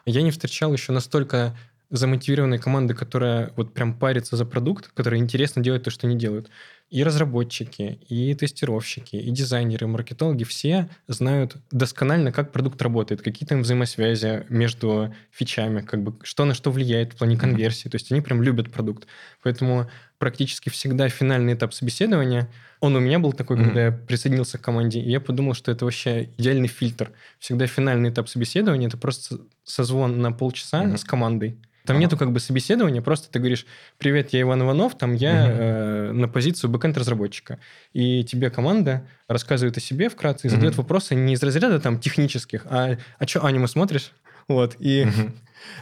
Я 0.06 0.22
не 0.22 0.30
встречал 0.30 0.72
еще 0.72 0.92
настолько 0.92 1.56
замотивированной 1.90 2.58
команды, 2.58 2.94
которая 2.94 3.52
вот 3.56 3.74
прям 3.74 3.98
парится 3.98 4.36
за 4.36 4.44
продукт, 4.46 4.88
которая 4.94 5.20
интересно 5.20 5.62
делает 5.62 5.84
то, 5.84 5.90
что 5.90 6.06
они 6.06 6.16
делают. 6.16 6.50
И 6.90 7.02
разработчики, 7.02 7.98
и 8.08 8.34
тестировщики, 8.34 9.16
и 9.16 9.30
дизайнеры, 9.30 9.86
и 9.86 9.88
маркетологи 9.88 10.44
все 10.44 10.88
знают 11.08 11.56
досконально, 11.72 12.30
как 12.30 12.52
продукт 12.52 12.80
работает, 12.82 13.20
какие 13.22 13.48
там 13.48 13.62
взаимосвязи 13.62 14.44
между 14.48 15.12
фичами, 15.32 15.80
как 15.80 16.04
бы 16.04 16.14
что 16.22 16.44
на 16.44 16.54
что 16.54 16.70
влияет 16.70 17.14
в 17.14 17.16
плане 17.16 17.36
конверсии. 17.36 17.88
То 17.88 17.96
есть 17.96 18.12
они 18.12 18.20
прям 18.20 18.42
любят 18.42 18.70
продукт. 18.70 19.08
Поэтому 19.42 19.90
практически 20.18 20.68
всегда 20.68 21.08
финальный 21.08 21.54
этап 21.54 21.74
собеседования, 21.74 22.48
он 22.80 22.94
у 22.94 23.00
меня 23.00 23.18
был 23.18 23.32
такой, 23.32 23.56
Мгм. 23.56 23.64
когда 23.66 23.86
я 23.86 23.90
присоединился 23.92 24.58
к 24.58 24.60
команде, 24.60 25.00
и 25.00 25.10
я 25.10 25.20
подумал, 25.20 25.54
что 25.54 25.72
это 25.72 25.86
вообще 25.86 26.30
идеальный 26.36 26.68
фильтр. 26.68 27.12
Всегда 27.40 27.66
финальный 27.66 28.10
этап 28.10 28.28
собеседования– 28.28 28.86
это 28.88 28.98
просто 28.98 29.38
созвон 29.64 30.20
на 30.20 30.30
полчаса 30.32 30.82
Мгм. 30.84 30.96
с 30.98 31.04
командой. 31.04 31.58
Там 31.86 31.96
Ага. 31.96 32.04
нету 32.04 32.16
как 32.16 32.32
бы 32.32 32.40
собеседования, 32.40 33.02
просто 33.02 33.30
ты 33.30 33.38
говоришь, 33.38 33.66
привет, 33.98 34.32
я 34.32 34.40
Иван 34.40 34.62
Иванов, 34.62 34.96
там 34.96 35.12
я 35.14 35.32
Мгм. 35.46 35.52
э, 35.60 36.12
на 36.12 36.28
позицию 36.28 36.70
бэкэнд-разработчика. 36.74 37.58
И 37.92 38.24
тебе 38.24 38.50
команда 38.50 39.06
рассказывает 39.28 39.76
о 39.76 39.80
себе 39.80 40.08
вкратце 40.08 40.46
и 40.46 40.50
задает 40.50 40.74
Мгм. 40.74 40.82
вопросы 40.82 41.14
не 41.14 41.34
из 41.34 41.42
разряда 41.42 41.80
там 41.80 41.98
технических, 42.00 42.66
а 42.68 42.96
«А 43.18 43.26
что, 43.26 43.44
аниме 43.44 43.66
смотришь?» 43.68 44.12
Вот, 44.48 44.76
и 44.78 45.06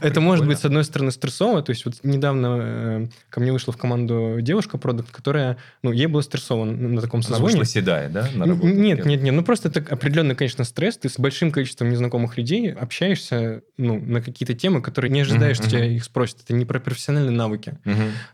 это 0.01 0.21
может 0.21 0.47
быть, 0.47 0.59
с 0.61 0.65
одной 0.65 0.85
стороны, 0.85 1.11
стрессово. 1.11 1.61
То 1.63 1.71
есть 1.71 1.85
вот 1.85 1.95
недавно 2.05 2.59
э, 2.61 3.07
ко 3.31 3.41
мне 3.41 3.51
вышла 3.53 3.73
в 3.73 3.77
команду 3.77 4.39
девушка, 4.41 4.79
продукт, 4.79 5.11
которая, 5.11 5.57
ну, 5.83 5.91
ей 5.91 6.07
было 6.07 6.21
стрессово 6.21 6.65
на, 6.65 6.73
на 6.89 7.01
таком 7.01 7.19
Она 7.19 7.29
созвоне. 7.31 7.51
вышла 7.57 7.65
седая, 7.65 8.09
да, 8.09 8.29
на 8.35 8.45
Н- 8.45 8.51
работу? 8.51 8.69
Нет, 8.69 9.05
нет, 9.05 9.23
нет. 9.23 9.35
Ну, 9.35 9.43
просто 9.43 9.69
это 9.71 9.81
определенный, 9.93 10.37
конечно, 10.37 10.63
стресс. 10.65 10.99
Ты 10.99 11.09
с 11.09 11.19
большим 11.19 11.51
количеством 11.51 11.91
незнакомых 11.91 12.37
людей 12.39 12.73
общаешься 12.73 13.63
ну, 13.77 13.99
на 14.01 14.23
какие-то 14.23 14.55
темы, 14.55 14.83
которые 14.83 15.11
не 15.11 15.21
ожидаешь, 15.23 15.57
что 15.57 15.69
тебя 15.69 15.85
их 15.85 16.05
спросят. 16.05 16.43
Это 16.45 16.55
не 16.55 16.65
про 16.65 16.79
профессиональные 16.79 17.33
навыки. 17.37 17.77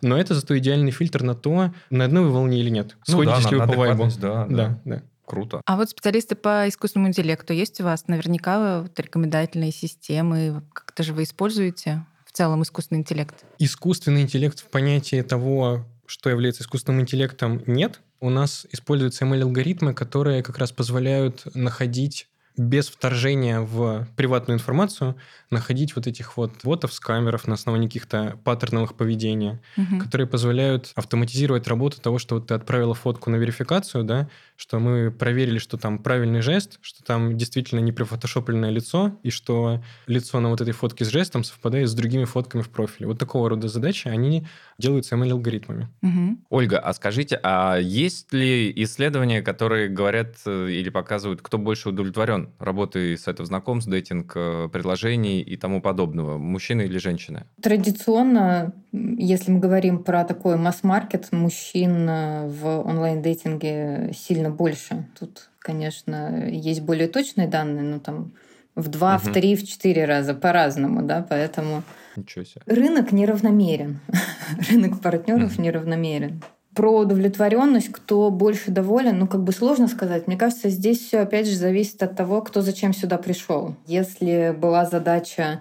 Но 0.03 0.19
это 0.19 0.35
зато 0.35 0.57
идеальный 0.59 0.91
фильтр 0.91 1.23
на 1.23 1.35
то, 1.35 1.73
на 1.89 2.05
одной 2.05 2.25
вы 2.25 2.31
волне 2.31 2.61
или 2.61 2.69
нет. 2.69 2.97
Ну 3.07 3.23
Сходитесь 3.23 3.45
да, 3.45 3.51
ли 3.51 3.57
вы 3.57 3.67
по 3.67 3.73
вайбу. 3.73 4.05
адекватность, 4.05 4.21
Да, 4.21 4.47
да. 4.47 4.57
Да, 4.57 4.81
да. 4.85 5.03
Круто. 5.29 5.61
А 5.67 5.77
вот 5.77 5.91
специалисты 5.91 6.35
по 6.35 6.69
искусственному 6.69 7.11
интеллекту 7.11 7.53
есть 7.53 7.81
у 7.81 7.85
вас? 7.85 8.09
Наверняка 8.09 8.83
вот 8.83 8.99
рекомендательные 8.99 9.73
системы. 9.73 10.63
Как-то 10.73 11.03
же 11.03 11.13
вы 11.13 11.25
используете 11.25 12.07
в 12.25 12.33
целом 12.33 12.63
искусственный 12.63 13.01
интеллект? 13.01 13.45
Искусственный 13.59 14.23
интеллект 14.23 14.59
в 14.59 14.69
понятии 14.69 15.21
того, 15.21 15.85
что 16.07 16.31
является 16.31 16.63
искусственным 16.63 17.03
интеллектом, 17.03 17.63
нет. 17.67 18.01
У 18.21 18.31
нас 18.31 18.67
используются 18.73 19.27
ML-алгоритмы, 19.27 19.93
которые 19.93 20.43
как 20.43 20.57
раз 20.59 20.73
позволяют 20.73 21.43
находить 21.55 22.27
без 22.59 22.89
вторжения 22.89 23.61
в 23.61 24.07
приватную 24.17 24.57
информацию, 24.59 25.17
находить 25.51 25.97
вот 25.97 26.07
этих 26.07 26.37
вот 26.37 26.53
ботов 26.65 26.93
с 26.93 27.01
камеров 27.01 27.47
на 27.47 27.55
основании 27.55 27.87
каких-то 27.87 28.39
паттерновых 28.45 28.95
поведения, 28.95 29.61
Мгм. 29.77 30.01
которые 30.01 30.27
позволяют 30.27 30.93
автоматизировать 30.95 31.67
работу 31.69 32.01
того, 32.01 32.19
что 32.19 32.35
вот 32.35 32.49
ты 32.49 32.55
отправила 32.55 32.95
фотку 32.95 33.31
на 33.31 33.37
верификацию, 33.37 34.05
да, 34.05 34.29
что 34.57 34.79
мы 34.81 35.11
проверили, 35.11 35.59
что 35.59 35.79
там 35.79 35.99
правильный 36.01 36.41
жест, 36.43 36.79
что 36.83 37.03
там 37.05 37.37
действительно 37.39 37.81
не 37.81 37.93
прифотошопленное 37.93 38.71
лицо, 38.71 39.17
и 39.23 39.31
что 39.31 39.83
лицо 40.07 40.41
на 40.41 40.51
вот 40.51 40.61
этой 40.61 40.73
фотке 40.73 41.05
с 41.05 41.09
жестом 41.09 41.45
совпадает 41.45 41.89
с 41.89 41.95
другими 41.95 42.25
фотками 42.25 42.63
в 42.63 42.69
профиле. 42.71 43.07
Вот 43.07 43.19
такого 43.19 43.49
рода 43.49 43.69
задачи, 43.69 44.09
они 44.09 44.47
делаются 44.79 45.17
ML-алгоритмами. 45.17 45.89
Мгм. 46.03 46.45
Ольга, 46.51 46.79
а 46.79 46.93
скажите, 46.93 47.39
а 47.43 47.79
есть 47.79 48.33
ли 48.33 48.73
исследования, 48.85 49.43
которые 49.43 49.89
говорят 49.89 50.37
э, 50.47 50.71
или 50.71 50.89
показывают, 50.89 51.43
кто 51.43 51.59
больше 51.59 51.89
удовлетворен 51.89 52.51
работой 52.61 53.19
с 53.19 53.27
этого 53.27 53.47
знакомств, 53.47 53.91
дейтинг, 53.91 54.33
э, 54.37 54.69
предложений 54.73 55.43
и 55.43 55.57
тому 55.57 55.81
подобного, 55.83 56.39
мужчина 56.39 56.83
или 56.83 56.99
женщина? 56.99 57.47
Традиционно, 57.61 58.73
если 58.93 59.51
мы 59.51 59.59
говорим 59.59 60.05
про 60.05 60.25
такой 60.25 60.57
масс-маркет, 60.57 61.33
мужчин 61.33 62.09
э, 62.09 62.49
в 62.49 62.81
онлайн-дейтинге 62.87 64.13
сильно 64.15 64.51
больше. 64.51 65.09
Тут, 65.19 65.51
конечно, 65.59 66.49
есть 66.49 66.83
более 66.83 67.09
точные 67.09 67.49
данные, 67.49 67.83
но 67.83 67.99
там 67.99 68.33
в 68.79 68.89
два, 68.89 69.19
в 69.19 69.25
Мгм. 69.25 69.33
три, 69.35 69.57
в 69.57 69.67
четыре 69.67 70.05
раза 70.05 70.35
по-разному, 70.35 71.03
да, 71.03 71.27
поэтому 71.29 71.83
Ничего 72.17 72.45
себе. 72.45 72.63
рынок 72.67 73.13
неравномерен. 73.13 74.01
рынок 74.71 75.01
партнеров 75.01 75.55
Мгм. 75.55 75.63
неравномерен. 75.63 76.43
Про 76.75 77.01
удовлетворенность, 77.01 77.91
кто 77.91 78.31
больше 78.31 78.71
доволен, 78.71 79.19
ну 79.19 79.27
как 79.27 79.43
бы 79.43 79.53
сложно 79.53 79.89
сказать. 79.89 80.29
Мне 80.29 80.37
кажется, 80.37 80.69
здесь 80.69 81.01
все 81.01 81.21
опять 81.21 81.49
же 81.49 81.57
зависит 81.57 82.03
от 82.03 82.17
того, 82.17 82.41
кто 82.41 82.63
зачем 82.63 82.95
сюда 82.95 83.19
пришел. 83.19 83.75
Если 83.87 84.55
была 84.57 84.87
задача 84.87 85.61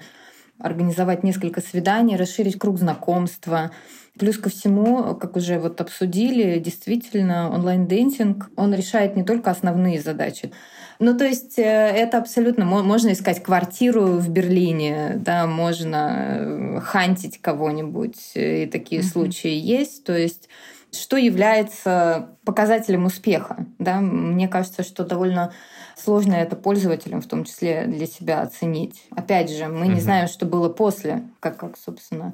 организовать 0.59 1.23
несколько 1.23 1.61
свиданий, 1.61 2.17
расширить 2.17 2.59
круг 2.59 2.77
знакомства, 2.77 3.71
Плюс 4.17 4.37
ко 4.37 4.49
всему, 4.49 5.13
как 5.15 5.35
уже 5.35 5.59
вот 5.59 5.79
обсудили, 5.79 6.57
действительно 6.59 7.51
онлайн-дейтинг, 7.53 8.49
он 8.55 8.73
решает 8.73 9.15
не 9.15 9.23
только 9.23 9.51
основные 9.51 10.01
задачи. 10.01 10.51
Ну, 10.99 11.17
то 11.17 11.25
есть 11.25 11.59
э, 11.59 11.61
это 11.63 12.17
абсолютно... 12.17 12.65
мо- 12.65 12.83
Можно 12.83 13.11
искать 13.13 13.43
квартиру 13.43 14.05
в 14.17 14.29
Берлине, 14.29 15.13
да, 15.15 15.45
можно 15.45 16.15
э, 16.17 16.79
хантить 16.81 17.39
кого-нибудь, 17.41 18.31
э, 18.35 18.63
и 18.63 18.65
такие 18.67 19.01
Мгм. 19.01 19.09
случаи 19.09 19.53
есть. 19.53 20.03
То 20.03 20.17
есть 20.17 20.49
что 20.91 21.17
является 21.17 22.29
показателем 22.45 23.05
успеха? 23.05 23.65
Да? 23.77 23.99
Мне 23.99 24.47
кажется, 24.47 24.83
что 24.83 25.03
довольно 25.03 25.53
сложно 25.95 26.33
это 26.33 26.55
пользователям, 26.55 27.21
в 27.21 27.27
том 27.27 27.43
числе 27.43 27.85
для 27.85 28.07
себя 28.07 28.41
оценить. 28.41 29.03
Опять 29.11 29.51
же, 29.51 29.67
мы 29.67 29.85
Мгм. 29.85 29.93
не 29.95 30.01
знаем, 30.01 30.27
что 30.27 30.45
было 30.45 30.69
после, 30.69 31.23
как, 31.39 31.57
как 31.57 31.77
собственно, 31.77 32.33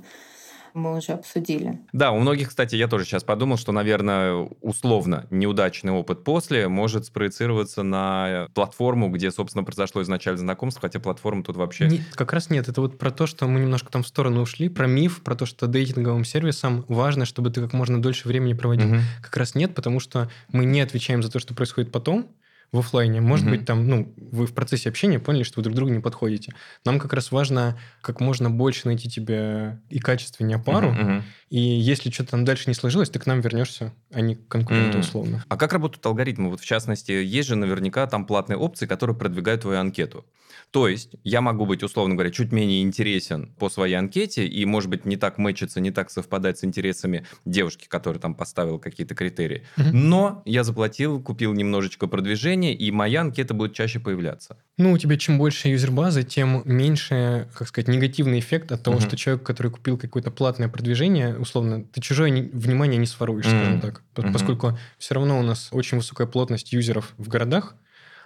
мы 0.73 0.97
уже 0.97 1.13
обсудили. 1.13 1.79
Да, 1.93 2.11
у 2.11 2.19
многих, 2.19 2.49
кстати, 2.49 2.75
я 2.75 2.87
тоже 2.87 3.05
сейчас 3.05 3.23
подумал, 3.23 3.57
что, 3.57 3.71
наверное, 3.71 4.47
условно 4.61 5.27
неудачный 5.29 5.91
опыт 5.91 6.23
после 6.23 6.67
может 6.67 7.05
спроецироваться 7.05 7.83
на 7.83 8.47
платформу, 8.53 9.09
где, 9.09 9.31
собственно, 9.31 9.63
произошло 9.63 10.01
изначально 10.01 10.39
знакомство, 10.39 10.81
хотя 10.81 10.99
платформа 10.99 11.43
тут 11.43 11.57
вообще... 11.57 11.87
Не- 11.87 12.01
как 12.13 12.33
раз 12.33 12.49
нет. 12.49 12.67
Это 12.67 12.81
вот 12.81 12.97
про 12.97 13.11
то, 13.11 13.27
что 13.27 13.47
мы 13.47 13.59
немножко 13.59 13.91
там 13.91 14.03
в 14.03 14.07
сторону 14.07 14.41
ушли, 14.41 14.69
про 14.69 14.87
миф, 14.87 15.21
про 15.23 15.35
то, 15.35 15.45
что 15.45 15.67
дейтинговым 15.67 16.25
сервисам 16.25 16.85
важно, 16.87 17.25
чтобы 17.25 17.49
ты 17.49 17.61
как 17.61 17.73
можно 17.73 18.01
дольше 18.01 18.27
времени 18.27 18.53
проводил. 18.53 18.87
Мгм. 18.87 19.01
Как 19.21 19.37
раз 19.37 19.55
нет, 19.55 19.75
потому 19.75 19.99
что 19.99 20.29
мы 20.51 20.65
не 20.65 20.81
отвечаем 20.81 21.23
за 21.23 21.31
то, 21.31 21.39
что 21.39 21.53
происходит 21.53 21.91
потом 21.91 22.29
в 22.73 22.79
оффлайне. 22.79 23.21
Может 23.21 23.45
Мгм. 23.45 23.55
быть, 23.57 23.65
там, 23.65 23.87
ну, 23.87 24.13
вы 24.17 24.45
в 24.45 24.53
процессе 24.53 24.89
общения 24.89 25.19
поняли, 25.19 25.43
что 25.43 25.59
вы 25.59 25.63
друг 25.63 25.75
другу 25.75 25.91
не 25.93 25.99
подходите. 26.01 26.53
Нам 26.85 26.99
как 26.99 27.13
раз 27.13 27.31
важно 27.31 27.79
как 28.01 28.19
можно 28.19 28.49
больше 28.49 28.87
найти 28.87 29.09
тебе 29.09 29.81
и 29.89 29.99
качественнее 29.99 30.59
пару. 30.59 30.91
Мгм. 30.91 31.23
И 31.49 31.59
если 31.59 32.09
что-то 32.11 32.31
там 32.31 32.45
дальше 32.45 32.65
не 32.67 32.73
сложилось, 32.73 33.09
ты 33.09 33.19
к 33.19 33.25
нам 33.27 33.39
вернешься, 33.41 33.93
а 34.11 34.21
не 34.21 34.35
к 34.35 34.47
конкуренту 34.47 34.97
Мгм. 34.97 35.01
условно. 35.01 35.45
А 35.49 35.55
как 35.57 35.71
работают 35.71 36.05
алгоритмы? 36.05 36.49
Вот 36.49 36.59
в 36.59 36.65
частности, 36.65 37.11
есть 37.11 37.47
же 37.47 37.55
наверняка 37.55 38.07
там 38.07 38.25
платные 38.25 38.57
опции, 38.57 38.87
которые 38.87 39.15
продвигают 39.15 39.61
твою 39.61 39.79
анкету. 39.79 40.25
То 40.71 40.87
есть 40.87 41.11
я 41.23 41.41
могу 41.41 41.65
быть, 41.65 41.83
условно 41.83 42.15
говоря, 42.15 42.31
чуть 42.31 42.51
менее 42.51 42.81
интересен 42.81 43.53
по 43.59 43.69
своей 43.69 43.95
анкете 43.95 44.47
и, 44.47 44.65
может 44.65 44.89
быть, 44.89 45.05
не 45.05 45.17
так 45.17 45.37
мэчиться, 45.37 45.79
не 45.79 45.91
так 45.91 46.09
совпадать 46.09 46.59
с 46.59 46.63
интересами 46.63 47.25
девушки, 47.45 47.87
которая 47.87 48.19
там 48.19 48.33
поставила 48.33 48.79
какие-то 48.79 49.13
критерии. 49.13 49.65
Мгм. 49.77 49.99
Но 50.09 50.41
я 50.45 50.63
заплатил, 50.63 51.21
купил 51.21 51.53
немножечко 51.53 52.07
продвижения, 52.07 52.62
и 52.71 52.91
моя 52.91 53.21
анкета 53.21 53.53
будет 53.53 53.73
чаще 53.73 53.99
появляться. 53.99 54.55
Ну, 54.77 54.91
у 54.93 54.97
тебя 54.97 55.17
чем 55.17 55.37
больше 55.37 55.67
юзербазы, 55.69 56.23
тем 56.23 56.61
меньше, 56.65 57.47
как 57.57 57.67
сказать, 57.67 57.87
негативный 57.87 58.39
эффект 58.39 58.71
от 58.71 58.83
того, 58.83 58.97
Мгм. 58.97 59.05
что 59.07 59.17
человек, 59.17 59.43
который 59.43 59.71
купил 59.71 59.97
какое-то 59.97 60.31
платное 60.31 60.69
продвижение, 60.69 61.37
условно, 61.37 61.83
ты 61.83 61.99
чужое 61.99 62.29
не- 62.29 62.43
внимание 62.43 62.97
не 62.97 63.07
своруешь, 63.07 63.45
Мгм. 63.45 63.57
скажем 63.57 63.81
так. 63.81 64.01
Мгм. 64.17 64.31
Поскольку 64.31 64.77
все 64.97 65.15
равно 65.15 65.39
у 65.39 65.43
нас 65.43 65.69
очень 65.71 65.97
высокая 65.97 66.27
плотность 66.27 66.71
юзеров 66.71 67.13
в 67.17 67.27
городах 67.27 67.75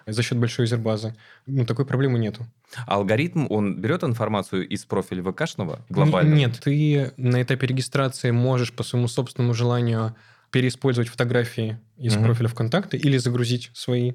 за 0.06 0.24
счет 0.24 0.38
большой 0.38 0.64
юзербазы. 0.66 1.16
Ну, 1.48 1.66
такой 1.66 1.86
проблемы 1.86 2.18
нету. 2.20 2.46
А 2.86 2.96
алгоритм, 2.96 3.46
он 3.50 3.82
берет 3.82 4.04
информацию 4.06 4.66
из 4.68 4.86
профиля 4.86 5.22
ВКшного 5.24 5.80
глобально? 5.90 6.34
Нет, 6.34 6.60
ты 6.64 7.12
на 7.18 7.42
этапе 7.42 7.68
регистрации 7.68 8.32
можешь 8.32 8.72
по 8.72 8.84
своему 8.84 9.10
собственному 9.10 9.54
желанию 9.54 10.16
переиспользовать 10.58 11.08
фотографии 11.10 11.78
из 11.98 12.16
Мгм. 12.16 12.24
профиля 12.26 12.48
ВКонтакте 12.48 12.98
или 12.98 13.18
загрузить 13.18 13.70
свои. 13.74 14.14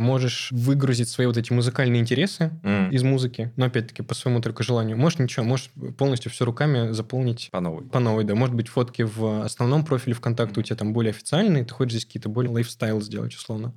можешь 0.00 0.52
выгрузить 0.52 1.08
свои 1.08 1.26
вот 1.26 1.36
эти 1.36 1.52
музыкальные 1.52 2.00
интересы 2.00 2.52
М. 2.62 2.88
из 2.92 3.02
музыки, 3.02 3.52
но 3.56 3.66
опять-таки 3.66 4.02
по 4.02 4.14
своему 4.14 4.40
только 4.40 4.62
желанию. 4.62 4.96
Можешь 4.96 5.18
ничего, 5.18 5.44
можешь 5.44 5.70
полностью 5.96 6.30
все 6.30 6.44
руками 6.44 6.92
заполнить 6.92 7.48
По 7.50 7.58
новой. 7.60 7.84
по 7.88 7.98
новой, 7.98 8.22
да. 8.22 8.36
Может 8.36 8.54
быть, 8.54 8.68
фотки 8.68 9.02
в 9.02 9.42
основном 9.42 9.84
профиле 9.84 10.14
ВКонтакте 10.14 10.60
у 10.60 10.62
тебя 10.62 10.76
там 10.76 10.92
более 10.92 11.10
официальные, 11.10 11.64
ты 11.64 11.74
хочешь 11.74 11.94
здесь 11.94 12.04
какие-то 12.06 12.28
более 12.28 12.52
лайфстайл 12.52 13.00
сделать, 13.02 13.34
условно. 13.34 13.74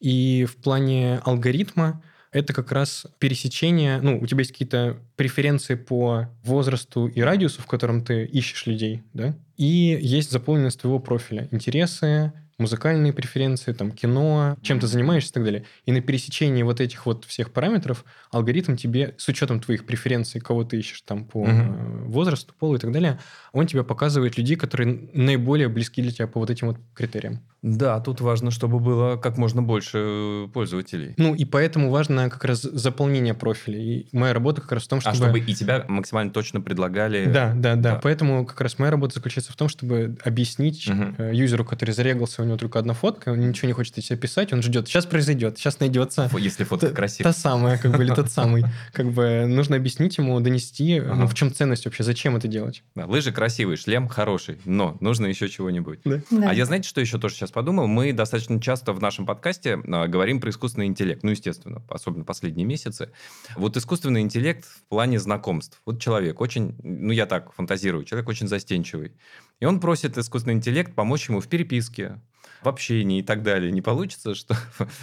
И 0.00 0.44
в 0.48 0.56
плане 0.56 1.20
алгоритма 1.24 2.02
это 2.32 2.52
как 2.54 2.72
раз 2.72 3.06
пересечение, 3.18 4.00
ну, 4.00 4.18
у 4.18 4.26
тебя 4.26 4.40
есть 4.40 4.52
какие-то 4.52 4.98
преференции 5.16 5.74
по 5.74 6.28
возрасту 6.42 7.06
и 7.06 7.20
радиусу, 7.20 7.60
в 7.62 7.66
котором 7.66 8.02
ты 8.02 8.24
ищешь 8.24 8.66
людей, 8.66 9.02
да, 9.12 9.36
и 9.56 9.98
есть 10.00 10.30
заполненность 10.30 10.80
твоего 10.80 10.98
профиля, 10.98 11.46
интересы, 11.50 12.32
музыкальные 12.58 13.12
преференции, 13.12 13.72
там, 13.72 13.90
кино, 13.90 14.56
чем 14.62 14.80
ты 14.80 14.86
занимаешься 14.86 15.30
и 15.30 15.34
так 15.34 15.44
далее. 15.44 15.64
И 15.86 15.92
на 15.92 16.00
пересечении 16.00 16.62
вот 16.62 16.80
этих 16.80 17.06
вот 17.06 17.24
всех 17.24 17.52
параметров 17.52 18.04
алгоритм 18.30 18.76
тебе, 18.76 19.14
с 19.18 19.28
учетом 19.28 19.60
твоих 19.60 19.86
преференций, 19.86 20.40
кого 20.40 20.64
ты 20.64 20.78
ищешь 20.78 21.02
там 21.02 21.24
по 21.24 21.46
э, 21.46 22.04
возрасту, 22.06 22.54
полу 22.58 22.76
и 22.76 22.78
так 22.78 22.92
далее, 22.92 23.18
он 23.52 23.66
тебе 23.66 23.84
показывает 23.84 24.38
людей, 24.38 24.56
которые 24.56 25.08
наиболее 25.12 25.68
близки 25.68 26.02
для 26.02 26.12
тебя 26.12 26.26
по 26.26 26.40
вот 26.40 26.50
этим 26.50 26.68
вот 26.68 26.78
критериям. 26.94 27.40
Да, 27.62 28.00
тут 28.00 28.20
важно, 28.20 28.50
чтобы 28.50 28.80
было 28.80 29.16
как 29.16 29.38
можно 29.38 29.62
больше 29.62 29.98
э, 29.98 30.48
пользователей. 30.52 31.14
Ну, 31.16 31.34
и 31.34 31.44
поэтому 31.44 31.90
важно 31.90 32.28
как 32.28 32.44
раз 32.44 32.62
заполнение 32.62 33.34
профиля. 33.34 33.78
И 33.78 34.06
моя 34.12 34.34
работа 34.34 34.60
как 34.60 34.72
раз 34.72 34.84
в 34.84 34.88
том, 34.88 35.00
чтобы... 35.00 35.14
А 35.14 35.16
чтобы 35.16 35.38
и 35.38 35.54
тебя 35.54 35.84
максимально 35.88 36.32
точно 36.32 36.60
предлагали... 36.60 37.26
Да, 37.26 37.52
да, 37.54 37.76
да, 37.76 37.92
Да. 37.94 38.00
Поэтому 38.02 38.44
как 38.46 38.60
раз 38.60 38.78
моя 38.78 38.90
работа 38.90 39.14
заключается 39.14 39.52
в 39.52 39.56
том, 39.56 39.68
чтобы 39.68 40.16
объяснить 40.24 40.88
э, 40.88 41.30
юзеру, 41.32 41.64
который 41.64 41.92
зарегался, 41.92 42.42
у 42.42 42.44
него 42.44 42.51
только 42.56 42.78
одна 42.78 42.94
фотка, 42.94 43.30
он 43.30 43.40
ничего 43.40 43.66
не 43.68 43.72
хочет 43.72 43.96
из 43.98 44.06
себя 44.06 44.16
писать, 44.16 44.52
он 44.52 44.62
ждет, 44.62 44.88
сейчас 44.88 45.06
произойдет, 45.06 45.58
сейчас 45.58 45.80
найдется 45.80 46.30
Если 46.38 46.64
фотка 46.64 46.88
та, 46.88 46.94
красивая. 46.94 47.32
та 47.32 47.38
самая, 47.38 47.78
как 47.78 47.96
бы, 47.96 48.04
или 48.04 48.14
тот 48.14 48.30
самый. 48.30 48.64
Как 48.92 49.10
бы 49.12 49.46
нужно 49.46 49.76
объяснить 49.76 50.18
ему, 50.18 50.38
донести, 50.40 50.98
Ага. 50.98 51.14
ну, 51.14 51.26
в 51.26 51.34
чем 51.34 51.52
ценность 51.52 51.84
вообще, 51.84 52.02
зачем 52.02 52.36
это 52.36 52.48
делать. 52.48 52.82
Да, 52.94 53.06
лыжи 53.06 53.32
красивые, 53.32 53.76
шлем 53.76 54.08
хороший, 54.08 54.58
но 54.64 54.96
нужно 55.00 55.26
еще 55.26 55.48
чего-нибудь. 55.48 56.00
Да. 56.04 56.20
А 56.46 56.54
я, 56.54 56.64
знаете, 56.66 56.88
что 56.88 57.00
еще 57.00 57.18
тоже 57.18 57.34
сейчас 57.34 57.50
подумал? 57.50 57.86
Мы 57.86 58.12
достаточно 58.12 58.60
часто 58.60 58.92
в 58.92 59.00
нашем 59.00 59.26
подкасте 59.26 59.78
а, 59.86 60.06
говорим 60.08 60.40
про 60.40 60.50
искусственный 60.50 60.86
интеллект. 60.86 61.22
Ну, 61.22 61.30
естественно, 61.30 61.82
особенно 61.88 62.24
последние 62.24 62.66
месяцы. 62.66 63.10
Вот 63.56 63.76
искусственный 63.76 64.20
интеллект 64.20 64.64
в 64.64 64.82
плане 64.88 65.18
знакомств. 65.18 65.80
Вот 65.86 66.00
человек 66.00 66.40
очень, 66.40 66.76
ну, 66.82 67.12
я 67.12 67.26
так 67.26 67.52
фантазирую, 67.54 68.04
человек 68.04 68.28
очень 68.28 68.48
застенчивый. 68.48 69.12
И 69.60 69.64
он 69.64 69.80
просит 69.80 70.18
искусственный 70.18 70.54
интеллект 70.54 70.94
помочь 70.94 71.28
ему 71.28 71.40
в 71.40 71.48
переписке, 71.48 72.20
в 72.62 72.68
общении 72.68 73.18
и 73.20 73.22
так 73.22 73.42
далее. 73.42 73.72
Не 73.72 73.82
получится, 73.82 74.34
что 74.36 74.56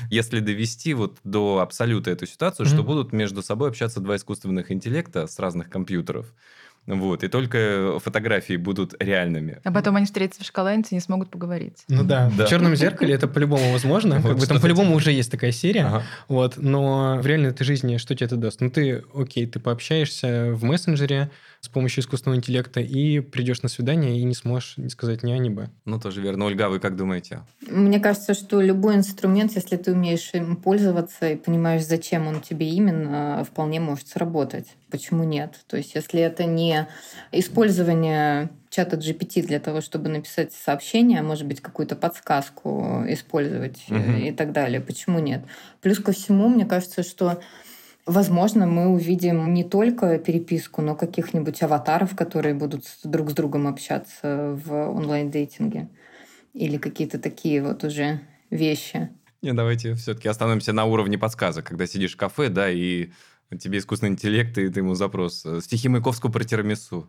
если 0.10 0.40
довести 0.40 0.94
вот 0.94 1.18
до 1.24 1.60
абсолюта 1.60 2.12
эту 2.12 2.26
ситуацию, 2.26 2.66
что 2.66 2.78
Мгм. 2.78 2.86
будут 2.86 3.14
между 3.14 3.42
собой 3.42 3.70
общаться 3.70 4.00
два 4.00 4.16
искусственных 4.16 4.72
интеллекта 4.72 5.28
с 5.28 5.40
разных 5.40 5.70
компьютеров. 5.70 6.34
Вот, 6.88 7.24
и 7.24 7.28
только 7.28 8.00
фотографии 8.04 8.56
будут 8.56 8.96
реальными. 9.00 9.60
А 9.64 9.72
потом 9.72 9.98
они 9.98 10.06
встретятся 10.08 10.42
в 10.42 10.46
шоколаднице 10.48 10.92
и 10.92 10.96
не 10.96 11.02
смогут 11.02 11.30
поговорить. 11.30 11.84
Ну 11.88 12.04
да, 12.04 12.32
Да. 12.36 12.46
в 12.46 12.50
черном 12.50 12.76
зеркале 12.76 13.14
это 13.14 13.28
по-любому 13.28 13.72
возможно. 13.74 14.16
Вот 14.22 14.30
Как 14.30 14.40
бы 14.40 14.46
там 14.48 14.60
по-любому 14.62 14.88
типа. 14.88 14.98
уже 14.98 15.12
есть 15.12 15.30
такая 15.30 15.52
серия. 15.52 15.86
Ага. 15.86 16.04
Вот, 16.30 16.58
но 16.58 17.20
в 17.22 17.28
реальной 17.28 17.50
этой 17.50 17.64
жизни 17.66 17.98
что 17.98 18.16
тебе 18.16 18.26
это 18.28 18.38
даст? 18.38 18.62
Ну, 18.62 18.72
ты, 18.72 19.04
окей, 19.14 19.46
ты 19.46 19.60
пообщаешься 19.60 20.52
в 20.54 20.64
мессенджере 20.64 21.30
с 21.62 21.68
помощью 21.68 22.02
искусственного 22.02 22.38
интеллекта 22.38 22.80
и 22.80 23.20
придешь 23.20 23.62
на 23.62 23.70
свидание 23.70 24.18
и 24.20 24.24
не 24.24 24.34
сможешь 24.34 24.78
не 24.78 24.90
сказать 24.90 25.24
ни 25.24 25.32
А, 25.34 25.38
ни 25.38 25.50
Б. 25.50 25.70
Ну, 25.86 26.00
тоже 26.00 26.22
верно. 26.22 26.46
Ольга, 26.46 26.68
а 26.68 26.70
вы 26.70 26.80
как 26.80 26.96
думаете? 26.96 27.42
Мне 27.68 28.00
кажется, 28.00 28.34
что 28.34 28.62
любой 28.62 28.96
инструмент, 28.96 29.52
если 29.56 29.76
ты 29.76 29.92
умеешь 29.92 30.30
им 30.34 30.56
пользоваться 30.56 31.30
и 31.30 31.36
понимаешь, 31.36 31.84
зачем 31.86 32.28
он 32.28 32.42
тебе 32.42 32.70
именно, 32.70 33.46
вполне 33.50 33.80
может 33.80 34.08
сработать. 34.08 34.68
Почему 34.90 35.24
нет? 35.24 35.60
То 35.68 35.78
есть, 35.78 35.96
если 35.96 36.22
это 36.22 36.46
не 36.46 36.88
использование 37.32 38.50
чата 38.70 38.96
GPT 38.98 39.42
для 39.46 39.60
того, 39.60 39.82
чтобы 39.82 40.10
написать 40.10 40.54
сообщение, 40.54 41.20
а 41.20 41.24
может 41.24 41.46
быть, 41.48 41.60
какую-то 41.60 41.96
подсказку 41.96 43.04
использовать 43.08 43.84
Мгм. 43.90 44.16
и 44.18 44.32
так 44.32 44.52
далее. 44.52 44.80
Почему 44.80 45.20
нет? 45.20 45.42
Плюс 45.82 46.00
ко 46.00 46.12
всему, 46.12 46.48
мне 46.50 46.66
кажется, 46.66 47.04
что 47.04 47.40
Возможно, 48.06 48.66
мы 48.66 48.88
увидим 48.88 49.54
не 49.54 49.64
только 49.64 50.18
переписку, 50.18 50.82
но 50.82 50.96
каких-нибудь 50.96 51.62
аватаров, 51.62 52.16
которые 52.16 52.56
будут 52.56 52.86
друг 53.04 53.30
с 53.30 53.34
другом 53.34 53.68
общаться 53.68 54.60
в 54.66 54.74
онлайн-дейтинге. 54.74 55.90
Или 56.54 56.78
какие-то 56.78 57.20
такие 57.20 57.62
вот 57.62 57.84
уже 57.84 58.22
вещи. 58.50 59.10
Не, 59.42 59.54
давайте 59.54 59.94
все-таки 59.94 60.28
остановимся 60.28 60.74
на 60.74 60.86
уровне 60.86 61.18
подсказок, 61.18 61.66
когда 61.66 61.86
сидишь 61.86 62.16
в 62.16 62.18
кафе, 62.18 62.50
да, 62.50 62.70
и 62.70 63.12
тебе 63.60 63.78
искусственный 63.78 64.12
интеллект, 64.12 64.58
и 64.58 64.70
ты 64.70 64.80
ему 64.80 64.96
запрос. 64.96 65.46
Стихи 65.62 65.88
Маяковского 65.88 66.32
про 66.32 66.44
тирамису. 66.44 67.08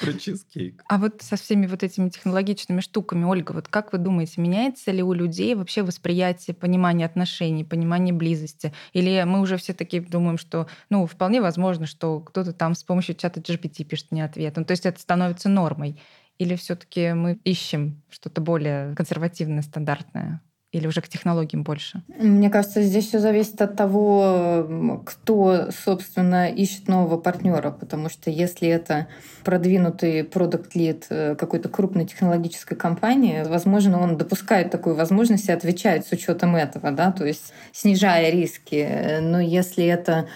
Про 0.00 0.12
чизкейк. 0.12 0.82
А 0.88 0.98
вот 0.98 1.22
со 1.22 1.36
всеми 1.36 1.66
вот 1.66 1.82
этими 1.82 2.08
технологичными 2.08 2.80
штуками, 2.80 3.24
Ольга, 3.24 3.52
вот 3.52 3.68
как 3.68 3.92
вы 3.92 3.98
думаете, 3.98 4.40
меняется 4.40 4.90
ли 4.90 5.02
у 5.02 5.12
людей 5.12 5.54
вообще 5.54 5.82
восприятие, 5.82 6.54
понимание 6.54 7.06
отношений, 7.06 7.64
понимание 7.64 8.14
близости? 8.14 8.72
Или 8.92 9.22
мы 9.24 9.40
уже 9.40 9.56
все 9.56 9.74
таки 9.74 10.00
думаем, 10.00 10.38
что, 10.38 10.66
ну, 10.90 11.06
вполне 11.06 11.40
возможно, 11.40 11.86
что 11.86 12.20
кто-то 12.20 12.52
там 12.52 12.74
с 12.74 12.82
помощью 12.82 13.14
чата 13.14 13.40
GPT 13.40 13.84
пишет 13.84 14.10
мне 14.10 14.24
ответ. 14.24 14.56
Ну, 14.56 14.64
то 14.64 14.72
есть 14.72 14.86
это 14.86 15.00
становится 15.00 15.48
нормой. 15.48 16.00
Или 16.38 16.54
все-таки 16.54 17.12
мы 17.14 17.38
ищем 17.44 18.02
что-то 18.10 18.40
более 18.40 18.94
консервативное, 18.94 19.62
стандартное? 19.62 20.40
Или 20.70 20.86
уже 20.86 21.00
к 21.00 21.08
технологиям 21.08 21.62
больше? 21.62 22.02
Мне 22.18 22.50
кажется, 22.50 22.82
здесь 22.82 23.08
все 23.08 23.20
зависит 23.20 23.62
от 23.62 23.74
того, 23.74 25.00
кто, 25.06 25.70
собственно, 25.70 26.50
ищет 26.50 26.88
нового 26.88 27.16
партнера, 27.16 27.70
потому 27.70 28.10
что 28.10 28.30
если 28.30 28.68
это 28.68 29.06
продвинутый 29.44 30.24
продукт 30.24 30.74
лид 30.74 31.06
какой-то 31.08 31.70
крупной 31.70 32.04
технологической 32.04 32.76
компании, 32.76 33.44
возможно, 33.48 33.98
он 33.98 34.18
допускает 34.18 34.70
такую 34.70 34.94
возможность 34.94 35.48
и 35.48 35.52
отвечает 35.52 36.06
с 36.06 36.12
учетом 36.12 36.54
этого, 36.54 36.90
да, 36.90 37.12
то 37.12 37.24
есть 37.24 37.54
снижая 37.72 38.30
риски. 38.30 39.20
Но 39.22 39.40
если 39.40 39.86
это 39.86 40.28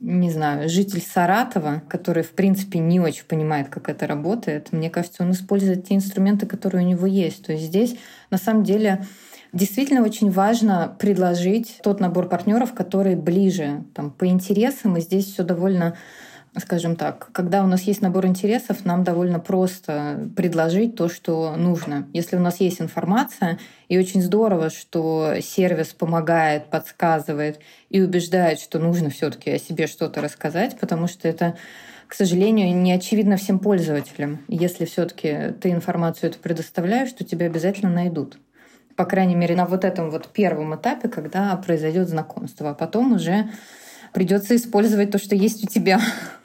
не 0.00 0.30
знаю, 0.30 0.68
житель 0.68 1.00
Саратова, 1.00 1.82
который, 1.88 2.22
в 2.22 2.32
принципе, 2.32 2.78
не 2.78 3.00
очень 3.00 3.24
понимает, 3.24 3.70
как 3.70 3.88
это 3.88 4.06
работает, 4.06 4.70
мне 4.70 4.90
кажется, 4.90 5.22
он 5.22 5.30
использует 5.30 5.88
те 5.88 5.94
инструменты, 5.94 6.46
которые 6.46 6.84
у 6.84 6.88
него 6.88 7.06
есть. 7.06 7.44
То 7.44 7.52
есть 7.52 7.64
здесь, 7.64 7.96
на 8.28 8.36
самом 8.36 8.64
деле, 8.64 9.06
Действительно 9.54 10.02
очень 10.02 10.32
важно 10.32 10.96
предложить 10.98 11.78
тот 11.84 12.00
набор 12.00 12.28
партнеров, 12.28 12.74
который 12.74 13.14
ближе 13.14 13.84
там, 13.94 14.10
по 14.10 14.26
интересам, 14.26 14.96
и 14.96 15.00
здесь 15.00 15.26
все 15.26 15.44
довольно 15.44 15.96
скажем 16.60 16.94
так, 16.94 17.30
когда 17.32 17.64
у 17.64 17.66
нас 17.66 17.82
есть 17.82 18.00
набор 18.00 18.26
интересов, 18.26 18.84
нам 18.84 19.02
довольно 19.02 19.40
просто 19.40 20.28
предложить 20.36 20.94
то, 20.94 21.08
что 21.08 21.56
нужно. 21.56 22.08
Если 22.12 22.36
у 22.36 22.40
нас 22.40 22.60
есть 22.60 22.80
информация, 22.80 23.58
и 23.88 23.98
очень 23.98 24.22
здорово, 24.22 24.70
что 24.70 25.34
сервис 25.40 25.88
помогает, 25.88 26.66
подсказывает 26.66 27.58
и 27.90 28.00
убеждает, 28.00 28.60
что 28.60 28.78
нужно 28.78 29.10
все-таки 29.10 29.50
о 29.50 29.58
себе 29.58 29.88
что-то 29.88 30.20
рассказать, 30.20 30.78
потому 30.78 31.08
что 31.08 31.26
это 31.28 31.56
к 32.06 32.14
сожалению, 32.14 32.76
не 32.76 32.92
очевидно 32.92 33.36
всем 33.36 33.58
пользователям. 33.58 34.44
Если 34.46 34.84
все-таки 34.84 35.54
ты 35.60 35.70
информацию 35.70 36.30
эту 36.30 36.38
предоставляешь, 36.38 37.12
то 37.12 37.24
тебя 37.24 37.46
обязательно 37.46 37.90
найдут 37.90 38.38
по 38.96 39.04
крайней 39.04 39.34
мере, 39.34 39.56
на 39.56 39.66
вот 39.66 39.84
этом 39.84 40.10
вот 40.10 40.28
первом 40.28 40.74
этапе, 40.74 41.08
когда 41.08 41.56
произойдет 41.56 42.08
знакомство. 42.08 42.70
А 42.70 42.74
потом 42.74 43.12
уже 43.12 43.50
придется 44.12 44.54
использовать 44.56 45.10
то, 45.10 45.18
что 45.18 45.34
есть 45.34 45.64
у 45.64 45.66
тебя. 45.66 46.00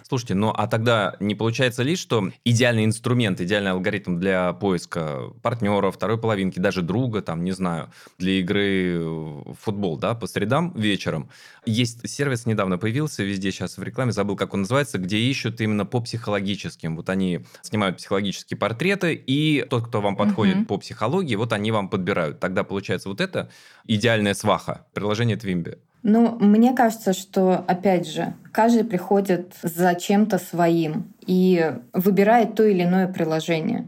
Слушайте, 0.10 0.34
ну 0.34 0.50
а 0.50 0.66
тогда 0.66 1.16
не 1.20 1.36
получается 1.36 1.84
ли, 1.84 1.96
что 1.96 2.32
идеальный 2.44 2.84
инструмент, 2.84 3.40
идеальный 3.42 3.70
алгоритм 3.70 4.18
для 4.18 4.54
поиска 4.54 5.32
партнера, 5.44 5.92
второй 5.92 6.18
половинки, 6.18 6.58
даже 6.58 6.82
друга, 6.82 7.22
там, 7.22 7.44
не 7.44 7.52
знаю, 7.52 7.92
для 8.18 8.40
игры 8.40 9.00
в 9.04 9.56
футбол, 9.62 9.98
да, 9.98 10.16
по 10.16 10.26
средам 10.26 10.74
вечером. 10.76 11.30
Есть 11.68 12.10
сервис, 12.10 12.48
недавно 12.48 12.80
появился, 12.80 13.22
везде 13.22 13.52
сейчас 13.52 13.78
в 13.78 13.84
рекламе, 13.84 14.12
забыл, 14.12 14.36
как 14.36 14.56
он 14.56 14.62
называется, 14.62 14.98
где 14.98 15.20
ищут 15.20 15.62
именно 15.62 15.86
по 15.86 16.02
психологическим. 16.02 16.96
Вот 16.96 17.08
они 17.12 17.42
снимают 17.62 17.98
психологические 17.98 18.58
портреты, 18.58 19.14
и 19.14 19.64
тот, 19.70 19.90
кто 19.90 20.02
вам 20.02 20.16
подходит 20.16 20.56
Мгм. 20.56 20.66
по 20.66 20.78
психологии, 20.80 21.36
вот 21.36 21.54
они 21.54 21.72
вам 21.72 21.88
подбирают. 21.88 22.40
Тогда 22.40 22.64
получается 22.64 23.10
вот 23.10 23.22
это 23.22 23.52
идеальная 23.86 24.34
сваха, 24.34 24.88
приложение 24.94 25.38
Твимби. 25.38 25.78
Ну, 26.02 26.38
мне 26.40 26.74
кажется, 26.74 27.14
что, 27.14 27.64
опять 27.68 28.08
же, 28.08 28.34
каждый 28.52 28.86
приходит 28.86 29.54
за 29.62 29.96
чем-то 29.96 30.38
своим 30.38 31.14
и 31.26 31.74
выбирает 31.94 32.56
то 32.56 32.64
или 32.64 32.84
иное 32.84 33.08
приложение. 33.08 33.88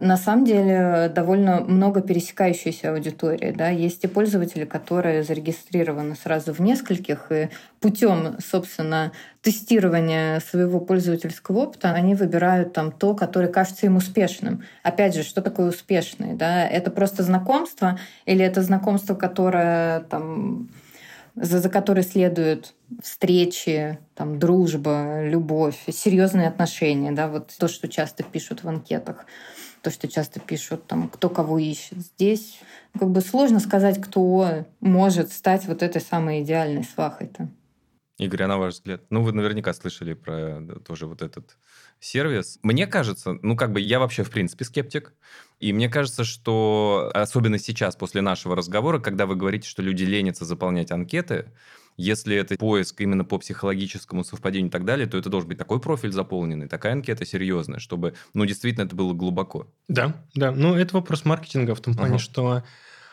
на 0.00 0.16
самом 0.16 0.46
деле 0.46 1.12
довольно 1.14 1.60
много 1.60 2.00
пересекающейся 2.00 2.92
аудитории. 2.92 3.52
Да? 3.52 3.68
Есть 3.68 4.02
и 4.02 4.08
пользователи, 4.08 4.64
которые 4.64 5.22
зарегистрированы 5.22 6.16
сразу 6.16 6.54
в 6.54 6.60
нескольких, 6.60 7.30
и 7.30 7.50
путем, 7.80 8.36
собственно, 8.40 9.12
тестирования 9.42 10.40
своего 10.40 10.80
пользовательского 10.80 11.60
опыта 11.60 11.92
они 11.92 12.14
выбирают 12.14 12.72
там 12.72 12.90
то, 12.92 13.14
которое 13.14 13.48
кажется 13.48 13.86
им 13.86 13.96
успешным. 13.96 14.64
Опять 14.82 15.14
же, 15.14 15.22
что 15.22 15.42
такое 15.42 15.68
успешный? 15.68 16.34
Да? 16.34 16.66
Это 16.66 16.90
просто 16.90 17.22
знакомство 17.22 17.98
или 18.24 18.42
это 18.42 18.62
знакомство, 18.62 19.14
которое 19.14 20.00
там 20.00 20.70
за, 21.40 21.60
за 21.60 21.68
которой 21.68 22.02
следуют 22.02 22.74
встречи, 23.02 23.98
там, 24.14 24.38
дружба, 24.38 25.22
любовь, 25.24 25.78
серьезные 25.88 26.48
отношения, 26.48 27.12
да, 27.12 27.28
вот 27.28 27.52
то, 27.58 27.68
что 27.68 27.88
часто 27.88 28.22
пишут 28.22 28.62
в 28.62 28.68
анкетах 28.68 29.26
то, 29.82 29.90
что 29.90 30.08
часто 30.08 30.40
пишут, 30.40 30.86
там, 30.86 31.08
кто 31.08 31.28
кого 31.28 31.58
ищет. 31.58 31.98
Здесь 31.98 32.60
как 32.98 33.10
бы 33.10 33.20
сложно 33.20 33.60
сказать, 33.60 34.00
кто 34.00 34.66
может 34.80 35.32
стать 35.32 35.66
вот 35.66 35.82
этой 35.82 36.00
самой 36.00 36.42
идеальной 36.42 36.84
свахой-то. 36.84 37.48
Игорь, 38.18 38.42
а 38.42 38.48
на 38.48 38.58
ваш 38.58 38.74
взгляд? 38.74 39.02
Ну, 39.08 39.22
вы 39.22 39.32
наверняка 39.32 39.72
слышали 39.72 40.12
про 40.12 40.60
тоже 40.84 41.06
вот 41.06 41.22
этот 41.22 41.56
сервис. 42.00 42.58
Мне 42.62 42.86
кажется, 42.86 43.38
ну, 43.40 43.56
как 43.56 43.72
бы 43.72 43.80
я 43.80 43.98
вообще, 43.98 44.24
в 44.24 44.30
принципе, 44.30 44.66
скептик. 44.66 45.14
И 45.60 45.74
мне 45.74 45.90
кажется, 45.90 46.24
что 46.24 47.10
особенно 47.14 47.58
сейчас, 47.58 47.94
после 47.94 48.22
нашего 48.22 48.56
разговора, 48.56 48.98
когда 48.98 49.26
вы 49.26 49.36
говорите, 49.36 49.68
что 49.68 49.82
люди 49.82 50.04
ленятся 50.04 50.46
заполнять 50.46 50.90
анкеты, 50.90 51.46
если 51.98 52.34
это 52.34 52.56
поиск 52.56 52.98
именно 53.02 53.26
по 53.26 53.38
психологическому 53.38 54.24
совпадению 54.24 54.68
и 54.68 54.72
так 54.72 54.86
далее, 54.86 55.06
то 55.06 55.18
это 55.18 55.28
должен 55.28 55.50
быть 55.50 55.58
такой 55.58 55.78
профиль 55.80 56.12
заполненный, 56.12 56.66
такая 56.66 56.94
анкета 56.94 57.26
серьезная, 57.26 57.78
чтобы, 57.78 58.14
ну, 58.32 58.46
действительно 58.46 58.84
это 58.84 58.96
было 58.96 59.12
глубоко. 59.12 59.66
Да, 59.86 60.24
да. 60.34 60.50
Ну, 60.50 60.74
это 60.74 60.94
вопрос 60.94 61.26
маркетинга 61.26 61.74
в 61.74 61.80
том 61.80 61.94
плане, 61.94 62.16
uh-huh. 62.16 62.20
что 62.20 62.62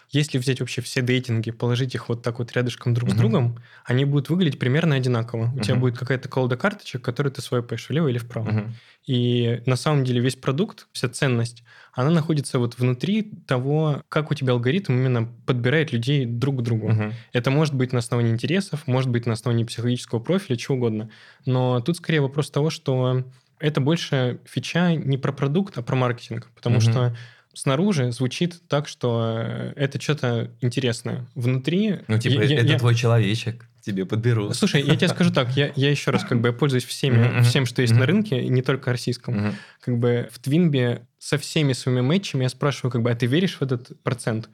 если 0.10 0.38
взять 0.38 0.62
вообще 0.62 0.82
все 0.82 1.02
дейтинги, 1.02 1.52
положить 1.52 1.94
их 1.94 2.08
вот 2.08 2.24
так 2.24 2.40
вот 2.40 2.54
рядышком 2.54 2.94
друг 2.94 3.10
uh-huh. 3.10 3.16
с 3.16 3.18
другом, 3.18 3.60
они 3.84 4.06
будут 4.06 4.30
выглядеть 4.30 4.58
примерно 4.58 4.96
одинаково. 4.96 5.52
У 5.54 5.58
uh-huh. 5.58 5.64
тебя 5.64 5.76
будет 5.76 5.98
какая-то 5.98 6.30
колода 6.30 6.56
карточек, 6.56 7.02
которую 7.02 7.34
ты 7.34 7.42
свайпаешь 7.42 7.90
влево 7.90 8.08
или 8.08 8.18
вправо. 8.18 8.50
Uh-huh. 8.50 8.70
И 9.06 9.62
на 9.66 9.76
самом 9.76 10.06
деле 10.06 10.22
весь 10.22 10.36
продукт, 10.36 10.88
вся 10.94 11.10
ценность, 11.10 11.64
она 11.94 12.10
находится 12.10 12.58
вот 12.58 12.78
внутри 12.78 13.24
того, 13.48 14.04
как 14.08 14.32
у 14.32 14.34
тебя 14.34 14.54
алгоритм 14.54 14.94
именно 14.94 15.30
подбирает 15.46 15.92
людей 15.92 16.26
друг 16.26 16.60
к 16.60 16.62
другу. 16.62 16.90
Uh-huh. 16.90 17.14
Это 17.34 17.52
может 17.52 17.74
быть 17.74 17.92
на 17.92 18.00
основании 18.00 18.32
интересов, 18.32 18.88
может 18.88 19.10
быть 19.10 19.26
на 19.26 19.34
основании 19.34 19.66
психологического 19.66 20.20
профиля, 20.20 20.56
чего 20.56 20.76
угодно. 20.76 21.10
Но 21.46 21.82
тут 21.82 21.98
скорее 21.98 22.22
вопрос 22.22 22.50
того, 22.50 22.70
что 22.70 23.26
это 23.60 23.82
больше 23.82 24.40
фича 24.46 24.94
не 24.94 25.18
про 25.18 25.34
продукт, 25.34 25.78
а 25.78 25.82
про 25.82 25.96
маркетинг. 25.96 26.50
Потому 26.56 26.78
uh-huh. 26.78 26.92
что 26.92 27.18
снаружи 27.58 28.12
звучит 28.12 28.62
так, 28.68 28.88
что 28.88 29.38
э, 29.40 29.74
это 29.76 30.00
что-то 30.00 30.52
интересное. 30.62 31.28
Внутри... 31.36 32.00
Ну, 32.08 32.18
типа, 32.18 32.42
я, 32.44 32.60
это 32.60 32.68
я, 32.68 32.78
твой 32.78 32.96
человечек 32.96 33.68
тебе 33.82 34.06
подберу. 34.06 34.54
Слушай, 34.54 34.84
я 34.84 34.96
тебе 34.96 35.08
скажу 35.08 35.32
так, 35.32 35.56
я, 35.56 35.72
я 35.76 35.90
еще 35.90 36.12
раз 36.12 36.24
как 36.24 36.42
бы 36.42 36.50
я 36.50 36.54
пользуюсь 36.54 36.84
всеми, 36.84 37.42
всем, 37.42 37.66
что 37.66 37.82
есть 37.82 37.94
на 37.94 38.06
рынке, 38.06 38.48
не 38.48 38.62
только 38.62 38.92
российском. 38.92 39.56
Как 39.82 39.98
бы 39.98 40.30
в 40.32 40.40
Твинбе 40.40 41.08
со 41.18 41.38
всеми 41.38 41.74
своими 41.74 42.02
матчами 42.02 42.44
я 42.44 42.50
спрашиваю, 42.50 42.92
как 42.92 43.02
бы, 43.02 43.12
а 43.12 43.16
ты 43.16 43.26
веришь 43.26 43.58
в 43.58 43.62
этот 43.62 44.02
процент? 44.04 44.50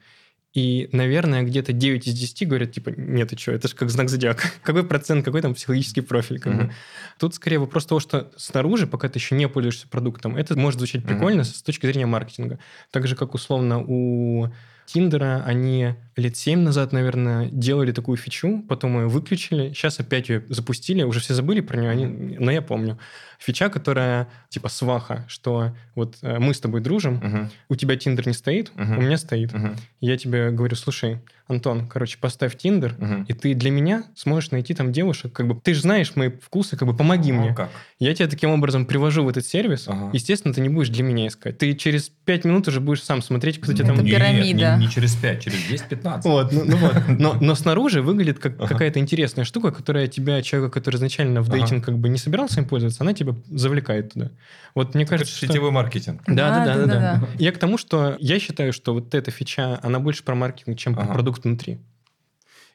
И, 0.54 0.88
наверное, 0.92 1.42
где-то 1.42 1.72
9 1.72 2.06
из 2.06 2.14
10 2.14 2.48
говорят, 2.48 2.70
типа, 2.70 2.90
нет, 2.96 3.28
ты 3.28 3.36
что, 3.36 3.50
это 3.50 3.66
же 3.66 3.74
как 3.74 3.90
знак 3.90 4.08
зодиака. 4.08 4.48
какой 4.62 4.84
процент, 4.84 5.24
какой 5.24 5.42
там 5.42 5.54
психологический 5.54 6.00
профиль? 6.00 6.38
Как 6.38 6.52
mm-hmm. 6.54 6.66
бы. 6.66 6.72
Тут 7.18 7.34
скорее 7.34 7.58
вопрос 7.58 7.86
того, 7.86 7.98
что 7.98 8.30
снаружи, 8.36 8.86
пока 8.86 9.08
ты 9.08 9.18
еще 9.18 9.34
не 9.34 9.48
пользуешься 9.48 9.88
продуктом, 9.88 10.36
это 10.36 10.56
может 10.56 10.78
звучать 10.78 11.02
mm-hmm. 11.02 11.08
прикольно 11.08 11.42
с 11.42 11.60
точки 11.60 11.86
зрения 11.86 12.06
маркетинга. 12.06 12.60
Так 12.92 13.08
же, 13.08 13.16
как 13.16 13.34
условно 13.34 13.82
у 13.84 14.52
Тиндера 14.86 15.42
они 15.44 15.94
лет 16.16 16.36
7 16.36 16.60
назад, 16.60 16.92
наверное, 16.92 17.48
делали 17.50 17.92
такую 17.92 18.16
фичу, 18.16 18.64
потом 18.68 18.96
ее 18.98 19.08
выключили, 19.08 19.72
сейчас 19.72 20.00
опять 20.00 20.28
ее 20.28 20.44
запустили, 20.48 21.02
уже 21.02 21.20
все 21.20 21.34
забыли 21.34 21.60
про 21.60 21.76
нее, 21.76 21.90
они, 21.90 22.06
но 22.38 22.50
я 22.50 22.62
помню. 22.62 22.98
Фича, 23.38 23.68
которая 23.68 24.28
типа 24.48 24.68
сваха, 24.68 25.24
что 25.28 25.76
вот 25.94 26.16
э, 26.22 26.38
мы 26.38 26.54
с 26.54 26.60
тобой 26.60 26.80
дружим, 26.80 27.18
uh-huh. 27.18 27.48
у 27.68 27.74
тебя 27.74 27.96
Тиндер 27.96 28.26
не 28.26 28.32
стоит, 28.32 28.72
uh-huh. 28.74 28.96
у 28.96 29.00
меня 29.02 29.18
стоит. 29.18 29.52
Uh-huh. 29.52 29.76
Я 30.00 30.16
тебе 30.16 30.50
говорю, 30.50 30.76
слушай, 30.76 31.20
Антон, 31.46 31.86
короче, 31.86 32.16
поставь 32.18 32.56
Тиндер, 32.56 32.96
угу. 32.98 33.26
и 33.28 33.34
ты 33.34 33.52
для 33.52 33.70
меня 33.70 34.04
сможешь 34.16 34.50
найти 34.50 34.72
там 34.72 34.92
девушек, 34.92 35.30
как 35.34 35.46
бы, 35.46 35.60
ты 35.60 35.74
же 35.74 35.82
знаешь 35.82 36.16
мои 36.16 36.30
вкусы, 36.30 36.74
как 36.78 36.88
бы, 36.88 36.96
помоги 36.96 37.32
а, 37.32 37.34
мне. 37.34 37.54
Как? 37.54 37.70
Я 37.98 38.14
тебя 38.14 38.28
таким 38.28 38.48
образом 38.48 38.86
привожу 38.86 39.24
в 39.24 39.28
этот 39.28 39.44
сервис, 39.44 39.84
ага. 39.86 40.08
естественно, 40.14 40.54
ты 40.54 40.62
не 40.62 40.70
будешь 40.70 40.88
для 40.88 41.02
меня 41.02 41.26
искать. 41.26 41.58
Ты 41.58 41.74
через 41.74 42.08
5 42.08 42.46
минут 42.46 42.68
уже 42.68 42.80
будешь 42.80 43.02
сам 43.02 43.20
смотреть, 43.20 43.60
кто 43.60 43.74
тебе 43.74 43.84
там... 43.84 43.96
Это 43.96 44.04
пирамида. 44.04 44.76
Не, 44.76 44.86
не 44.86 44.90
через 44.90 45.16
5, 45.16 45.42
через 45.42 45.70
10-15. 45.70 46.03
Вот, 46.04 46.52
ну, 46.52 46.64
ну 46.64 46.76
вот. 46.76 46.92
Но, 47.08 47.36
но 47.40 47.54
снаружи 47.54 48.02
выглядит 48.02 48.38
как 48.38 48.54
ага. 48.54 48.66
какая-то 48.66 48.98
интересная 48.98 49.44
штука, 49.44 49.72
которая 49.72 50.06
тебя, 50.06 50.42
человека, 50.42 50.72
который 50.72 50.96
изначально 50.96 51.40
в 51.40 51.48
дейтинг 51.48 51.82
ага. 51.82 51.92
как 51.92 51.98
бы 51.98 52.08
не 52.08 52.18
собирался 52.18 52.60
им 52.60 52.68
пользоваться, 52.68 53.02
она 53.02 53.14
тебя 53.14 53.34
завлекает 53.50 54.12
туда. 54.12 54.30
Вот 54.74 54.94
мне 54.94 55.06
кажется, 55.06 55.34
это 55.36 55.46
сетевой 55.46 55.70
маркетинг. 55.70 56.22
Да, 56.26 56.50
да, 56.50 56.64
да, 56.64 56.74
да, 56.74 56.86
да, 56.86 57.00
да. 57.20 57.28
Я 57.38 57.52
к 57.52 57.58
тому, 57.58 57.78
что 57.78 58.16
я 58.18 58.38
считаю, 58.38 58.72
что 58.72 58.92
вот 58.92 59.14
эта 59.14 59.30
фича, 59.30 59.80
она 59.82 59.98
больше 59.98 60.24
про 60.24 60.34
маркетинг, 60.34 60.78
чем 60.78 60.92
ага. 60.92 61.06
про 61.06 61.14
продукт 61.14 61.44
внутри. 61.44 61.78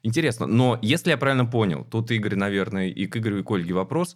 Интересно, 0.01 0.45
но 0.45 0.79
если 0.81 1.11
я 1.11 1.17
правильно 1.17 1.45
понял, 1.45 1.85
тут 1.89 2.09
Игорь, 2.11 2.35
наверное, 2.35 2.87
и 2.87 3.05
к 3.05 3.17
Игорю, 3.17 3.39
и 3.39 3.43
к 3.43 3.51
Ольге 3.51 3.73
вопрос. 3.73 4.15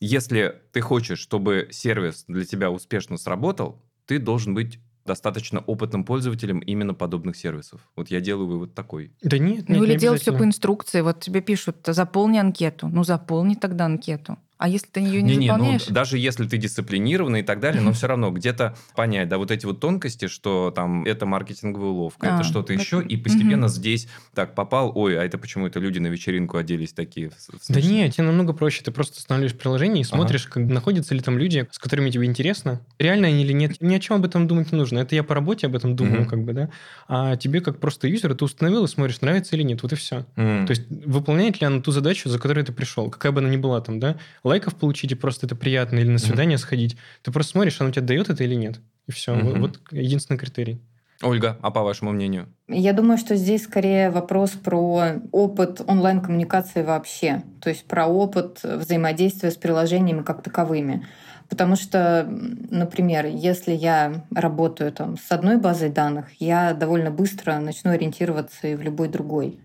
Если 0.00 0.56
ты 0.72 0.80
хочешь, 0.80 1.18
чтобы 1.18 1.68
сервис 1.70 2.24
для 2.26 2.44
тебя 2.44 2.70
успешно 2.70 3.16
сработал, 3.16 3.80
ты 4.06 4.18
должен 4.18 4.54
быть 4.54 4.80
достаточно 5.04 5.60
опытным 5.60 6.04
пользователем 6.04 6.60
именно 6.60 6.94
подобных 6.94 7.36
сервисов. 7.36 7.80
Вот 7.96 8.10
я 8.10 8.20
делаю 8.20 8.46
вывод 8.46 8.74
такой. 8.74 9.12
Да 9.22 9.38
нет, 9.38 9.68
нет 9.68 9.78
Ну 9.78 9.84
или 9.84 9.96
делать 9.96 10.22
все 10.22 10.36
по 10.36 10.44
инструкции. 10.44 11.00
Вот 11.00 11.20
тебе 11.20 11.40
пишут, 11.40 11.78
заполни 11.86 12.38
анкету. 12.38 12.88
Ну 12.88 13.04
заполни 13.04 13.54
тогда 13.54 13.86
анкету. 13.86 14.38
А 14.60 14.68
если 14.68 14.88
ты 14.88 15.00
ее 15.00 15.22
не, 15.22 15.36
не 15.36 15.46
заполняешь? 15.46 15.80
Не, 15.80 15.88
ну, 15.88 15.94
даже 15.94 16.18
если 16.18 16.46
ты 16.46 16.58
дисциплинированный 16.58 17.40
и 17.40 17.42
так 17.42 17.60
далее, 17.60 17.80
но 17.80 17.94
все 17.94 18.08
равно 18.08 18.30
где-то 18.30 18.76
понять, 18.94 19.26
да, 19.26 19.38
вот 19.38 19.50
эти 19.50 19.64
вот 19.64 19.80
тонкости, 19.80 20.28
что 20.28 20.70
там 20.70 21.06
это 21.06 21.24
маркетинговая 21.24 21.88
уловка, 21.88 22.28
а, 22.30 22.34
это 22.34 22.44
что-то 22.44 22.74
еще, 22.74 23.02
и 23.02 23.16
постепенно 23.16 23.66
угу. 23.66 23.72
здесь 23.72 24.06
так 24.34 24.54
попал, 24.54 24.92
ой, 24.94 25.18
а 25.18 25.24
это 25.24 25.38
почему 25.38 25.66
это 25.66 25.80
люди 25.80 25.98
на 25.98 26.08
вечеринку 26.08 26.58
оделись 26.58 26.92
такие? 26.92 27.30
Да 27.70 27.80
нет, 27.80 28.12
тебе 28.12 28.24
намного 28.26 28.52
проще, 28.52 28.82
ты 28.82 28.90
просто 28.90 29.16
устанавливаешь 29.16 29.56
приложение 29.56 30.02
и 30.02 30.04
смотришь, 30.04 30.44
ага. 30.44 30.60
как 30.60 30.70
находятся 30.70 31.14
ли 31.14 31.20
там 31.20 31.38
люди, 31.38 31.66
с 31.70 31.78
которыми 31.78 32.10
тебе 32.10 32.26
интересно, 32.26 32.82
реально 32.98 33.28
они 33.28 33.44
или 33.44 33.54
нет. 33.54 33.80
Ни 33.80 33.94
о 33.94 33.98
чем 33.98 34.16
об 34.16 34.26
этом 34.26 34.46
думать 34.46 34.72
не 34.72 34.76
нужно. 34.76 34.98
Это 34.98 35.14
я 35.14 35.24
по 35.24 35.34
работе 35.34 35.68
об 35.68 35.76
этом 35.76 35.96
думаю, 35.96 36.22
угу. 36.22 36.28
как 36.28 36.44
бы, 36.44 36.52
да. 36.52 36.70
А 37.08 37.36
тебе 37.36 37.62
как 37.62 37.80
просто 37.80 38.08
юзер, 38.08 38.34
ты 38.34 38.44
установил 38.44 38.84
и 38.84 38.88
смотришь, 38.88 39.22
нравится 39.22 39.56
или 39.56 39.62
нет, 39.62 39.82
вот 39.82 39.94
и 39.94 39.96
все. 39.96 40.26
Угу. 40.36 40.66
То 40.66 40.70
есть 40.70 40.82
выполняет 40.90 41.62
ли 41.62 41.66
она 41.66 41.80
ту 41.80 41.92
задачу, 41.92 42.28
за 42.28 42.38
которой 42.38 42.62
ты 42.62 42.72
пришел, 42.72 43.08
какая 43.08 43.32
бы 43.32 43.40
она 43.40 43.48
ни 43.48 43.56
была 43.56 43.80
там, 43.80 43.98
да, 43.98 44.18
лайков 44.50 44.74
получить, 44.74 45.12
и 45.12 45.14
просто 45.14 45.46
это 45.46 45.56
приятно, 45.56 45.98
или 45.98 46.10
на 46.10 46.18
свидание 46.18 46.56
mm-hmm. 46.56 46.60
сходить. 46.60 46.96
Ты 47.22 47.32
просто 47.32 47.52
смотришь, 47.52 47.80
оно 47.80 47.90
тебе 47.90 48.02
дает 48.02 48.28
это 48.28 48.44
или 48.44 48.54
нет. 48.54 48.80
И 49.06 49.12
все. 49.12 49.34
Mm-hmm. 49.34 49.42
Вот, 49.42 49.58
вот 49.58 49.80
единственный 49.90 50.36
критерий. 50.36 50.80
Ольга, 51.22 51.58
а 51.60 51.70
по 51.70 51.82
вашему 51.82 52.12
мнению? 52.12 52.48
Я 52.68 52.92
думаю, 52.94 53.18
что 53.18 53.36
здесь 53.36 53.64
скорее 53.64 54.10
вопрос 54.10 54.50
про 54.52 55.20
опыт 55.32 55.82
онлайн-коммуникации 55.86 56.82
вообще, 56.82 57.42
то 57.60 57.68
есть 57.68 57.84
про 57.84 58.06
опыт 58.06 58.60
взаимодействия 58.62 59.50
с 59.50 59.56
приложениями 59.56 60.22
как 60.22 60.42
таковыми. 60.42 61.06
Потому 61.50 61.76
что, 61.76 62.26
например, 62.70 63.26
если 63.26 63.72
я 63.72 64.24
работаю 64.34 64.92
там 64.92 65.18
с 65.18 65.30
одной 65.30 65.58
базой 65.58 65.90
данных, 65.90 66.26
я 66.38 66.72
довольно 66.72 67.10
быстро 67.10 67.58
начну 67.58 67.90
ориентироваться 67.90 68.68
и 68.68 68.76
в 68.76 68.80
любой 68.80 69.08
другой 69.08 69.58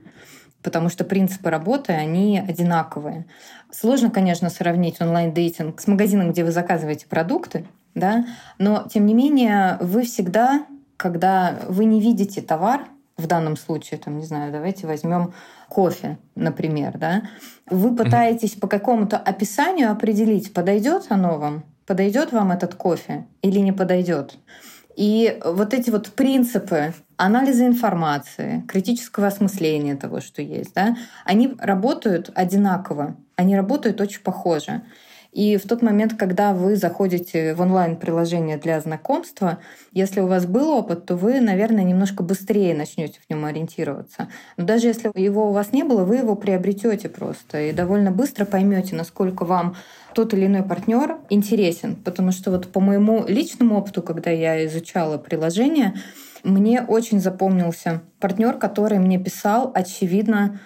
потому 0.66 0.90
что 0.90 1.04
принципы 1.04 1.52
работы, 1.52 1.94
они 1.94 2.40
одинаковые. 2.40 3.28
Сложно, 3.72 4.10
конечно, 4.10 4.50
сравнить 4.50 5.00
онлайн-дейтинг 5.00 5.80
с 5.80 5.86
магазином, 5.86 6.32
где 6.32 6.44
вы 6.44 6.52
заказываете 6.52 7.06
продукты, 7.06 7.68
да, 7.94 8.26
но, 8.58 8.88
тем 8.92 9.06
не 9.06 9.14
менее, 9.14 9.78
вы 9.80 10.02
всегда, 10.02 10.66
когда 10.98 11.56
вы 11.68 11.86
не 11.86 12.02
видите 12.02 12.42
товар, 12.42 12.82
в 13.16 13.28
данном 13.28 13.58
случае, 13.58 14.00
там, 14.00 14.18
не 14.18 14.26
знаю, 14.26 14.52
давайте 14.52 14.88
возьмем 14.88 15.34
кофе, 15.70 16.18
например, 16.34 16.98
да, 16.98 17.22
вы 17.70 17.96
пытаетесь 17.96 18.56
по 18.56 18.68
какому-то 18.68 19.18
описанию 19.18 19.92
определить, 19.92 20.52
подойдет 20.52 21.06
оно 21.10 21.38
вам, 21.38 21.64
подойдет 21.86 22.32
вам 22.32 22.52
этот 22.52 22.74
кофе 22.74 23.28
или 23.44 23.60
не 23.60 23.72
подойдет. 23.72 24.38
И 24.96 25.40
вот 25.44 25.74
эти 25.74 25.90
вот 25.90 26.10
принципы 26.12 26.94
анализа 27.18 27.66
информации, 27.66 28.64
критического 28.68 29.28
осмысления 29.28 29.96
того, 29.96 30.22
что 30.22 30.42
есть, 30.42 30.74
да, 30.74 30.96
они 31.26 31.54
работают 31.60 32.30
одинаково, 32.34 33.18
они 33.36 33.56
работают 33.56 34.00
очень 34.00 34.22
похоже. 34.22 34.84
И 35.36 35.58
в 35.58 35.68
тот 35.68 35.82
момент, 35.82 36.14
когда 36.14 36.54
вы 36.54 36.78
заходите 36.78 37.56
в 37.56 37.62
онлайн-приложение 37.62 38.56
для 38.56 38.80
знакомства, 38.80 39.60
если 39.92 40.22
у 40.22 40.28
вас 40.28 40.46
был 40.46 40.70
опыт, 40.70 41.06
то 41.06 41.18
вы, 41.18 41.42
наверное, 41.42 41.84
немножко 41.84 42.24
быстрее 42.24 42.74
начнете 42.74 43.20
в 43.20 43.30
нем 43.30 43.44
ориентироваться. 43.44 44.30
Но 44.56 44.64
даже 44.64 44.88
если 44.88 45.12
его 45.14 45.50
у 45.50 45.52
вас 45.52 45.74
не 45.74 45.84
было, 45.84 46.06
вы 46.06 46.16
его 46.16 46.38
приобретете 46.38 47.10
просто 47.10 47.64
и 47.64 47.74
довольно 47.74 48.12
быстро 48.12 48.46
поймете, 48.46 48.96
насколько 48.96 49.44
вам 49.44 49.76
тот 50.14 50.34
или 50.34 50.46
иной 50.46 50.64
партнер 50.64 51.18
интересен. 51.30 51.98
Потому 51.98 52.32
что 52.32 52.50
вот 52.50 52.72
по 52.72 52.80
моему 52.80 53.26
личному 53.28 53.78
опыту, 53.78 54.02
когда 54.02 54.32
я 54.32 54.66
изучала 54.68 55.18
приложение, 55.18 55.96
мне 56.44 56.82
очень 56.82 57.20
запомнился 57.20 58.04
партнер, 58.22 58.54
который 58.54 59.00
мне 59.00 59.20
писал, 59.20 59.70
очевидно, 59.76 60.62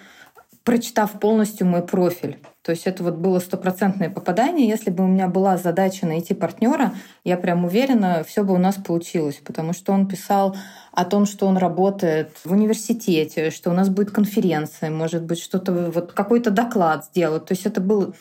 прочитав 0.62 1.18
полностью 1.18 1.66
мой 1.66 1.82
профиль. 1.82 2.38
То 2.62 2.72
есть 2.72 2.86
это 2.86 3.02
вот 3.02 3.14
было 3.14 3.38
стопроцентное 3.38 4.10
попадание. 4.10 4.68
Если 4.68 4.90
бы 4.90 5.04
у 5.04 5.06
меня 5.06 5.28
была 5.28 5.56
задача 5.56 6.06
найти 6.06 6.34
партнера, 6.34 6.92
я 7.24 7.38
прям 7.38 7.64
уверена, 7.64 8.22
все 8.26 8.44
бы 8.44 8.52
у 8.54 8.58
нас 8.58 8.76
получилось, 8.76 9.40
потому 9.42 9.72
что 9.72 9.92
он 9.92 10.06
писал 10.06 10.54
о 10.92 11.06
том, 11.06 11.24
что 11.24 11.46
он 11.46 11.56
работает 11.56 12.32
в 12.44 12.52
университете, 12.52 13.50
что 13.50 13.70
у 13.70 13.72
нас 13.72 13.88
будет 13.88 14.10
конференция, 14.10 14.90
может 14.90 15.22
быть, 15.22 15.40
что-то 15.40 15.72
вот 15.90 16.12
какой-то 16.12 16.50
доклад 16.50 17.06
сделать. 17.06 17.46
То 17.46 17.52
есть 17.52 17.64
это 17.64 17.80
было 17.80 18.12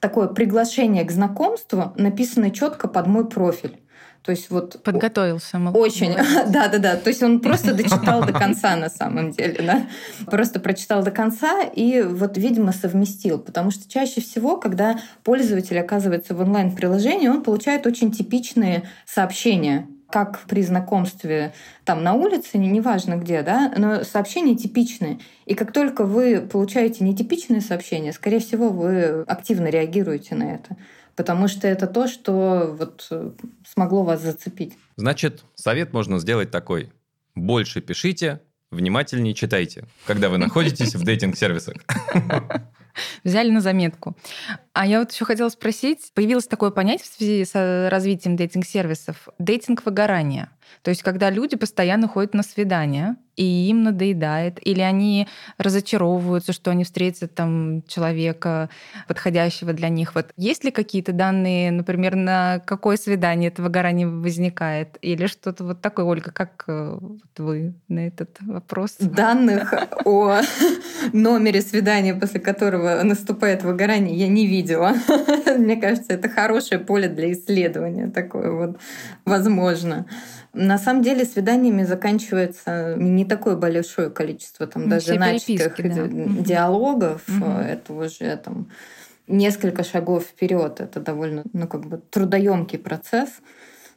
такое 0.00 0.28
приглашение 0.28 1.04
к 1.04 1.10
знакомству, 1.10 1.94
написанное 1.96 2.50
четко 2.50 2.88
под 2.88 3.06
мой 3.06 3.26
профиль. 3.26 3.80
То 4.26 4.32
есть 4.32 4.50
вот 4.50 4.82
подготовился, 4.82 5.56
очень, 5.72 6.12
да, 6.48 6.66
да, 6.66 6.78
да. 6.78 6.96
То 6.96 7.10
есть 7.10 7.22
он 7.22 7.38
просто 7.38 7.74
дочитал 7.74 8.24
до 8.26 8.32
конца 8.32 8.74
на 8.74 8.90
самом 8.90 9.30
деле, 9.30 9.62
да, 9.62 9.86
просто 10.28 10.58
прочитал 10.58 11.04
до 11.04 11.12
конца 11.12 11.62
и 11.62 12.02
вот, 12.02 12.36
видимо, 12.36 12.72
совместил, 12.72 13.38
потому 13.38 13.70
что 13.70 13.88
чаще 13.88 14.20
всего, 14.20 14.56
когда 14.56 14.98
пользователь 15.22 15.78
оказывается 15.78 16.34
в 16.34 16.40
онлайн-приложении, 16.40 17.28
он 17.28 17.44
получает 17.44 17.86
очень 17.86 18.10
типичные 18.10 18.82
сообщения 19.06 19.86
как 20.10 20.40
при 20.48 20.62
знакомстве 20.62 21.52
там 21.84 22.02
на 22.02 22.14
улице, 22.14 22.58
неважно 22.58 23.14
где, 23.16 23.42
да, 23.42 23.72
но 23.76 24.02
сообщения 24.02 24.56
типичные. 24.56 25.20
И 25.44 25.54
как 25.54 25.72
только 25.72 26.04
вы 26.04 26.40
получаете 26.40 27.04
нетипичные 27.04 27.60
сообщения, 27.60 28.12
скорее 28.12 28.40
всего, 28.40 28.70
вы 28.70 29.22
активно 29.28 29.68
реагируете 29.68 30.34
на 30.34 30.54
это 30.54 30.76
потому 31.16 31.48
что 31.48 31.66
это 31.66 31.86
то, 31.86 32.06
что 32.06 32.76
вот 32.78 33.06
э, 33.10 33.30
смогло 33.66 34.04
вас 34.04 34.22
зацепить. 34.22 34.74
Значит, 34.96 35.44
совет 35.54 35.92
можно 35.92 36.18
сделать 36.18 36.50
такой. 36.50 36.92
Больше 37.34 37.80
пишите, 37.80 38.40
внимательнее 38.70 39.34
читайте, 39.34 39.84
когда 40.06 40.28
вы 40.28 40.38
находитесь 40.38 40.94
в 40.94 41.02
дейтинг-сервисах. 41.02 41.76
Взяли 43.24 43.50
на 43.50 43.60
заметку. 43.60 44.16
А 44.72 44.86
я 44.86 45.00
вот 45.00 45.12
еще 45.12 45.24
хотела 45.24 45.48
спросить, 45.50 46.12
появилось 46.14 46.46
такое 46.46 46.70
понятие 46.70 47.04
в 47.04 47.14
связи 47.14 47.44
с 47.44 47.88
развитием 47.90 48.36
дейтинг-сервисов– 48.36 49.28
дейтинг-выгорание. 49.38 50.48
То 50.82 50.90
есть 50.90 51.02
когда 51.02 51.30
люди 51.30 51.56
постоянно 51.56 52.08
ходят 52.08 52.34
на 52.34 52.42
свидания, 52.42 53.16
и 53.36 53.68
им 53.68 53.82
надоедает, 53.82 54.58
или 54.66 54.80
они 54.80 55.28
разочаровываются, 55.58 56.52
что 56.52 56.70
они 56.70 56.84
встретят 56.84 57.34
там 57.34 57.82
человека, 57.86 58.70
подходящего 59.06 59.72
для 59.72 59.88
них. 59.90 60.14
Вот 60.14 60.28
есть 60.36 60.64
ли 60.64 60.70
какие-то 60.70 61.12
данные, 61.12 61.70
например, 61.70 62.16
на 62.16 62.60
какое 62.60 62.96
свидание 62.96 63.48
это 63.48 63.62
выгорание 63.62 64.08
возникает? 64.08 64.96
Или 65.02 65.26
что-то 65.26 65.64
вот 65.64 65.82
такое, 65.82 66.06
Ольга, 66.06 66.32
как 66.32 66.64
э, 66.66 66.98
вот 66.98 67.38
вы 67.38 67.74
на 67.88 68.06
этот 68.06 68.38
вопрос? 68.40 68.96
Данных 68.98 69.74
о 70.04 70.40
номере 71.12 71.60
свидания, 71.60 72.14
после 72.14 72.40
которого 72.40 73.02
наступает 73.02 73.62
выгорание, 73.62 74.16
я 74.16 74.28
не 74.28 74.46
видела. 74.46 74.94
Мне 75.58 75.76
кажется, 75.76 76.14
это 76.14 76.28
хорошее 76.28 76.80
поле 76.80 77.08
для 77.08 77.32
исследования 77.32 78.10
такое 78.10 78.50
вот 78.50 78.80
возможно. 79.24 80.06
На 80.56 80.78
самом 80.78 81.02
деле 81.02 81.26
свиданиями 81.26 81.82
заканчивается 81.82 82.94
не 82.96 83.26
такое 83.26 83.56
большое 83.56 84.08
количество 84.08 84.66
там 84.66 84.88
даже 84.88 85.14
начатых 85.18 85.76
да. 85.76 86.08
диалогов. 86.42 87.22
Угу. 87.28 87.44
Это 87.44 87.92
уже 87.92 88.36
там 88.38 88.70
несколько 89.26 89.84
шагов 89.84 90.24
вперед. 90.24 90.80
Это 90.80 90.98
довольно, 91.00 91.44
ну 91.52 91.68
как 91.68 91.86
бы 91.86 91.98
трудоемкий 91.98 92.78
процесс. 92.78 93.28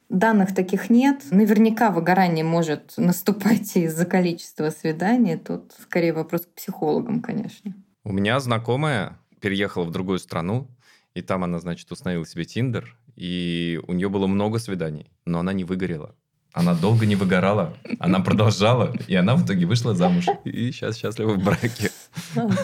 Данных 0.10 0.53
таких 0.53 0.89
нет. 0.89 1.22
Наверняка 1.32 1.91
выгорание 1.91 2.43
может 2.43 2.93
наступать 2.97 3.78
из-за 3.78 4.05
количества 4.05 4.70
свиданий. 4.70 5.38
Тут 5.38 5.72
скорее 5.82 6.12
вопрос 6.12 6.41
к 6.41 6.49
психологам, 6.49 7.22
конечно. 7.22 7.74
У 8.03 8.12
меня 8.12 8.38
знакомая 8.41 9.18
переехала 9.39 9.86
в 9.86 9.91
другую 9.91 10.20
страну, 10.20 10.68
и 11.14 11.22
там 11.22 11.45
она, 11.45 11.60
значит, 11.60 11.89
установила 11.89 12.26
себе 12.26 12.43
Тиндер, 12.43 12.97
и 13.16 13.80
у 13.88 13.93
нее 13.93 14.10
было 14.10 14.28
много 14.28 14.60
свиданий, 14.60 15.10
но 15.26 15.39
она 15.39 15.53
не 15.53 15.64
выгорела. 15.64 16.16
Она 16.54 16.74
долго 16.74 17.06
не 17.06 17.16
выгорала, 17.16 17.74
она 18.00 18.20
продолжала, 18.22 18.93
и 19.08 19.16
она 19.16 19.36
в 19.36 19.45
итоге 19.45 19.66
вышла 19.66 19.93
замуж. 19.93 20.26
И 20.45 20.72
сейчас 20.72 20.97
счастлива 20.97 21.34
в 21.34 21.43
браке. 21.43 21.91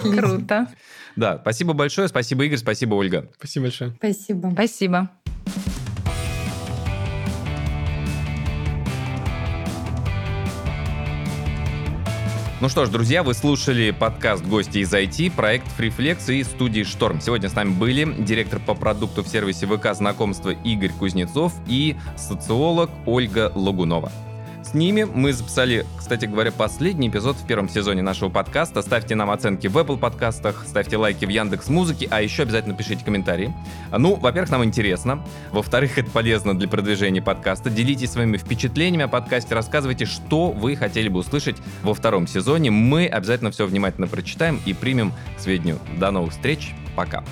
Круто. 0.02 0.68
Да, 1.16 1.38
спасибо 1.40 1.74
большое, 1.74 2.08
спасибо, 2.08 2.46
Игорь, 2.46 2.58
спасибо, 2.58 2.96
Ольга. 2.96 3.30
Спасибо 3.38 3.66
большое. 3.66 3.92
Спасибо. 4.00 4.50
Спасибо. 4.54 5.10
Ну 12.66 12.70
что 12.70 12.88
ж, 12.88 12.90
друзья, 12.90 13.22
вы 13.22 13.36
слушали 13.36 13.92
подкаст 13.92 14.44
«Гости 14.44 14.80
из 14.80 14.92
IT», 14.92 15.34
проект 15.36 15.68
FreeFlex 15.78 16.34
и 16.34 16.44
студии 16.44 16.82
«Шторм». 16.82 17.22
Сегодня 17.22 17.48
с 17.48 17.54
нами 17.54 17.70
были 17.70 18.12
директор 18.24 18.60
по 18.60 18.74
продукту 18.74 19.22
в 19.22 19.28
сервисе 19.28 19.68
ВК 19.68 19.94
знакомства 19.94 20.50
Игорь 20.50 20.90
Кузнецов 20.90 21.54
и 21.68 21.96
социолог 22.18 22.90
Ольга 23.06 23.52
Лагунова 23.54 24.12
ними 24.76 25.04
мы 25.04 25.34
записали, 25.34 25.86
кстати 25.98 26.26
говоря, 26.26 26.52
последний 26.52 27.08
эпизод 27.08 27.38
в 27.38 27.48
первом 27.48 27.68
сезоне 27.68 28.04
нашего 28.04 28.30
подкаста. 28.30 28.84
Ставьте 28.84 29.16
нам 29.16 29.32
оценки 29.32 29.66
в 29.68 29.78
Apple 29.78 29.98
подкастах, 29.98 30.66
ставьте 30.68 30.98
лайки 30.98 31.26
в 31.26 31.30
Яндекс 31.30 31.70
Музыке, 31.70 32.08
а 32.12 32.22
еще 32.22 32.44
обязательно 32.44 32.76
пишите 32.76 33.04
комментарии. 33.04 33.54
Ну, 33.98 34.16
во-первых, 34.16 34.52
нам 34.52 34.64
интересно. 34.64 35.24
Во-вторых, 35.52 35.98
это 35.98 36.12
полезно 36.12 36.58
для 36.58 36.68
продвижения 36.68 37.22
подкаста. 37.22 37.70
Делитесь 37.70 38.12
своими 38.12 38.38
впечатлениями 38.38 39.06
о 39.06 39.08
подкасте, 39.08 39.56
рассказывайте, 39.56 40.06
что 40.06 40.52
вы 40.52 40.76
хотели 40.76 41.10
бы 41.10 41.20
услышать 41.20 41.58
во 41.82 41.94
втором 41.94 42.28
сезоне. 42.28 42.70
Мы 42.70 43.08
обязательно 43.08 43.52
все 43.52 43.66
внимательно 43.66 44.08
прочитаем 44.08 44.62
и 44.66 44.74
примем 44.74 45.14
к 45.38 45.42
сведению. 45.42 45.80
До 45.98 46.12
новых 46.12 46.34
встреч. 46.34 46.76
Пока. 46.96 47.24